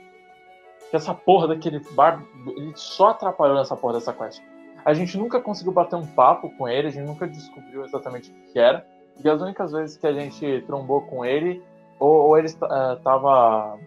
Que 0.91 0.97
essa 0.97 1.15
porra 1.15 1.49
daquele 1.49 1.81
bardo, 1.93 2.27
ele 2.47 2.73
só 2.77 3.11
atrapalhou 3.11 3.57
nessa 3.57 3.77
porra 3.77 3.95
dessa 3.95 4.13
quest. 4.13 4.41
A 4.85 4.95
gente 4.95 5.19
nunca 5.19 5.41
conseguiu 5.41 5.73
bater 5.73 5.97
um 5.97 6.07
papo 6.07 6.49
com 6.57 6.69
ele, 6.69 6.89
a 6.89 6.91
gente 6.91 7.07
nunca 7.07 7.27
descobriu 7.27 7.85
exatamente 7.85 8.31
o 8.31 8.53
que 8.53 8.59
era. 8.59 8.87
E 9.25 9.29
as 9.29 9.41
únicas 9.41 9.73
vezes 9.73 9.97
que 9.97 10.07
a 10.07 10.13
gente 10.13 10.63
trombou 10.67 11.03
com 11.03 11.25
ele, 11.25 11.63
ou, 11.99 12.29
ou 12.29 12.39
ele 12.39 12.49
eh, 12.49 12.97
tava. 13.03 13.79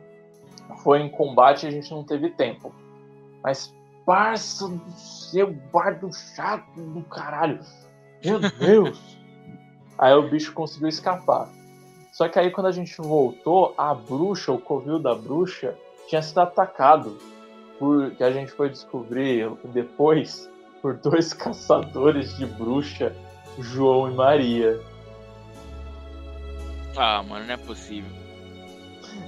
Foi 0.83 0.99
em 0.99 1.09
combate 1.09 1.65
e 1.65 1.67
a 1.67 1.71
gente 1.71 1.89
não 1.91 2.03
teve 2.03 2.29
tempo. 2.31 2.73
Mas, 3.43 3.73
parça 4.05 4.67
do 4.67 4.91
seu 4.91 5.51
bardo 5.71 6.09
chato 6.13 6.81
do 6.81 7.03
caralho. 7.03 7.59
Meu 8.23 8.39
Deus! 8.59 9.19
aí 9.97 10.13
o 10.13 10.29
bicho 10.29 10.53
conseguiu 10.53 10.87
escapar. 10.87 11.49
Só 12.11 12.27
que 12.27 12.39
aí 12.39 12.49
quando 12.49 12.67
a 12.67 12.71
gente 12.71 12.95
voltou, 12.97 13.73
a 13.77 13.93
bruxa, 13.93 14.51
o 14.51 14.59
covil 14.59 14.97
da 14.99 15.13
bruxa, 15.13 15.75
tinha 16.07 16.21
sido 16.21 16.39
atacado. 16.39 17.17
Por, 17.77 18.11
que 18.11 18.23
a 18.23 18.31
gente 18.31 18.51
foi 18.51 18.69
descobrir 18.69 19.49
depois 19.65 20.49
por 20.81 20.95
dois 20.95 21.31
caçadores 21.35 22.35
de 22.37 22.45
bruxa, 22.45 23.15
João 23.57 24.11
e 24.11 24.15
Maria. 24.15 24.79
Ah, 26.97 27.23
mano, 27.23 27.45
não 27.45 27.53
é 27.53 27.57
possível. 27.57 28.18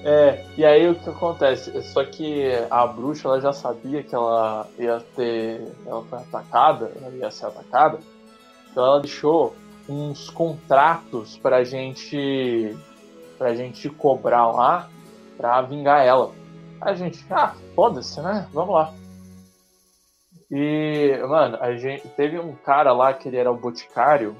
É, 0.03 0.43
e 0.57 0.65
aí 0.65 0.89
o 0.89 0.95
que 0.95 1.09
acontece? 1.09 1.79
Só 1.83 2.03
que 2.03 2.45
a 2.69 2.87
bruxa 2.87 3.27
ela 3.27 3.39
já 3.39 3.53
sabia 3.53 4.01
que 4.01 4.15
ela 4.15 4.67
ia 4.79 4.99
ter. 5.15 5.61
Ela 5.85 6.03
foi 6.03 6.19
atacada, 6.19 6.91
ela 6.99 7.15
ia 7.15 7.29
ser 7.29 7.45
atacada. 7.45 7.99
Então 8.71 8.83
ela 8.83 8.99
deixou 8.99 9.55
uns 9.87 10.29
contratos 10.29 11.37
pra 11.37 11.63
gente. 11.63 12.75
pra 13.37 13.53
gente 13.53 13.89
cobrar 13.89 14.51
lá 14.51 14.89
pra 15.37 15.61
vingar 15.61 16.05
ela. 16.05 16.31
A 16.79 16.93
gente, 16.93 17.23
ah, 17.29 17.53
foda-se, 17.75 18.19
né? 18.21 18.47
Vamos 18.51 18.73
lá. 18.73 18.93
E, 20.49 21.17
mano, 21.27 21.57
a 21.61 21.75
gente 21.75 22.07
teve 22.09 22.39
um 22.39 22.55
cara 22.55 22.91
lá 22.91 23.13
que 23.13 23.29
ele 23.29 23.37
era 23.37 23.51
o 23.51 23.57
boticário, 23.57 24.35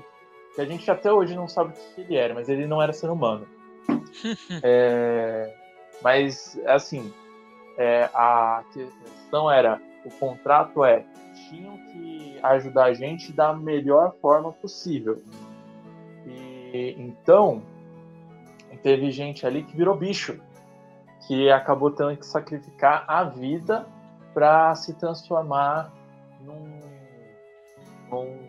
que 0.55 0.61
a 0.61 0.65
gente 0.65 0.89
até 0.89 1.11
hoje 1.13 1.35
não 1.35 1.47
sabe 1.47 1.69
o 1.69 1.73
que 1.73 2.01
ele 2.01 2.15
era, 2.15 2.33
mas 2.33 2.49
ele 2.49 2.65
não 2.65 2.81
era 2.81 2.91
ser 2.91 3.09
humano. 3.09 3.47
é, 4.63 5.53
mas, 6.01 6.59
assim, 6.65 7.13
é, 7.77 8.09
a 8.13 8.63
questão 8.73 9.49
era: 9.49 9.81
o 10.05 10.09
contrato 10.11 10.83
é, 10.83 11.05
tinham 11.49 11.77
que 11.77 12.39
ajudar 12.43 12.85
a 12.85 12.93
gente 12.93 13.31
da 13.31 13.53
melhor 13.53 14.15
forma 14.21 14.51
possível. 14.51 15.21
E 16.25 16.95
então, 16.97 17.63
teve 18.81 19.11
gente 19.11 19.45
ali 19.45 19.63
que 19.63 19.75
virou 19.75 19.95
bicho, 19.95 20.39
que 21.27 21.49
acabou 21.49 21.91
tendo 21.91 22.17
que 22.17 22.25
sacrificar 22.25 23.05
a 23.07 23.23
vida 23.23 23.87
para 24.33 24.73
se 24.75 24.93
transformar 24.93 25.91
num, 26.41 26.81
num, 28.09 28.39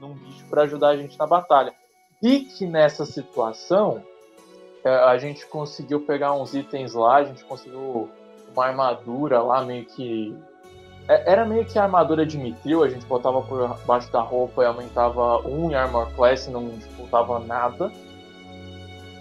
num 0.00 0.14
bicho 0.14 0.46
para 0.48 0.62
ajudar 0.62 0.88
a 0.88 0.96
gente 0.96 1.18
na 1.18 1.26
batalha. 1.26 1.72
E 2.22 2.40
que 2.40 2.66
nessa 2.66 3.06
situação 3.06 4.02
é, 4.84 4.90
a 4.90 5.16
gente 5.18 5.46
conseguiu 5.46 6.00
pegar 6.00 6.32
uns 6.32 6.54
itens 6.54 6.94
lá, 6.94 7.16
a 7.16 7.24
gente 7.24 7.44
conseguiu 7.44 8.08
uma 8.52 8.66
armadura 8.66 9.42
lá 9.42 9.64
meio 9.64 9.84
que. 9.84 10.36
É, 11.08 11.32
era 11.32 11.44
meio 11.44 11.64
que 11.64 11.78
a 11.78 11.84
armadura 11.84 12.26
de 12.26 12.36
Mitril, 12.36 12.82
a 12.82 12.88
gente 12.88 13.06
botava 13.06 13.40
por 13.42 13.78
baixo 13.86 14.10
da 14.12 14.20
roupa 14.20 14.62
e 14.62 14.66
aumentava 14.66 15.38
um 15.46 15.70
em 15.70 15.74
Armor 15.74 16.12
Class 16.14 16.46
e 16.46 16.50
não 16.50 16.68
disputava 16.70 17.38
nada. 17.38 17.86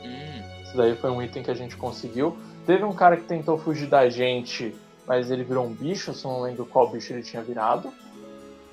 Hum. 0.04 0.64
Isso 0.64 0.76
daí 0.76 0.96
foi 0.96 1.12
um 1.12 1.22
item 1.22 1.44
que 1.44 1.52
a 1.52 1.56
gente 1.56 1.78
conseguiu. 1.78 2.38
Teve 2.66 2.84
um 2.84 2.94
cara 2.94 3.16
que 3.16 3.24
tentou 3.24 3.58
fugir 3.58 3.88
da 3.88 4.10
gente 4.10 4.76
mas 5.08 5.32
ele 5.32 5.44
virou 5.44 5.66
um 5.66 5.74
bicho, 5.74 6.12
eu 6.12 6.30
não 6.30 6.42
lembro 6.42 6.66
qual 6.66 6.90
bicho 6.90 7.14
ele 7.14 7.24
tinha 7.24 7.42
virado. 7.42 7.92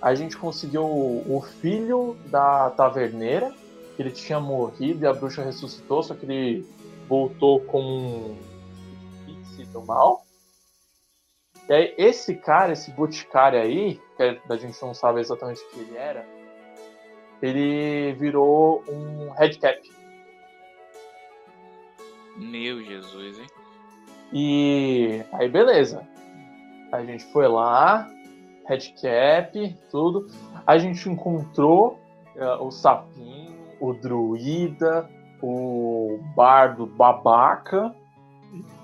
A 0.03 0.15
gente 0.15 0.37
conseguiu 0.37 0.85
o, 0.85 1.43
filho 1.61 2.17
da 2.27 2.69
taverneira, 2.71 3.55
que 3.95 4.03
ele 4.03 4.11
tinha 4.11 4.41
morrido 4.41 5.05
e 5.05 5.07
a 5.07 5.13
bruxa 5.13 5.43
ressuscitou, 5.43 6.03
só 6.03 6.15
que 6.15 6.25
ele 6.25 6.67
voltou 7.09 7.61
com 7.61 7.81
um 7.81 8.39
pixie 9.25 9.65
do 9.67 9.83
mal. 9.83 10.25
E 11.69 11.73
aí, 11.73 11.95
esse 11.97 12.35
cara, 12.35 12.73
esse 12.73 12.91
boticário 12.91 13.61
aí, 13.61 14.01
que 14.17 14.41
a 14.51 14.57
gente 14.57 14.81
não 14.83 14.93
sabe 14.93 15.21
exatamente 15.21 15.63
o 15.63 15.71
que 15.71 15.81
ele 15.81 15.97
era, 15.97 16.27
ele 17.41 18.13
virou 18.15 18.85
um 18.89 19.31
headcap. 19.31 19.81
Meu 22.37 22.83
Jesus, 22.83 23.39
hein? 23.39 23.47
E 24.33 25.23
aí, 25.33 25.49
beleza. 25.49 26.07
A 26.91 27.03
gente 27.05 27.25
foi 27.27 27.49
lá, 27.49 28.11
headcap, 28.67 29.77
tudo. 29.91 30.27
A 30.67 30.77
gente 30.79 31.09
encontrou 31.09 31.99
uh, 32.37 32.63
o 32.65 32.71
sapinho, 32.71 33.54
o 33.81 33.93
druida, 33.93 35.09
o 35.43 36.19
bardo 36.35 36.87
babaca. 36.87 37.95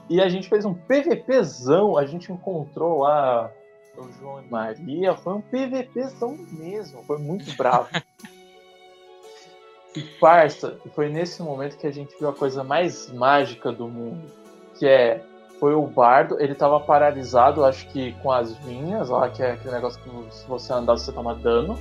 E 0.09 0.21
a 0.21 0.29
gente 0.29 0.49
fez 0.49 0.65
um 0.65 0.75
PVPzão. 0.75 1.97
A 1.97 2.05
gente 2.05 2.33
encontrou 2.33 3.01
lá 3.01 3.51
o 3.97 4.11
João 4.13 4.43
e 4.43 4.51
Maria. 4.51 5.15
Foi 5.15 5.35
um 5.35 5.41
PVPzão 5.41 6.37
mesmo. 6.53 7.03
Foi 7.05 7.19
muito 7.19 7.57
bravo. 7.57 7.89
e 9.95 10.03
parça, 10.21 10.79
foi 10.95 11.09
nesse 11.09 11.43
momento 11.43 11.77
que 11.79 11.87
a 11.87 11.93
gente 11.93 12.17
viu 12.19 12.29
a 12.29 12.35
coisa 12.35 12.65
mais 12.65 13.11
mágica 13.13 13.71
do 13.73 13.89
mundo. 13.89 14.31
Que 14.79 14.87
é 14.87 15.25
foi 15.61 15.75
o 15.75 15.87
bardo, 15.87 16.41
ele 16.41 16.55
tava 16.55 16.81
paralisado, 16.81 17.67
acho 17.67 17.87
que 17.89 18.13
com 18.23 18.33
as 18.33 18.57
vinhas 18.57 19.11
lá, 19.11 19.29
que 19.29 19.43
é 19.43 19.53
aquele 19.53 19.75
negócio 19.75 20.01
que 20.03 20.35
se 20.35 20.47
você 20.49 20.73
andar 20.73 20.97
você 20.97 21.13
toma 21.13 21.35
dano. 21.35 21.79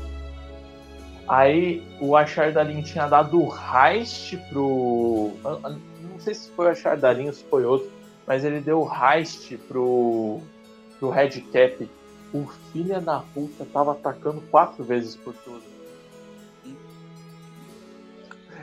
Aí 1.29 1.83
o 2.01 2.15
Achardalin 2.15 2.81
tinha 2.81 3.07
dado 3.07 3.39
o 3.39 3.53
heist 3.53 4.35
pro. 4.49 5.31
Não 6.01 6.19
sei 6.19 6.33
se 6.33 6.49
foi 6.49 6.65
o 6.65 6.69
Achardalin 6.69 7.27
ou 7.27 7.33
se 7.33 7.43
foi 7.43 7.63
outro, 7.63 7.87
mas 8.25 8.43
ele 8.43 8.59
deu 8.59 8.81
o 8.81 8.91
heist 8.91 9.55
pro, 9.67 10.41
pro 10.97 11.11
Red 11.11 11.41
Cap. 11.53 11.87
O 12.33 12.47
filho 12.71 12.99
da 12.99 13.19
puta 13.19 13.63
tava 13.71 13.91
atacando 13.91 14.41
quatro 14.49 14.83
vezes 14.83 15.15
por 15.15 15.35
tudo. 15.35 15.61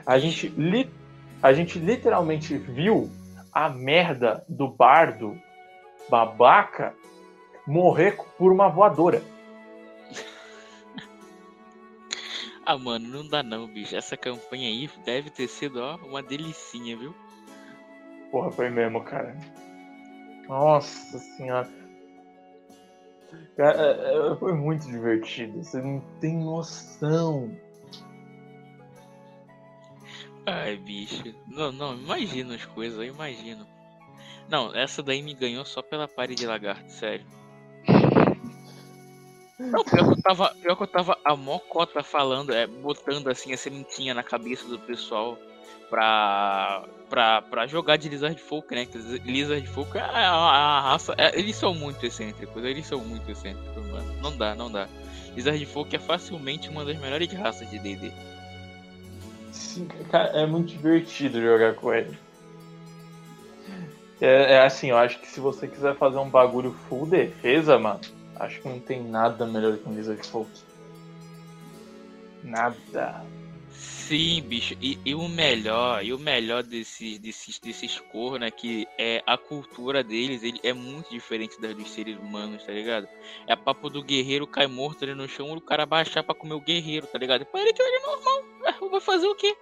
A 0.04 0.18
gente, 0.18 0.48
li... 0.48 0.90
a 1.40 1.52
gente 1.52 1.78
literalmente 1.78 2.56
viu 2.56 3.08
a 3.52 3.68
merda 3.68 4.44
do 4.48 4.66
bardo 4.66 5.40
babaca 6.08 6.92
morrer 7.64 8.16
por 8.36 8.52
uma 8.52 8.68
voadora. 8.68 9.22
Ah, 12.66 12.76
mano, 12.76 13.08
não 13.08 13.28
dá 13.28 13.44
não, 13.44 13.68
bicho. 13.68 13.94
Essa 13.94 14.16
campanha 14.16 14.68
aí 14.68 14.90
deve 15.04 15.30
ter 15.30 15.46
sido, 15.46 15.80
ó, 15.80 15.96
uma 15.98 16.20
delicinha, 16.20 16.96
viu? 16.96 17.14
Porra, 18.32 18.50
foi 18.50 18.68
mesmo, 18.68 19.04
cara. 19.04 19.36
Nossa 20.48 21.18
senhora. 21.18 21.70
Cara, 23.56 23.80
é, 23.80 24.32
é, 24.32 24.36
foi 24.36 24.52
muito 24.52 24.86
divertido. 24.86 25.62
Você 25.62 25.80
não 25.80 26.00
tem 26.20 26.36
noção. 26.36 27.56
Ai, 30.44 30.76
bicho. 30.76 31.34
Não, 31.46 31.70
não, 31.70 31.94
imagina 31.94 32.56
as 32.56 32.64
coisas, 32.66 32.98
eu 32.98 33.04
imagino. 33.04 33.66
Não, 34.48 34.74
essa 34.74 35.02
daí 35.02 35.22
me 35.22 35.34
ganhou 35.34 35.64
só 35.64 35.82
pela 35.82 36.06
pare 36.06 36.34
de 36.34 36.46
lagarto, 36.46 36.90
sério. 36.90 37.26
Não, 39.58 39.82
pior 39.84 40.04
que 40.04 40.18
eu 40.18 40.22
tava, 40.22 40.54
pior 40.60 40.76
que 40.76 40.82
eu 40.82 40.86
tava 40.86 41.18
a 41.24 41.34
mocota 41.34 42.02
falando, 42.02 42.52
é, 42.52 42.66
botando 42.66 43.28
assim 43.28 43.52
a 43.52 43.56
sementinha 43.56 44.12
na 44.12 44.22
cabeça 44.22 44.68
do 44.68 44.78
pessoal 44.78 45.38
pra, 45.88 46.84
pra, 47.08 47.42
pra 47.42 47.66
jogar 47.66 47.96
de 47.96 48.08
Lizard 48.08 48.38
Folk, 48.40 48.74
né? 48.74 48.84
Que 48.84 48.98
Lizard 48.98 49.66
Folk 49.68 49.96
é 49.96 50.00
a, 50.00 50.80
raça. 50.80 51.14
É, 51.16 51.38
eles 51.38 51.56
são 51.56 51.74
muito 51.74 52.04
excêntricos, 52.04 52.62
eles 52.64 52.86
são 52.86 53.00
muito 53.00 53.30
excêntricos, 53.30 53.86
mano. 53.86 54.12
Não 54.20 54.36
dá, 54.36 54.54
não 54.54 54.70
dá. 54.70 54.88
Lizard 55.34 55.64
Folk 55.66 55.96
é 55.96 55.98
facilmente 55.98 56.68
uma 56.68 56.84
das 56.84 56.98
melhores 56.98 57.32
raças 57.32 57.68
de 57.70 57.78
DD. 57.78 58.12
Sim, 59.52 59.88
cara, 60.10 60.28
é 60.38 60.44
muito 60.44 60.68
divertido 60.68 61.40
jogar 61.40 61.74
com 61.74 61.94
ele. 61.94 62.16
É, 64.20 64.54
é, 64.54 64.60
assim, 64.62 64.90
eu 64.90 64.98
acho 64.98 65.18
que 65.18 65.26
se 65.26 65.40
você 65.40 65.66
quiser 65.66 65.94
fazer 65.96 66.18
um 66.18 66.28
bagulho 66.28 66.74
full 66.88 67.06
defesa, 67.06 67.78
mano, 67.78 68.00
acho 68.38 68.60
que 68.60 68.68
não 68.68 68.80
tem 68.80 69.02
nada 69.02 69.46
melhor 69.46 69.76
que 69.76 69.88
um 69.88 69.94
Lizard 69.94 70.26
Folk. 70.26 70.50
Nada. 72.42 73.24
Sim, 73.70 74.40
bicho. 74.42 74.74
E, 74.80 74.98
e, 75.04 75.14
o 75.14 75.28
melhor, 75.28 76.04
e 76.04 76.12
o 76.12 76.18
melhor 76.18 76.62
desses, 76.62 77.18
desses, 77.18 77.58
desses 77.58 77.98
cornos 77.98 78.46
é 78.46 78.50
que 78.50 78.86
é 78.96 79.22
a 79.26 79.36
cultura 79.36 80.02
deles 80.04 80.44
ele 80.44 80.60
é 80.62 80.72
muito 80.72 81.10
diferente 81.10 81.60
da 81.60 81.72
dos 81.72 81.90
seres 81.90 82.16
humanos, 82.16 82.64
tá 82.64 82.72
ligado? 82.72 83.08
É 83.48 83.52
a 83.52 83.56
papo 83.56 83.90
do 83.90 84.04
guerreiro 84.04 84.46
cai 84.46 84.68
morto 84.68 85.04
ali 85.04 85.12
no 85.12 85.28
chão, 85.28 85.52
o 85.52 85.60
cara 85.60 85.84
baixar 85.84 86.22
pra 86.22 86.34
comer 86.34 86.54
o 86.54 86.60
guerreiro, 86.60 87.06
tá 87.08 87.18
ligado? 87.18 87.44
Pra 87.46 87.60
ele 87.60 87.72
que 87.72 87.82
ele 87.82 87.96
é 87.96 88.06
normal. 88.06 88.90
Vai 88.90 89.00
fazer 89.00 89.26
o 89.26 89.34
quê? 89.34 89.56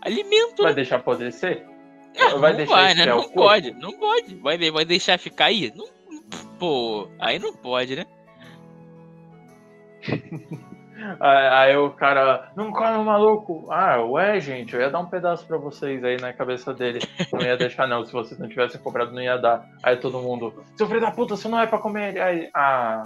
Alimento. 0.00 0.62
Vai 0.62 0.72
né? 0.72 0.76
deixar 0.76 0.96
apodrecer? 0.96 1.66
É, 2.14 2.34
vai 2.34 2.52
não 2.52 2.56
deixar 2.56 2.74
vai, 2.74 2.94
né? 2.94 3.06
Não 3.06 3.28
pode, 3.28 3.70
não 3.72 3.92
pode. 3.92 4.34
Vai, 4.36 4.70
vai 4.70 4.84
deixar 4.84 5.18
ficar 5.18 5.46
aí? 5.46 5.70
Não, 5.76 5.86
pô, 6.58 7.08
aí 7.18 7.38
não 7.38 7.52
pode, 7.52 7.96
né? 7.96 8.06
Aí 11.18 11.76
o 11.76 11.90
cara, 11.90 12.52
não 12.54 12.70
come 12.70 13.04
maluco. 13.04 13.66
Ah, 13.70 14.02
ué, 14.02 14.38
gente, 14.38 14.74
eu 14.74 14.80
ia 14.80 14.90
dar 14.90 15.00
um 15.00 15.06
pedaço 15.06 15.46
pra 15.46 15.56
vocês 15.56 16.04
aí 16.04 16.20
na 16.20 16.32
cabeça 16.32 16.74
dele. 16.74 17.00
Não 17.32 17.40
ia 17.40 17.56
deixar, 17.56 17.86
não. 17.86 18.04
Se 18.04 18.12
vocês 18.12 18.38
não 18.38 18.48
tivessem 18.48 18.80
comprado, 18.80 19.12
não 19.12 19.22
ia 19.22 19.38
dar. 19.38 19.66
Aí 19.82 19.96
todo 19.96 20.20
mundo, 20.20 20.62
seu 20.76 20.86
filho 20.86 21.00
da 21.00 21.10
puta, 21.10 21.36
você 21.36 21.48
não 21.48 21.60
é 21.60 21.66
pra 21.66 21.78
comer. 21.78 22.20
Aí, 22.20 22.50
ah. 22.52 23.02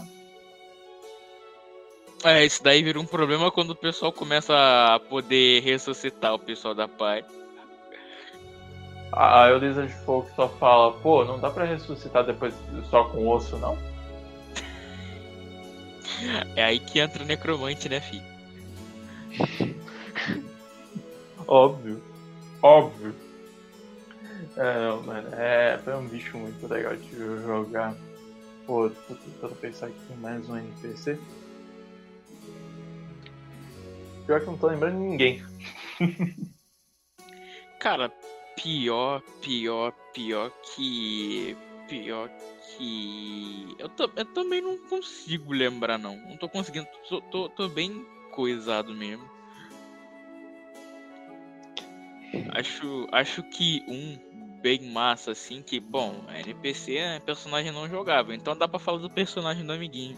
É, 2.25 2.45
isso 2.45 2.65
daí 2.65 2.83
vira 2.83 2.99
um 2.99 3.07
problema 3.07 3.51
quando 3.51 3.71
o 3.71 3.77
pessoal 3.77 4.11
começa 4.11 4.55
a 4.55 4.99
poder 4.99 5.63
ressuscitar 5.63 6.35
o 6.35 6.39
pessoal 6.39 6.75
da 6.75 6.89
pai. 6.89 7.25
Aí 9.13 9.53
o 9.53 9.59
Lizard 9.59 9.93
Folk 10.05 10.29
só 10.35 10.49
fala, 10.49 10.93
pô, 10.95 11.25
não 11.25 11.39
dá 11.39 11.49
pra 11.51 11.65
ressuscitar 11.65 12.25
depois 12.25 12.55
só 12.91 13.05
com 13.05 13.29
osso, 13.29 13.57
não? 13.59 13.79
É 16.57 16.65
aí 16.65 16.79
que 16.79 16.99
entra 16.99 17.23
o 17.23 17.27
necromante, 17.27 17.89
né, 17.89 18.01
fi? 18.01 18.23
Óbvio. 21.47 22.03
Óbvio. 22.63 23.15
É, 24.57 24.81
não, 24.81 25.03
mano, 25.03 25.29
é, 25.35 25.79
foi 25.85 25.95
um 25.95 26.07
bicho 26.07 26.39
muito 26.39 26.67
legal 26.67 26.97
de 26.97 27.11
jogar. 27.43 27.95
Pô, 28.67 28.89
tô 28.89 29.15
tentando 29.15 29.55
pensar 29.57 29.87
aqui 29.87 30.13
em 30.13 30.17
mais 30.17 30.49
um 30.49 30.57
NPC. 30.57 31.19
Pior 34.27 34.41
que 34.41 34.47
não 34.47 34.57
tô 34.57 34.69
lembrando 34.69 34.99
de 34.99 35.05
ninguém. 35.05 35.45
Cara, 37.79 38.11
pior, 38.57 39.21
pior, 39.43 39.93
pior 40.15 40.51
que. 40.75 41.57
Pior 41.87 42.29
que. 42.31 42.54
Eu, 43.79 43.89
tô, 43.89 44.11
eu 44.17 44.25
também 44.27 44.61
não 44.61 44.79
consigo 44.79 45.53
lembrar, 45.53 45.99
não. 45.99 46.17
Não 46.17 46.37
tô 46.37 46.49
conseguindo. 46.49 46.87
Tô, 47.09 47.21
tô, 47.21 47.49
tô 47.49 47.69
bem 47.69 48.05
coisado 48.33 48.95
mesmo. 48.95 49.29
Acho, 52.51 53.09
acho 53.13 53.43
que 53.43 53.83
um 53.89 54.19
bem 54.61 54.91
massa, 54.91 55.33
assim, 55.33 55.63
que, 55.63 55.79
bom, 55.79 56.25
NPC 56.35 56.97
é 56.97 57.21
personagem 57.21 57.71
não 57.71 57.87
jogável, 57.87 58.35
então 58.35 58.57
dá 58.57 58.67
pra 58.67 58.79
falar 58.79 58.99
do 58.99 59.11
personagem 59.11 59.65
do 59.65 59.73
amiguinho. 59.73 60.17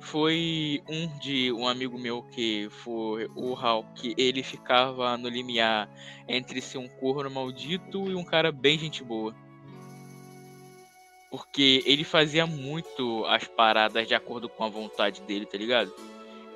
Foi 0.00 0.82
um 0.88 1.06
de 1.18 1.52
um 1.52 1.66
amigo 1.66 1.98
meu 1.98 2.22
que 2.22 2.68
foi 2.70 3.26
o 3.36 3.54
Hulk, 3.54 4.14
ele 4.18 4.42
ficava 4.42 5.16
no 5.16 5.28
limiar 5.28 5.88
entre 6.26 6.60
ser 6.60 6.78
um 6.78 6.88
corno 6.88 7.30
maldito 7.30 8.10
e 8.10 8.14
um 8.14 8.24
cara 8.24 8.50
bem 8.50 8.78
gente 8.78 9.04
boa. 9.04 9.34
Porque 11.30 11.82
ele 11.84 12.04
fazia 12.04 12.46
muito 12.46 13.24
as 13.26 13.44
paradas 13.44 14.06
de 14.08 14.14
acordo 14.14 14.48
com 14.48 14.64
a 14.64 14.68
vontade 14.68 15.20
dele, 15.22 15.44
tá 15.44 15.58
ligado? 15.58 15.92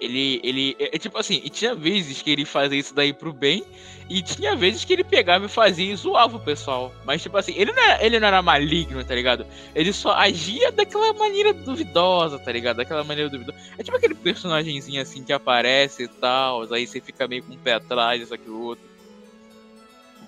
Ele, 0.00 0.40
ele, 0.42 0.76
é, 0.80 0.96
é, 0.96 0.98
tipo 0.98 1.16
assim, 1.16 1.40
e 1.44 1.48
tinha 1.48 1.76
vezes 1.76 2.20
que 2.20 2.30
ele 2.30 2.44
fazia 2.44 2.76
isso 2.76 2.92
daí 2.92 3.12
pro 3.12 3.32
bem, 3.32 3.62
e 4.10 4.20
tinha 4.20 4.56
vezes 4.56 4.84
que 4.84 4.92
ele 4.92 5.04
pegava 5.04 5.46
e 5.46 5.48
fazia 5.48 5.92
e 5.92 5.94
zoava 5.94 6.38
o 6.38 6.40
pessoal. 6.40 6.92
Mas, 7.04 7.22
tipo 7.22 7.36
assim, 7.36 7.54
ele 7.56 7.70
não, 7.70 7.80
era, 7.80 8.04
ele 8.04 8.18
não 8.18 8.26
era 8.26 8.42
maligno, 8.42 9.04
tá 9.04 9.14
ligado? 9.14 9.46
Ele 9.74 9.92
só 9.92 10.10
agia 10.12 10.72
daquela 10.72 11.12
maneira 11.12 11.52
duvidosa, 11.52 12.36
tá 12.36 12.50
ligado? 12.50 12.78
Daquela 12.78 13.04
maneira 13.04 13.30
duvidosa. 13.30 13.56
É 13.78 13.84
tipo 13.84 13.96
aquele 13.96 14.16
personagemzinho 14.16 15.00
assim 15.00 15.22
que 15.22 15.32
aparece 15.32 16.02
e 16.02 16.08
tal, 16.08 16.62
aí 16.72 16.84
você 16.84 17.00
fica 17.00 17.28
meio 17.28 17.44
com 17.44 17.52
o 17.52 17.58
pé 17.58 17.74
atrás, 17.74 18.20
isso 18.20 18.34
o 18.48 18.60
outro. 18.60 18.91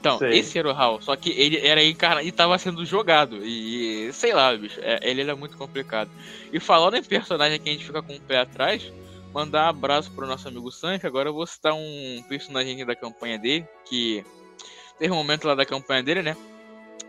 Então, 0.05 0.19
sei. 0.19 0.39
esse 0.39 0.59
era 0.59 0.69
o 0.69 0.71
Hal, 0.71 1.01
só 1.01 1.17
que 1.17 1.31
ele 1.31 1.67
era 1.67 1.83
encarnado 1.83 2.27
e 2.27 2.31
tava 2.31 2.59
sendo 2.59 2.85
jogado. 2.85 3.39
E 3.43 4.13
sei 4.13 4.35
lá, 4.35 4.55
bicho, 4.55 4.79
é, 4.83 4.99
ele 5.03 5.23
era 5.23 5.35
muito 5.35 5.57
complicado. 5.57 6.11
E 6.53 6.61
falando 6.61 6.97
em 6.97 7.03
personagem 7.03 7.59
que 7.59 7.71
a 7.71 7.73
gente 7.73 7.87
fica 7.87 8.03
com 8.03 8.15
o 8.15 8.21
pé 8.21 8.41
atrás, 8.41 8.93
mandar 9.33 9.65
um 9.65 9.69
abraço 9.71 10.11
pro 10.11 10.27
nosso 10.27 10.47
amigo 10.47 10.71
Sancho. 10.71 11.07
Agora 11.07 11.31
eu 11.31 11.33
vou 11.33 11.47
citar 11.47 11.73
um 11.73 12.23
personagem 12.29 12.85
da 12.85 12.95
campanha 12.95 13.39
dele, 13.39 13.67
que 13.87 14.23
teve 14.99 15.11
um 15.11 15.17
momento 15.17 15.49
lá 15.49 15.55
da 15.55 15.65
campanha 15.65 16.03
dele, 16.03 16.21
né? 16.21 16.37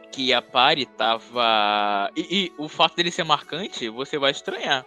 Que 0.09 0.31
a 0.31 0.41
Pari 0.41 0.85
tava. 0.85 2.09
E, 2.15 2.21
e, 2.21 2.53
o 2.57 2.69
fato 2.69 2.95
dele 2.95 3.11
ser 3.11 3.25
marcante, 3.25 3.89
você 3.89 4.17
vai 4.17 4.31
estranhar. 4.31 4.85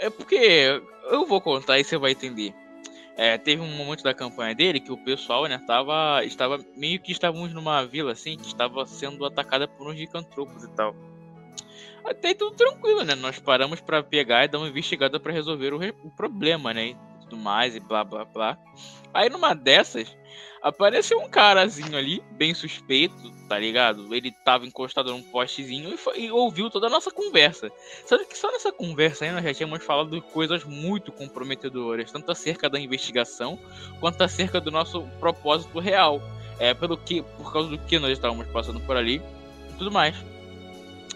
É 0.00 0.10
porque 0.10 0.82
eu 1.10 1.24
vou 1.24 1.40
contar 1.40 1.78
e 1.78 1.84
você 1.84 1.96
vai 1.96 2.10
entender. 2.10 2.52
É, 3.20 3.36
teve 3.36 3.60
um 3.60 3.76
momento 3.76 4.04
da 4.04 4.14
campanha 4.14 4.54
dele 4.54 4.78
que 4.78 4.92
o 4.92 4.96
pessoal, 4.96 5.44
né, 5.46 5.58
tava, 5.66 6.24
estava 6.24 6.56
meio 6.76 7.00
que 7.00 7.10
estávamos 7.10 7.52
numa 7.52 7.84
vila 7.84 8.12
assim, 8.12 8.36
que 8.36 8.46
estava 8.46 8.86
sendo 8.86 9.26
atacada 9.26 9.66
por 9.66 9.88
uns 9.88 9.96
gigantropos 9.96 10.62
e 10.62 10.70
tal. 10.70 10.94
Até 12.04 12.32
tudo 12.32 12.54
tranquilo, 12.54 13.02
né? 13.02 13.16
Nós 13.16 13.40
paramos 13.40 13.80
para 13.80 14.04
pegar 14.04 14.44
e 14.44 14.48
dar 14.48 14.58
uma 14.58 14.68
investigada 14.68 15.18
para 15.18 15.32
resolver 15.32 15.74
o, 15.74 15.80
o, 16.04 16.10
problema, 16.12 16.72
né? 16.72 16.90
E 16.90 16.96
tudo 17.22 17.36
mais 17.36 17.74
e 17.74 17.80
blá 17.80 18.04
blá 18.04 18.24
blá. 18.24 18.56
Aí 19.12 19.28
numa 19.28 19.52
dessas, 19.52 20.16
apareceu 20.62 21.18
um 21.20 21.28
carazinho 21.28 21.96
ali, 21.96 22.22
bem 22.32 22.54
suspeito, 22.54 23.30
tá 23.48 23.58
ligado? 23.58 24.14
Ele 24.14 24.30
tava 24.44 24.66
encostado 24.66 25.10
num 25.10 25.22
postezinho 25.22 25.92
e, 25.94 25.96
foi, 25.96 26.20
e 26.20 26.30
ouviu 26.30 26.70
toda 26.70 26.86
a 26.86 26.90
nossa 26.90 27.10
conversa. 27.10 27.70
Só 28.06 28.18
que 28.24 28.36
só 28.36 28.50
nessa 28.50 28.72
conversa 28.72 29.24
aí 29.24 29.32
nós 29.32 29.44
já 29.44 29.54
tínhamos 29.54 29.84
falado 29.84 30.20
coisas 30.22 30.64
muito 30.64 31.12
comprometedoras, 31.12 32.10
tanto 32.10 32.30
acerca 32.30 32.68
da 32.68 32.78
investigação 32.78 33.58
quanto 34.00 34.22
acerca 34.22 34.60
do 34.60 34.70
nosso 34.70 35.02
propósito 35.20 35.78
real. 35.78 36.20
É, 36.60 36.74
pelo 36.74 36.96
que, 36.96 37.22
por 37.22 37.52
causa 37.52 37.68
do 37.68 37.78
que 37.78 38.00
nós 38.00 38.10
estávamos 38.10 38.48
passando 38.48 38.80
por 38.80 38.96
ali 38.96 39.22
e 39.70 39.72
tudo 39.74 39.92
mais. 39.92 40.16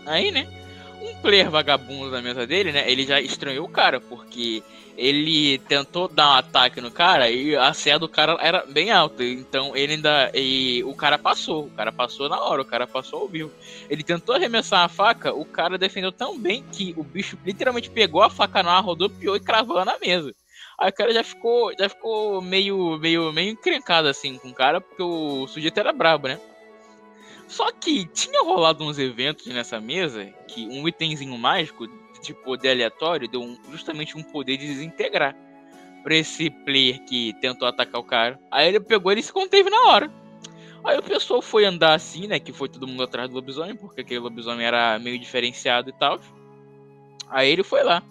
Aí, 0.07 0.31
né? 0.31 0.62
Um 1.03 1.15
player 1.21 1.51
vagabundo 1.51 2.11
na 2.11 2.23
mesa 2.23 2.47
dele, 2.47 2.73
né? 2.73 2.91
Ele 2.91 3.05
já 3.05 3.21
estranhou 3.21 3.67
o 3.67 3.71
cara, 3.71 4.01
porque 4.01 4.63
ele 4.97 5.59
tentou 5.59 6.07
dar 6.07 6.29
um 6.29 6.35
ataque 6.35 6.81
no 6.81 6.91
cara 6.91 7.31
e 7.31 7.57
a 7.57 7.73
CA 7.73 7.99
do 7.99 8.09
cara 8.09 8.37
era 8.41 8.65
bem 8.67 8.91
alta. 8.91 9.25
Então 9.25 9.77
ele 9.77 9.95
ainda. 9.95 10.31
E 10.35 10.83
o 10.85 10.95
cara 10.95 11.19
passou. 11.19 11.67
O 11.67 11.71
cara 11.71 11.91
passou 11.91 12.29
na 12.29 12.41
hora, 12.41 12.63
o 12.63 12.67
cara 12.67 12.87
passou 12.87 13.21
ao 13.21 13.29
vivo. 13.29 13.51
Ele 13.89 14.03
tentou 14.03 14.35
arremessar 14.35 14.85
a 14.85 14.89
faca, 14.89 15.33
o 15.35 15.45
cara 15.45 15.79
defendeu 15.79 16.13
tão 16.13 16.39
bem 16.39 16.65
que 16.73 16.95
o 16.97 17.03
bicho 17.03 17.39
literalmente 17.45 17.91
pegou 17.91 18.23
a 18.23 18.31
faca 18.31 18.63
no 18.63 18.69
ar, 18.69 18.83
rodopiou 18.83 19.37
e 19.37 19.41
cravou 19.41 19.85
na 19.85 19.99
mesa. 19.99 20.35
Aí 20.79 20.91
o 20.91 20.95
cara 20.95 21.13
já 21.13 21.23
ficou, 21.23 21.73
já 21.79 21.89
ficou 21.89 22.41
meio, 22.41 22.99
meio, 22.99 23.33
meio 23.33 23.53
encrencado 23.53 24.09
assim 24.09 24.39
com 24.39 24.49
o 24.49 24.55
cara, 24.55 24.81
porque 24.81 25.03
o 25.03 25.47
sujeito 25.47 25.79
era 25.79 25.93
brabo, 25.93 26.29
né? 26.29 26.41
Só 27.53 27.71
que 27.71 28.07
tinha 28.07 28.43
rolado 28.43 28.83
uns 28.83 28.99
eventos 28.99 29.45
nessa 29.45 29.79
mesa 29.79 30.25
que 30.49 30.67
um 30.69 30.89
itemzinho 30.89 31.37
mágico 31.37 31.87
de 32.23 32.33
poder 32.33 32.71
aleatório 32.71 33.29
deu 33.29 33.43
um, 33.43 33.59
justamente 33.71 34.17
um 34.17 34.23
poder 34.23 34.57
de 34.57 34.67
desintegrar 34.67 35.37
pra 36.03 36.15
esse 36.15 36.49
player 36.49 37.05
que 37.05 37.35
tentou 37.43 37.69
atacar 37.69 38.01
o 38.01 38.05
cara. 38.05 38.41
Aí 38.51 38.69
ele 38.69 38.81
pegou 38.81 39.13
ele 39.13 39.21
e 39.21 39.23
se 39.23 39.31
conteve 39.31 39.69
na 39.69 39.83
hora. 39.89 40.11
Aí 40.83 40.97
o 40.97 41.03
pessoal 41.03 41.43
foi 41.43 41.67
andar 41.67 41.93
assim, 41.93 42.27
né? 42.27 42.41
Que 42.41 42.55
foi 42.55 42.71
todo 42.71 42.89
mundo 42.89 43.03
atrás 43.03 43.29
do 43.29 43.35
lobisomem, 43.35 43.77
porque 43.77 44.01
aquele 44.01 44.21
lobisomem 44.21 44.65
era 44.65 44.99
meio 44.99 45.19
diferenciado 45.19 45.91
e 45.91 45.93
tal. 45.93 46.21
Aí 47.29 47.51
ele 47.51 47.63
foi 47.63 47.83
lá. 47.83 48.03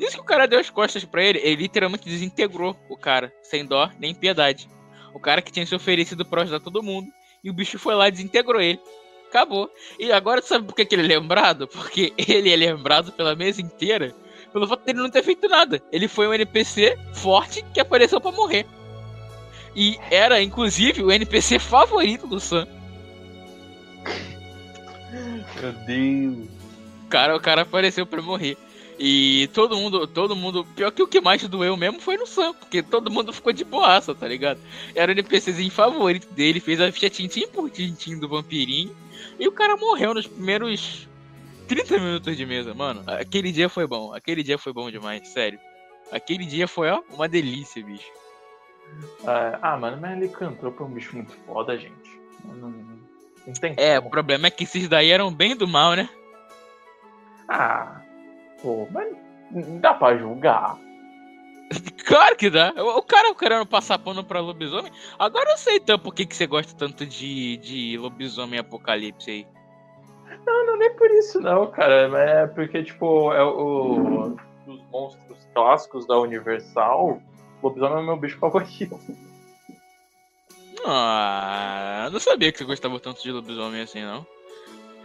Disse 0.00 0.16
que 0.16 0.20
o 0.20 0.26
cara 0.26 0.48
deu 0.48 0.58
as 0.58 0.68
costas 0.68 1.04
para 1.04 1.22
ele, 1.22 1.38
ele 1.38 1.62
literalmente 1.62 2.06
desintegrou 2.06 2.76
o 2.88 2.96
cara, 2.96 3.32
sem 3.40 3.64
dó 3.64 3.88
nem 4.00 4.12
piedade. 4.12 4.68
O 5.14 5.20
cara 5.20 5.40
que 5.40 5.52
tinha 5.52 5.64
se 5.64 5.76
oferecido 5.76 6.24
pra 6.24 6.42
ajudar 6.42 6.58
todo 6.58 6.82
mundo 6.82 7.06
e 7.44 7.50
o 7.50 7.52
bicho 7.52 7.78
foi 7.78 7.94
lá 7.94 8.08
e 8.08 8.10
desintegrou 8.10 8.60
ele. 8.60 8.80
Acabou. 9.28 9.70
E 9.98 10.10
agora 10.10 10.40
sabe 10.42 10.64
por 10.64 10.74
que, 10.74 10.84
que 10.84 10.94
ele 10.94 11.12
é 11.12 11.18
lembrado? 11.18 11.68
Porque 11.68 12.12
ele 12.18 12.52
é 12.52 12.56
lembrado 12.56 13.12
pela 13.12 13.36
mesa 13.36 13.60
inteira 13.60 14.14
pelo 14.54 14.68
fato 14.68 14.84
dele 14.84 15.00
não 15.00 15.10
ter 15.10 15.24
feito 15.24 15.48
nada. 15.48 15.82
Ele 15.90 16.06
foi 16.06 16.28
um 16.28 16.32
NPC 16.32 16.96
forte 17.12 17.64
que 17.74 17.80
apareceu 17.80 18.20
para 18.20 18.30
morrer. 18.30 18.64
E 19.74 19.98
era, 20.12 20.40
inclusive, 20.40 21.02
o 21.02 21.10
NPC 21.10 21.58
favorito 21.58 22.28
do 22.28 22.38
Sam. 22.38 22.68
Meu 25.60 25.72
Deus. 25.84 26.48
O 27.04 27.08
cara, 27.08 27.36
o 27.36 27.40
cara 27.40 27.62
apareceu 27.62 28.06
para 28.06 28.22
morrer. 28.22 28.56
E 28.98 29.48
todo 29.52 29.76
mundo, 29.76 30.06
todo 30.06 30.36
mundo. 30.36 30.64
Pior 30.76 30.90
que 30.92 31.02
o 31.02 31.08
que 31.08 31.20
mais 31.20 31.46
doeu 31.48 31.76
mesmo 31.76 32.00
foi 32.00 32.16
no 32.16 32.26
Sam, 32.26 32.54
porque 32.54 32.82
todo 32.82 33.10
mundo 33.10 33.32
ficou 33.32 33.52
de 33.52 33.64
boaça, 33.64 34.14
tá 34.14 34.28
ligado? 34.28 34.60
Era 34.94 35.10
o 35.10 35.14
NPCzinho 35.14 35.70
favorito 35.70 36.32
dele, 36.32 36.60
fez 36.60 36.80
a 36.80 36.90
ficha 36.92 37.10
tintim 37.10 37.46
por 37.48 37.70
tintim 37.70 38.18
do 38.18 38.28
vampirinho. 38.28 38.94
E 39.38 39.48
o 39.48 39.52
cara 39.52 39.76
morreu 39.76 40.14
nos 40.14 40.26
primeiros 40.26 41.08
30 41.66 41.98
minutos 41.98 42.36
de 42.36 42.46
mesa, 42.46 42.72
mano. 42.72 43.02
Aquele 43.06 43.50
dia 43.50 43.68
foi 43.68 43.86
bom, 43.86 44.12
aquele 44.14 44.42
dia 44.42 44.58
foi 44.58 44.72
bom 44.72 44.90
demais, 44.90 45.26
sério. 45.28 45.58
Aquele 46.12 46.44
dia 46.44 46.68
foi, 46.68 46.90
ó, 46.90 47.02
uma 47.10 47.28
delícia, 47.28 47.82
bicho. 47.82 48.08
Uh, 49.22 49.58
ah, 49.60 49.76
mano, 49.76 49.98
mas 50.00 50.16
ele 50.16 50.28
cantou 50.28 50.70
pra 50.70 50.84
um 50.84 50.90
bicho 50.90 51.16
muito 51.16 51.32
foda, 51.46 51.76
gente. 51.76 52.20
Não, 52.44 52.70
não 53.46 53.54
tem 53.54 53.74
É, 53.76 53.98
o 53.98 54.08
problema 54.10 54.46
é 54.46 54.50
que 54.50 54.64
esses 54.64 54.88
daí 54.88 55.10
eram 55.10 55.32
bem 55.32 55.56
do 55.56 55.66
mal, 55.66 55.94
né? 55.94 56.08
Ah, 57.48 58.03
Pô, 58.64 58.88
mas 58.90 59.14
dá 59.82 59.92
pra 59.92 60.16
julgar. 60.16 60.78
Claro 62.06 62.36
que 62.36 62.50
dá. 62.50 62.72
O 62.76 63.02
cara 63.02 63.34
querendo 63.34 63.66
passar 63.66 63.98
pano 63.98 64.22
pra 64.22 64.38
lobisomem. 64.38 64.92
Agora 65.18 65.50
eu 65.50 65.56
sei 65.56 65.76
então 65.76 65.98
por 65.98 66.14
que, 66.14 66.26
que 66.26 66.36
você 66.36 66.46
gosta 66.46 66.76
tanto 66.76 67.06
de, 67.06 67.56
de 67.56 67.96
lobisomem 67.96 68.58
apocalipse 68.58 69.30
aí. 69.30 69.46
Não, 70.46 70.66
não, 70.66 70.76
nem 70.76 70.94
por 70.94 71.10
isso 71.10 71.40
não, 71.40 71.66
cara. 71.70 72.10
É 72.18 72.46
porque, 72.46 72.82
tipo, 72.84 73.32
é 73.32 73.42
o. 73.42 74.36
Dos 74.66 74.80
monstros 74.90 75.38
clássicos 75.54 76.06
da 76.06 76.18
Universal, 76.18 77.22
lobisomem 77.62 77.96
é 77.96 78.00
o 78.00 78.04
meu 78.04 78.16
bicho 78.16 78.38
favorito. 78.38 78.98
Ah, 80.86 82.10
não 82.12 82.20
sabia 82.20 82.52
que 82.52 82.58
você 82.58 82.64
gostava 82.64 83.00
tanto 83.00 83.22
de 83.22 83.32
lobisomem 83.32 83.80
assim, 83.80 84.02
não. 84.02 84.26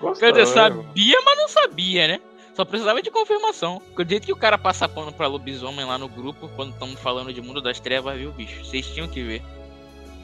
Gostava. 0.01 0.33
Quer 0.33 0.43
dizer, 0.43 0.53
sabia, 0.53 1.21
mas 1.23 1.37
não 1.37 1.47
sabia, 1.47 2.07
né? 2.09 2.19
Só 2.59 2.65
precisava 2.65 3.01
de 3.01 3.09
confirmação. 3.09 3.81
Porque 3.85 4.03
do 4.03 4.09
jeito 4.09 4.25
que 4.25 4.33
o 4.33 4.35
cara 4.35 4.57
passa 4.57 4.89
pano 4.89 5.13
pra 5.13 5.27
lobisomem 5.27 5.85
lá 5.85 5.97
no 5.97 6.09
grupo, 6.09 6.49
quando 6.57 6.73
estamos 6.73 6.99
falando 6.99 7.31
de 7.31 7.41
Mundo 7.41 7.61
das 7.61 7.79
Trevas, 7.79 8.17
viu, 8.17 8.33
bicho? 8.33 8.65
Vocês 8.65 8.85
tinham 8.85 9.07
que 9.07 9.23
ver. 9.23 9.41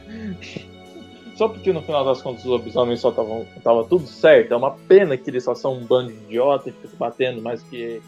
Só 1.37 1.47
porque 1.47 1.71
no 1.71 1.81
final 1.81 2.03
das 2.03 2.21
contas 2.21 2.43
os 2.43 2.51
lobisomens 2.51 2.99
só 2.99 3.09
estavam 3.09 3.47
tava 3.63 3.85
tudo 3.85 4.05
certo. 4.05 4.53
É 4.53 4.57
uma 4.57 4.71
pena 4.71 5.15
que 5.15 5.29
eles 5.29 5.45
só 5.45 5.55
são 5.55 5.77
um 5.77 5.85
bando 5.85 6.11
de 6.11 6.17
idiota 6.25 6.69
e 6.69 6.73
ficam 6.73 6.89
se 6.89 6.95
batendo, 6.97 7.41
mas 7.41 7.61
que 7.63 8.01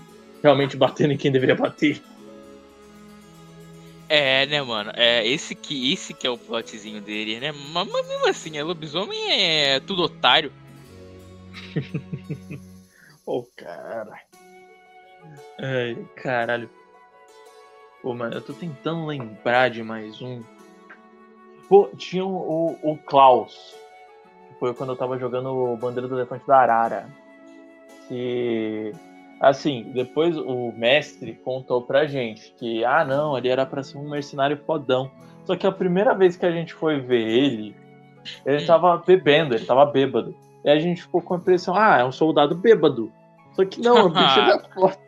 realmente 0.44 0.76
batendo 0.76 1.14
em 1.14 1.18
quem 1.18 1.32
deveria 1.32 1.56
bater. 1.56 2.02
É, 4.10 4.46
né, 4.46 4.62
mano? 4.62 4.92
É 4.94 5.26
esse 5.26 5.56
que, 5.56 5.94
esse 5.94 6.14
que 6.14 6.28
é 6.28 6.30
o 6.30 6.38
plotzinho 6.38 7.02
dele, 7.02 7.40
né? 7.40 7.54
Mas, 7.74 7.88
mas 7.90 8.08
mesmo 8.08 8.28
assim, 8.28 8.58
é 8.58 8.64
lobisomem 8.64 9.32
é 9.32 9.80
tudo 9.80 10.04
otário. 10.04 10.52
Pô, 13.28 13.40
oh, 13.40 13.48
cara. 13.58 14.22
Ai, 15.60 15.98
caralho. 16.16 16.70
Pô, 18.02 18.14
mano, 18.14 18.36
eu 18.36 18.42
tô 18.42 18.54
tentando 18.54 19.06
lembrar 19.06 19.70
de 19.70 19.84
mais 19.84 20.22
um. 20.22 20.42
Pô, 21.68 21.90
tinha 21.98 22.26
o, 22.26 22.80
o, 22.82 22.98
Klaus. 23.00 23.76
Que 24.48 24.60
foi 24.62 24.74
quando 24.74 24.94
eu 24.94 24.96
tava 24.96 25.20
jogando 25.20 25.50
o 25.50 25.76
Bandeira 25.76 26.08
do 26.08 26.16
Elefante 26.16 26.48
da 26.48 26.60
Arara. 26.60 27.10
que 28.08 28.94
assim, 29.42 29.92
depois 29.94 30.38
o 30.38 30.72
mestre 30.72 31.34
contou 31.34 31.82
pra 31.82 32.08
gente 32.08 32.54
que 32.54 32.86
ah, 32.86 33.04
não, 33.04 33.38
ele 33.38 33.50
era 33.50 33.66
para 33.66 33.84
ser 33.84 33.98
um 33.98 34.10
mercenário 34.10 34.56
fodão. 34.66 35.12
Só 35.44 35.58
que 35.58 35.68
a 35.68 35.72
primeira 35.74 36.16
vez 36.16 36.38
que 36.38 36.46
a 36.46 36.52
gente 36.52 36.74
foi 36.74 37.02
ver 37.02 37.28
ele, 37.28 37.76
ele 38.46 38.64
Hum. 38.64 38.68
tava 38.68 38.96
bebendo, 39.06 39.54
ele 39.54 39.66
tava 39.66 39.86
bêbado. 39.86 40.47
E 40.64 40.70
a 40.70 40.80
gente 40.80 41.02
ficou 41.02 41.22
com 41.22 41.36
a 41.36 41.38
impressão, 41.38 41.76
ah, 41.76 41.98
é 42.00 42.06
um 42.06 42.12
soldado 42.12 42.56
bêbado. 42.56 43.12
Só 43.54 43.66
que 43.66 43.82
não, 43.82 44.08
o 44.08 44.10
bicho 44.10 44.40
era 44.40 44.60
forte. 44.74 45.08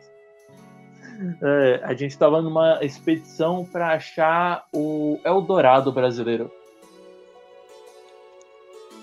É, 1.42 1.80
a 1.84 1.92
gente 1.92 2.16
tava 2.16 2.40
numa 2.40 2.82
expedição 2.82 3.62
pra 3.62 3.88
achar 3.88 4.64
o 4.72 5.20
Eldorado 5.22 5.92
brasileiro. 5.92 6.50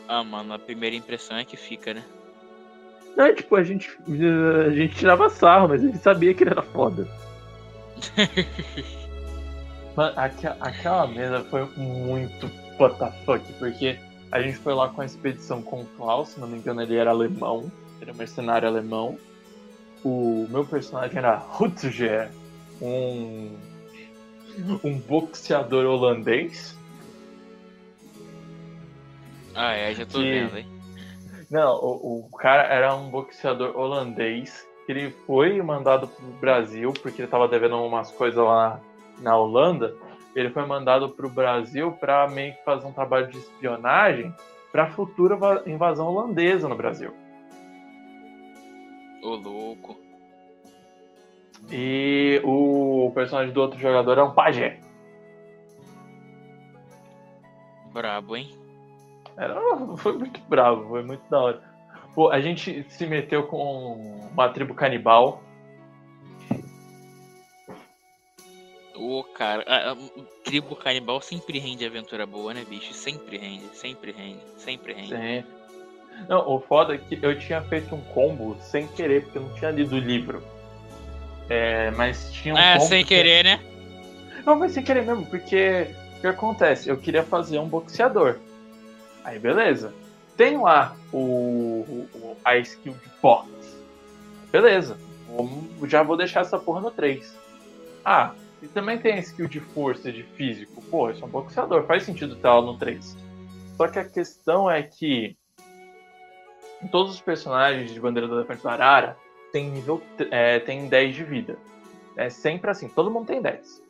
Ah, 0.07 0.23
mano, 0.23 0.51
a 0.51 0.57
primeira 0.57 0.95
impressão 0.95 1.37
é 1.37 1.45
que 1.45 1.55
fica, 1.55 1.93
né? 1.93 2.03
Não, 3.15 3.35
tipo, 3.35 3.55
a 3.55 3.63
gente, 3.63 3.95
a 4.65 4.71
gente 4.71 4.95
tirava 4.95 5.29
sarro, 5.29 5.67
mas 5.69 5.83
a 5.83 5.85
gente 5.85 5.99
sabia 5.99 6.33
que 6.33 6.43
ele 6.43 6.49
era 6.49 6.63
foda. 6.63 7.07
Mano, 9.95 10.13
aquela, 10.15 10.57
aquela 10.59 11.07
mesa 11.07 11.43
foi 11.45 11.65
muito 11.75 12.47
what 12.79 12.99
the 12.99 13.11
fuck, 13.25 13.53
porque 13.53 13.97
a 14.31 14.41
gente 14.41 14.57
foi 14.57 14.73
lá 14.73 14.89
com 14.89 15.01
a 15.01 15.05
expedição 15.05 15.61
com 15.61 15.81
o 15.81 15.85
Klaus, 15.97 16.29
se 16.29 16.39
não 16.39 16.47
me 16.47 16.57
engano 16.57 16.81
ele 16.81 16.95
era 16.95 17.11
alemão, 17.11 17.71
era 18.01 18.13
mercenário 18.13 18.67
alemão. 18.67 19.17
O 20.03 20.47
meu 20.49 20.65
personagem 20.65 21.17
era 21.17 21.35
Rutger, 21.35 22.29
um, 22.81 23.55
um 24.83 24.99
boxeador 24.99 25.85
holandês. 25.85 26.77
Ah, 29.55 29.73
é, 29.73 29.93
já 29.93 30.05
tô 30.05 30.19
Que- 30.19 30.31
vendo, 30.31 30.57
hein? 30.57 30.67
Não, 31.49 31.75
o, 31.77 32.27
o 32.31 32.37
cara 32.37 32.63
era 32.63 32.93
um 32.95 33.09
boxeador 33.09 33.75
holandês. 33.77 34.65
que 34.85 34.91
Ele 34.91 35.09
foi 35.25 35.61
mandado 35.61 36.07
pro 36.07 36.25
Brasil 36.39 36.93
porque 37.01 37.21
ele 37.21 37.29
tava 37.31 37.47
devendo 37.47 37.77
umas 37.83 38.11
coisas 38.11 38.43
lá 38.43 38.79
na 39.19 39.35
Holanda. 39.37 39.95
Ele 40.37 40.51
foi 40.51 40.63
mandado 40.67 41.09
pro 41.09 41.27
Brasil 41.31 41.91
para 41.93 42.27
meio 42.27 42.53
que 42.53 42.63
fazer 42.63 42.85
um 42.85 42.93
trabalho 42.93 43.25
de 43.27 43.39
espionagem 43.39 44.31
para 44.71 44.91
futura 44.91 45.35
va- 45.35 45.63
invasão 45.65 46.05
holandesa 46.07 46.69
no 46.69 46.75
Brasil. 46.75 47.11
Ô, 49.23 49.29
louco. 49.29 49.97
E 51.71 52.39
o 52.43 53.11
personagem 53.15 53.51
do 53.51 53.59
outro 53.59 53.79
jogador 53.79 54.19
é 54.19 54.23
um 54.23 54.31
pajé. 54.31 54.79
Brabo, 57.91 58.37
hein? 58.37 58.55
Era, 59.35 59.59
foi 59.97 60.19
muito 60.19 60.39
bravo, 60.47 60.87
foi 60.87 61.03
muito 61.03 61.27
da 61.31 61.39
hora. 61.39 61.63
Pô, 62.13 62.29
a 62.29 62.39
gente 62.39 62.85
se 62.91 63.07
meteu 63.07 63.47
com 63.47 64.29
uma 64.31 64.49
tribo 64.49 64.75
canibal. 64.75 65.41
Ô, 68.97 69.23
cara, 69.23 69.63
a, 69.67 69.91
a- 69.91 69.93
o 69.93 70.23
tribo 70.43 70.75
canibal 70.75 71.21
sempre 71.21 71.59
rende 71.59 71.85
aventura 71.85 72.25
boa, 72.25 72.53
né, 72.53 72.65
bicho? 72.67 72.93
Sempre 72.93 73.37
rende, 73.37 73.69
sempre 73.73 74.11
rende, 74.11 74.39
sempre 74.57 74.93
rende. 74.93 75.09
Sim. 75.15 75.43
Não, 76.27 76.49
o 76.49 76.59
foda 76.59 76.95
é 76.95 76.97
que 76.97 77.19
eu 77.21 77.37
tinha 77.37 77.61
feito 77.61 77.93
um 77.93 78.01
combo 78.01 78.57
sem 78.59 78.87
querer, 78.87 79.23
porque 79.23 79.37
eu 79.37 79.43
não 79.43 79.53
tinha 79.53 79.69
lido 79.71 79.95
o 79.95 79.99
livro. 79.99 80.41
É, 81.49 81.91
mas 81.91 82.31
tinha 82.33 82.55
um 82.55 82.57
É, 82.57 82.73
combo 82.73 82.85
sem 82.87 83.03
que- 83.03 83.15
querer, 83.15 83.43
né? 83.43 83.59
Não, 84.45 84.55
mas 84.57 84.71
sem 84.71 84.83
querer 84.83 85.03
mesmo, 85.05 85.25
porque 85.27 85.87
o 86.17 86.21
que 86.21 86.27
acontece? 86.27 86.89
Eu 86.89 86.97
queria 86.97 87.21
fazer 87.23 87.59
um 87.59 87.67
boxeador. 87.67 88.37
Aí 89.23 89.37
beleza. 89.37 89.93
Tem 90.35 90.57
lá 90.57 90.95
o, 91.13 91.17
o- 92.15 92.37
a 92.43 92.57
skill 92.57 92.93
de 92.93 93.09
boxe. 93.21 93.77
Beleza. 94.51 94.97
Vamos- 95.27 95.89
já 95.89 96.01
vou 96.01 96.17
deixar 96.17 96.41
essa 96.41 96.57
porra 96.57 96.81
no 96.81 96.89
3. 96.91 97.35
Ah, 98.03 98.31
e 98.61 98.67
também 98.67 98.97
tem 98.97 99.19
skill 99.19 99.47
de 99.47 99.59
força, 99.59 100.11
de 100.11 100.23
físico. 100.23 100.81
Pô, 100.89 101.09
eu 101.09 101.15
sou 101.15 101.27
um 101.27 101.31
boxeador, 101.31 101.83
faz 101.83 102.03
sentido 102.03 102.35
ter 102.35 102.47
ela 102.47 102.61
no 102.61 102.77
3. 102.77 103.17
Só 103.75 103.87
que 103.87 103.99
a 103.99 104.05
questão 104.05 104.69
é 104.69 104.81
que 104.81 105.37
todos 106.91 107.13
os 107.13 107.21
personagens 107.21 107.93
de 107.93 107.99
Bandeira 107.99 108.27
do 108.27 108.35
Elefante 108.35 108.61
do 108.61 108.69
Arara 108.69 109.17
tem 109.51 109.69
nível 109.69 110.01
é, 110.31 110.59
tem 110.59 110.87
10 110.87 111.15
de 111.15 111.23
vida. 111.23 111.57
É 112.15 112.29
sempre 112.29 112.71
assim, 112.71 112.89
todo 112.89 113.11
mundo 113.11 113.27
tem 113.27 113.41
10. 113.41 113.83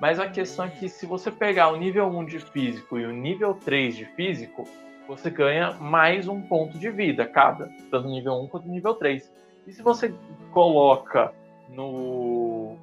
Mas 0.00 0.18
a 0.18 0.28
questão 0.28 0.64
é 0.64 0.70
que 0.70 0.88
se 0.88 1.06
você 1.06 1.30
pegar 1.30 1.68
o 1.68 1.76
nível 1.76 2.06
1 2.06 2.24
de 2.24 2.38
físico 2.38 2.98
e 2.98 3.04
o 3.04 3.12
nível 3.12 3.54
3 3.54 3.96
de 3.96 4.04
físico, 4.06 4.66
você 5.06 5.28
ganha 5.28 5.72
mais 5.72 6.28
um 6.28 6.40
ponto 6.40 6.78
de 6.78 6.90
vida 6.90 7.26
cada, 7.26 7.68
tanto 7.90 8.08
nível 8.08 8.34
1 8.42 8.48
quanto 8.48 8.68
nível 8.68 8.94
3. 8.94 9.30
E 9.66 9.72
se 9.72 9.82
você 9.82 10.14
coloca 10.52 11.32
no 11.68 12.76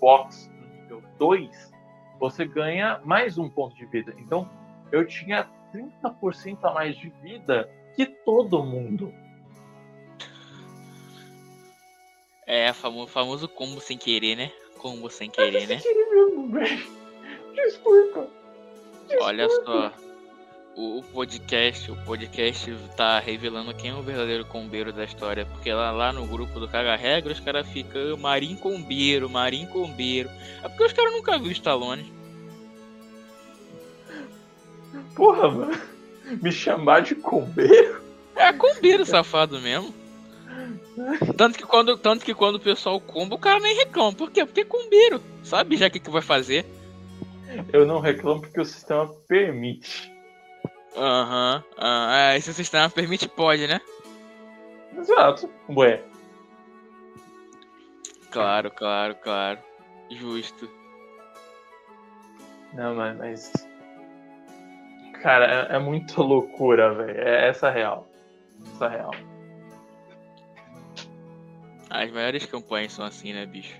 box 0.00 0.50
no 0.60 0.66
nível 0.66 1.02
2, 1.18 1.72
você 2.18 2.44
ganha 2.44 3.00
mais 3.04 3.38
um 3.38 3.48
ponto 3.48 3.74
de 3.76 3.86
vida. 3.86 4.14
Então 4.18 4.48
eu 4.92 5.06
tinha 5.06 5.48
30% 5.72 6.58
a 6.64 6.72
mais 6.72 6.96
de 6.96 7.08
vida 7.22 7.68
que 7.94 8.06
todo 8.06 8.62
mundo. 8.64 9.12
É, 12.46 12.72
famo- 12.72 13.06
famoso 13.06 13.46
combo 13.48 13.80
sem 13.80 13.98
querer, 13.98 14.36
né? 14.36 14.50
Combo 14.78 15.10
sem 15.10 15.28
querer, 15.30 15.66
né? 15.68 15.80
mesmo, 15.84 16.50
velho. 16.50 16.98
Desculpa. 17.54 18.28
Olha 19.20 19.48
só. 19.50 19.92
O, 20.78 20.98
o 20.98 21.02
podcast, 21.02 21.90
o 21.90 21.96
podcast 22.04 22.72
tá 22.96 23.18
revelando 23.18 23.74
quem 23.74 23.90
é 23.90 23.94
o 23.94 24.00
verdadeiro 24.00 24.44
combeiro 24.44 24.92
da 24.92 25.02
história. 25.02 25.44
Porque 25.44 25.72
lá, 25.72 25.90
lá 25.90 26.12
no 26.12 26.24
grupo 26.24 26.60
do 26.60 26.68
Caga 26.68 26.94
Regra, 26.94 27.32
os 27.32 27.40
caras 27.40 27.66
ficam 27.66 28.16
Marim 28.16 28.54
Combeiro, 28.54 29.28
Marim 29.28 29.66
Combeiro. 29.66 30.30
É 30.62 30.68
porque 30.68 30.84
os 30.84 30.92
caras 30.92 31.12
nunca 31.12 31.36
viram 31.36 31.50
Stallone. 31.50 32.12
Porra, 35.16 35.50
mano. 35.50 35.80
Me 36.40 36.52
chamar 36.52 37.00
de 37.00 37.16
combeiro? 37.16 38.00
É 38.36 38.52
combeiro 38.52 39.04
safado 39.04 39.58
mesmo. 39.60 39.92
Tanto 41.36 41.58
que, 41.58 41.66
quando, 41.66 41.98
tanto 41.98 42.24
que 42.24 42.34
quando 42.34 42.54
o 42.54 42.60
pessoal 42.60 43.00
comba, 43.00 43.34
o 43.34 43.38
cara 43.38 43.58
nem 43.58 43.74
reclama. 43.74 44.12
Por 44.12 44.30
quê? 44.30 44.46
Porque 44.46 44.60
é 44.60 44.64
combeiro. 44.64 45.20
Sabe 45.42 45.76
já 45.76 45.88
o 45.88 45.90
que, 45.90 45.98
que 45.98 46.10
vai 46.10 46.22
fazer? 46.22 46.64
Eu 47.72 47.84
não 47.84 47.98
reclamo 47.98 48.42
porque 48.42 48.60
o 48.60 48.64
sistema 48.64 49.12
permite. 49.26 50.17
Aham. 50.96 51.64
ah, 51.76 52.32
é, 52.32 52.36
esse 52.36 52.52
sistema 52.52 52.90
permite, 52.90 53.28
pode, 53.28 53.66
né? 53.66 53.80
Exato. 54.96 55.48
Ué. 55.70 56.02
Claro, 58.30 58.70
claro, 58.70 59.14
claro. 59.16 59.58
Justo. 60.10 60.68
Não, 62.74 62.94
mas. 62.94 63.16
mas... 63.16 63.52
Cara, 65.22 65.68
é, 65.70 65.76
é 65.76 65.78
muita 65.78 66.20
loucura, 66.22 66.94
velho. 66.94 67.20
É 67.20 67.48
essa 67.48 67.68
a 67.68 67.70
real. 67.70 68.08
Essa 68.74 68.88
real. 68.88 69.10
As 71.90 72.10
maiores 72.10 72.44
campanhas 72.46 72.92
são 72.92 73.04
assim, 73.04 73.32
né, 73.32 73.46
bicho? 73.46 73.74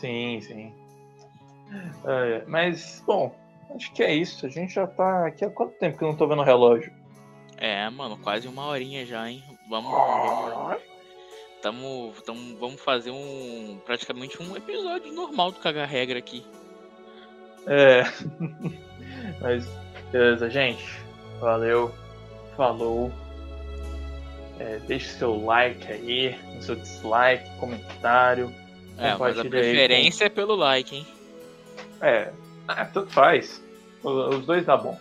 Sim, 0.00 0.40
sim. 0.40 0.74
É, 2.04 2.44
mas, 2.46 3.02
bom, 3.06 3.34
acho 3.74 3.92
que 3.92 4.02
é 4.02 4.14
isso. 4.14 4.46
A 4.46 4.48
gente 4.48 4.74
já 4.74 4.86
tá 4.86 5.26
aqui 5.26 5.44
há 5.44 5.50
quanto 5.50 5.74
tempo 5.74 5.98
que 5.98 6.04
eu 6.04 6.08
não 6.08 6.16
tô 6.16 6.26
vendo 6.26 6.40
o 6.40 6.44
relógio? 6.44 6.92
É, 7.56 7.88
mano, 7.90 8.16
quase 8.18 8.48
uma 8.48 8.66
horinha 8.66 9.04
já, 9.04 9.28
hein? 9.28 9.42
Vamos, 9.68 9.92
vamos, 9.92 10.80
tamo, 11.60 12.14
tamo, 12.24 12.58
vamos 12.58 12.80
fazer 12.80 13.10
um. 13.10 13.78
praticamente 13.84 14.42
um 14.42 14.56
episódio 14.56 15.12
normal 15.12 15.52
do 15.52 15.60
Caga 15.60 15.84
Regra 15.84 16.18
aqui. 16.18 16.44
É. 17.66 18.02
Mas, 19.40 19.68
beleza, 20.10 20.48
gente. 20.48 20.84
Valeu. 21.40 21.92
Falou. 22.56 23.12
É, 24.58 24.78
deixe 24.86 25.08
seu 25.08 25.42
like 25.42 25.90
aí, 25.90 26.38
seu 26.60 26.76
dislike, 26.76 27.48
comentário. 27.58 28.54
É, 28.98 29.16
mas 29.16 29.38
a 29.38 29.44
preferência 29.46 30.26
é 30.26 30.28
pelo 30.28 30.54
like, 30.54 30.94
hein? 30.94 31.06
É, 32.02 32.30
ah, 32.68 32.84
tanto 32.84 33.10
faz. 33.10 33.62
Os 34.02 34.46
dois 34.46 34.64
dá 34.64 34.76
bom. 34.76 34.98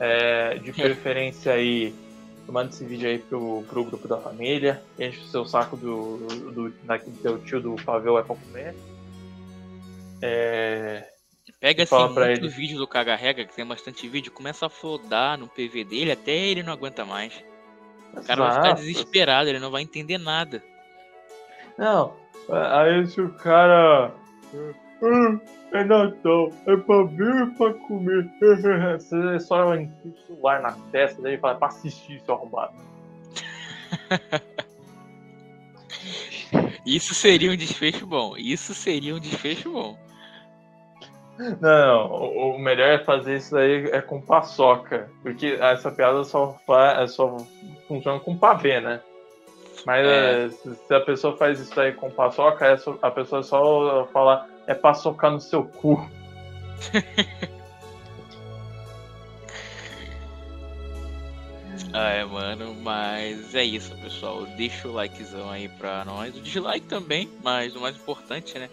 É, 0.00 0.58
de 0.58 0.72
preferência 0.72 1.52
aí, 1.52 1.94
manda 2.48 2.70
esse 2.70 2.84
vídeo 2.84 3.08
aí 3.08 3.18
pro, 3.18 3.64
pro 3.68 3.84
grupo 3.84 4.08
da 4.08 4.18
família. 4.18 4.82
Enche 4.98 5.20
o 5.20 5.28
seu 5.28 5.46
saco 5.46 5.76
do, 5.76 6.18
do, 6.52 6.70
daquele 6.84 7.16
teu 7.16 7.38
tio 7.38 7.60
do 7.60 7.76
pavê 7.84 8.10
é 8.10 8.22
pra 8.22 8.36
comer. 8.36 8.74
É, 10.20 11.08
Pega 11.64 11.84
assim, 11.84 11.96
muito 11.96 12.20
ele. 12.20 12.48
vídeo 12.48 12.78
do 12.78 12.86
Caga 12.86 13.16
Regra, 13.16 13.46
que 13.46 13.54
tem 13.54 13.64
bastante 13.64 14.06
vídeo, 14.06 14.30
começa 14.30 14.66
a 14.66 14.68
flodar 14.68 15.38
no 15.38 15.48
PV 15.48 15.84
dele 15.84 16.12
até 16.12 16.32
ele 16.32 16.62
não 16.62 16.72
aguenta 16.72 17.06
mais. 17.06 17.32
O 18.12 18.22
cara 18.22 18.42
vai 18.42 18.52
ficar 18.52 18.72
desesperado, 18.74 19.48
ele 19.48 19.58
não 19.58 19.70
vai 19.70 19.82
entender 19.82 20.18
nada. 20.18 20.62
Não, 21.78 22.14
aí 22.50 23.06
se 23.06 23.20
o 23.20 23.30
cara. 23.32 24.12
"Ah, 25.02 25.38
É 25.72 25.82
Natal, 25.84 26.52
é 26.66 26.76
pra 26.76 27.02
ver 27.02 27.48
e 27.48 27.50
pra 27.56 27.74
comer. 27.74 28.30
Você 28.98 29.40
só 29.40 29.74
enfia 29.74 30.12
o 30.12 30.26
celular 30.26 30.62
na 30.62 30.72
testa 30.92 31.20
dele 31.20 31.34
e 31.36 31.38
fala 31.38 31.56
pra 31.56 31.68
assistir, 31.68 32.20
seu 32.20 32.34
arrombado. 32.34 32.74
Isso 36.86 37.14
seria 37.14 37.50
um 37.50 37.56
desfecho 37.56 38.06
bom. 38.06 38.36
Isso 38.36 38.74
seria 38.74 39.14
um 39.14 39.18
desfecho 39.18 39.72
bom. 39.72 39.98
Não, 41.38 41.56
não, 41.60 42.12
o 42.12 42.58
melhor 42.58 42.90
é 42.90 42.98
fazer 42.98 43.38
isso 43.38 43.56
aí 43.56 43.86
é 43.86 44.00
com 44.00 44.20
paçoca. 44.20 45.10
Porque 45.22 45.58
essa 45.60 45.90
piada 45.90 46.22
só, 46.24 46.56
fa... 46.66 47.06
só 47.08 47.36
funciona 47.88 48.20
com 48.20 48.36
pavê, 48.36 48.80
né? 48.80 49.00
Mas 49.84 50.06
é. 50.06 50.48
se 50.50 50.94
a 50.94 51.00
pessoa 51.00 51.36
faz 51.36 51.58
isso 51.58 51.78
aí 51.80 51.92
com 51.92 52.10
paçoca, 52.10 52.78
a 53.02 53.10
pessoa 53.10 53.42
só 53.42 54.06
fala 54.12 54.48
é 54.66 54.74
paçocar 54.74 55.30
no 55.30 55.40
seu 55.40 55.64
cu. 55.64 56.08
Ah, 61.96 62.10
é, 62.10 62.24
mano, 62.24 62.74
mas 62.82 63.54
é 63.54 63.62
isso, 63.62 63.94
pessoal. 63.98 64.44
Deixa 64.56 64.88
o 64.88 64.92
likezão 64.92 65.48
aí 65.48 65.68
pra 65.68 66.04
nós. 66.04 66.36
O 66.36 66.40
dislike 66.40 66.88
também, 66.88 67.30
mas 67.40 67.76
o 67.76 67.80
mais 67.80 67.94
importante, 67.94 68.58
né? 68.58 68.68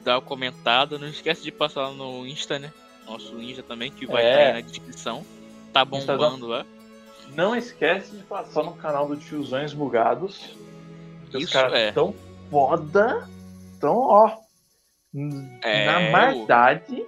Dá 0.00 0.18
o 0.18 0.22
comentado. 0.22 0.98
Não 0.98 1.06
esquece 1.06 1.44
de 1.44 1.52
passar 1.52 1.82
lá 1.82 1.92
no 1.92 2.26
Insta, 2.26 2.58
né? 2.58 2.72
Nosso 3.06 3.40
Insta 3.40 3.62
também, 3.62 3.92
que 3.92 4.04
vai 4.04 4.24
é. 4.24 4.30
estar 4.30 4.42
aí 4.42 4.52
na 4.54 4.60
descrição. 4.68 5.24
Tá 5.72 5.84
bombando 5.84 6.48
lá. 6.48 6.66
Não 7.36 7.54
esquece 7.54 8.16
de 8.16 8.24
passar 8.24 8.64
no 8.64 8.72
canal 8.74 9.06
do 9.06 9.16
Tiozões 9.16 9.72
Bugados. 9.72 10.56
Isso 11.28 11.38
os 11.38 11.50
caras 11.50 11.72
é. 11.72 11.92
tão 11.92 12.12
foda. 12.50 13.28
Tão, 13.78 13.96
ó. 13.96 14.38
É, 15.62 15.86
na 15.86 16.10
maldade. 16.10 17.02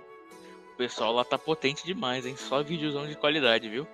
O 0.74 0.76
pessoal 0.76 1.12
lá 1.12 1.24
tá 1.24 1.36
potente 1.36 1.84
demais, 1.84 2.24
hein? 2.24 2.36
Só 2.36 2.62
videozão 2.62 3.06
de 3.06 3.16
qualidade, 3.16 3.68
viu? 3.68 3.86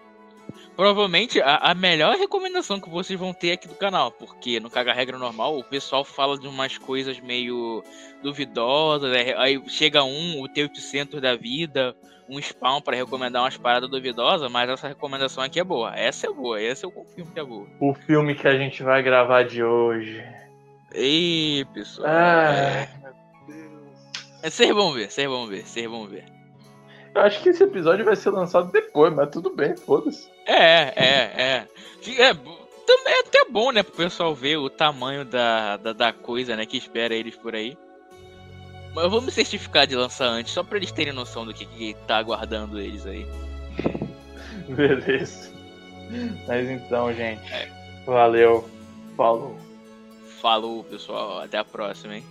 Provavelmente 0.77 1.41
a, 1.41 1.57
a, 1.57 1.75
melhor 1.75 2.17
recomendação 2.17 2.81
que 2.81 2.91
vocês 2.91 3.19
vão 3.19 3.33
ter 3.33 3.53
aqui 3.53 3.69
do 3.69 3.75
canal, 3.75 4.11
porque 4.11 4.59
no 4.59 4.69
Caga 4.69 4.93
Regra 4.93 5.19
Normal 5.19 5.57
o 5.57 5.65
pessoal 5.65 6.05
fala 6.05 6.39
de 6.39 6.49
umas 6.49 6.77
coisas 6.77 7.21
meio 7.21 7.83
duvidosas, 8.23 9.11
né? 9.11 9.35
aí 9.37 9.63
chega 9.69 10.03
um, 10.03 10.43
o 10.43 10.49
T800 10.49 11.21
da 11.21 11.37
vida, 11.37 11.95
um 12.29 12.41
spawn 12.41 12.81
para 12.81 12.97
recomendar 12.97 13.43
umas 13.43 13.57
paradas 13.57 13.89
duvidosas, 13.89 14.51
mas 14.51 14.69
essa 14.69 14.89
recomendação 14.89 15.45
aqui 15.45 15.61
é 15.61 15.65
boa. 15.65 15.95
Essa 15.95 16.27
é 16.27 16.33
boa, 16.33 16.61
essa 16.61 16.87
eu 16.87 16.91
confirmo 16.91 17.33
que 17.33 17.39
é 17.39 17.45
boa. 17.45 17.69
O 17.81 17.95
filme 17.95 18.35
que 18.35 18.49
a 18.49 18.57
gente 18.57 18.83
vai 18.83 19.03
gravar 19.03 19.45
de 19.45 19.63
hoje. 19.63 20.25
Ei, 20.93 21.65
pessoal. 21.73 22.09
Ah, 22.09 22.53
é... 22.53 23.04
Deus. 24.45 24.55
Vocês 24.55 24.75
vão 24.75 24.93
ver, 24.93 25.11
vocês 25.11 25.29
vão 25.29 25.47
ver, 25.47 25.67
vocês 25.67 25.91
vão 25.91 26.07
ver. 26.07 26.25
Eu 27.15 27.23
acho 27.23 27.43
que 27.43 27.49
esse 27.49 27.63
episódio 27.63 28.05
vai 28.05 28.17
ser 28.17 28.31
lançado 28.31 28.71
depois, 28.73 29.15
mas 29.15 29.31
tudo 29.31 29.51
bem, 29.51 29.77
foda-se. 29.77 30.29
É, 30.47 30.93
é, 30.97 31.33
é. 31.37 31.69
É, 32.19 32.35
também 32.35 33.15
é 33.15 33.21
até 33.21 33.45
bom, 33.49 33.71
né, 33.73 33.83
pro 33.83 33.95
pessoal 33.95 34.35
ver 34.35 34.57
o 34.57 34.69
tamanho 34.69 35.25
da, 35.25 35.77
da, 35.77 35.93
da 35.93 36.13
coisa, 36.13 36.57
né, 36.57 36.67
que 36.67 36.77
espera 36.77 37.15
eles 37.15 37.37
por 37.37 37.55
aí. 37.55 37.79
Mas 38.95 39.05
eu 39.05 39.11
vou 39.11 39.21
me 39.21 39.31
certificar 39.31 39.87
de 39.87 39.97
lançar 39.97 40.27
antes, 40.27 40.53
só 40.53 40.63
pra 40.63 40.77
eles 40.77 40.93
terem 40.93 41.13
noção 41.13 41.47
do 41.47 41.55
que, 41.55 41.67
que 41.67 41.95
tá 42.07 42.19
aguardando 42.19 42.81
eles 42.81 43.07
aí. 43.07 43.27
Beleza. 44.69 45.53
Mas 46.47 46.69
então, 46.69 47.13
gente. 47.13 47.53
É. 47.53 47.69
Valeu. 48.07 48.69
Falou. 49.17 49.57
Falou, 50.41 50.85
pessoal. 50.85 51.41
Até 51.41 51.59
a 51.59 51.65
próxima, 51.65 52.17
hein? 52.17 52.25